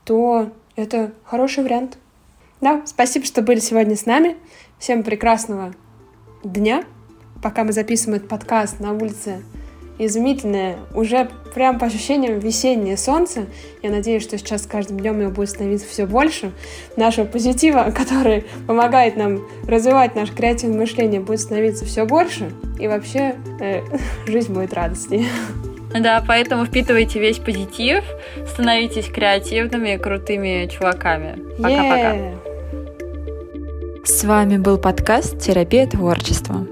то 0.04 0.50
это 0.76 1.12
хороший 1.24 1.64
вариант. 1.64 1.98
Да, 2.60 2.82
спасибо, 2.86 3.24
что 3.26 3.42
были 3.42 3.60
сегодня 3.60 3.96
с 3.96 4.06
нами. 4.06 4.36
Всем 4.78 5.02
прекрасного 5.02 5.74
дня. 6.42 6.84
Пока 7.42 7.64
мы 7.64 7.72
записываем 7.72 8.16
этот 8.16 8.28
подкаст, 8.28 8.80
на 8.80 8.92
улице 8.92 9.42
изумительное, 9.98 10.76
уже 10.94 11.28
прям 11.54 11.78
по 11.78 11.86
ощущениям 11.86 12.38
весеннее 12.38 12.96
солнце. 12.96 13.46
Я 13.82 13.90
надеюсь, 13.90 14.22
что 14.22 14.36
сейчас 14.38 14.64
с 14.64 14.66
каждым 14.66 15.00
днем 15.00 15.20
его 15.20 15.30
будет 15.30 15.50
становиться 15.50 15.86
все 15.86 16.06
больше. 16.06 16.52
Нашего 16.96 17.24
позитива, 17.24 17.90
который 17.96 18.44
помогает 18.66 19.16
нам 19.16 19.46
развивать 19.66 20.14
наше 20.14 20.34
креативное 20.34 20.80
мышление, 20.80 21.20
будет 21.20 21.40
становиться 21.40 21.84
все 21.84 22.04
больше. 22.04 22.52
И 22.78 22.88
вообще 22.88 23.36
э, 23.60 23.82
жизнь 24.26 24.52
будет 24.52 24.74
радостнее. 24.74 25.26
Да, 25.98 26.22
поэтому 26.26 26.66
впитывайте 26.66 27.20
весь 27.20 27.38
позитив, 27.38 28.04
становитесь 28.46 29.06
креативными, 29.06 29.96
крутыми 29.96 30.66
чуваками. 30.66 31.38
Пока-пока. 31.56 32.16
Yeah. 32.16 32.56
С 34.04 34.24
вами 34.24 34.58
был 34.58 34.78
подкаст 34.78 35.40
«Терапия 35.40 35.86
творчества». 35.86 36.66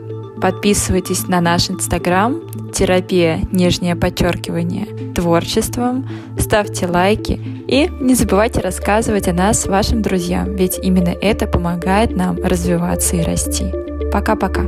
Подписывайтесь 0.44 1.26
на 1.26 1.40
наш 1.40 1.70
инстаграм 1.70 2.38
терапия, 2.70 3.40
нижнее 3.50 3.96
подчеркивание, 3.96 5.14
творчеством, 5.14 6.06
ставьте 6.38 6.86
лайки 6.86 7.40
и 7.66 7.88
не 7.98 8.14
забывайте 8.14 8.60
рассказывать 8.60 9.26
о 9.26 9.32
нас 9.32 9.64
вашим 9.64 10.02
друзьям, 10.02 10.54
ведь 10.54 10.78
именно 10.82 11.08
это 11.08 11.46
помогает 11.46 12.14
нам 12.14 12.36
развиваться 12.44 13.16
и 13.16 13.22
расти. 13.22 13.72
Пока-пока. 14.12 14.64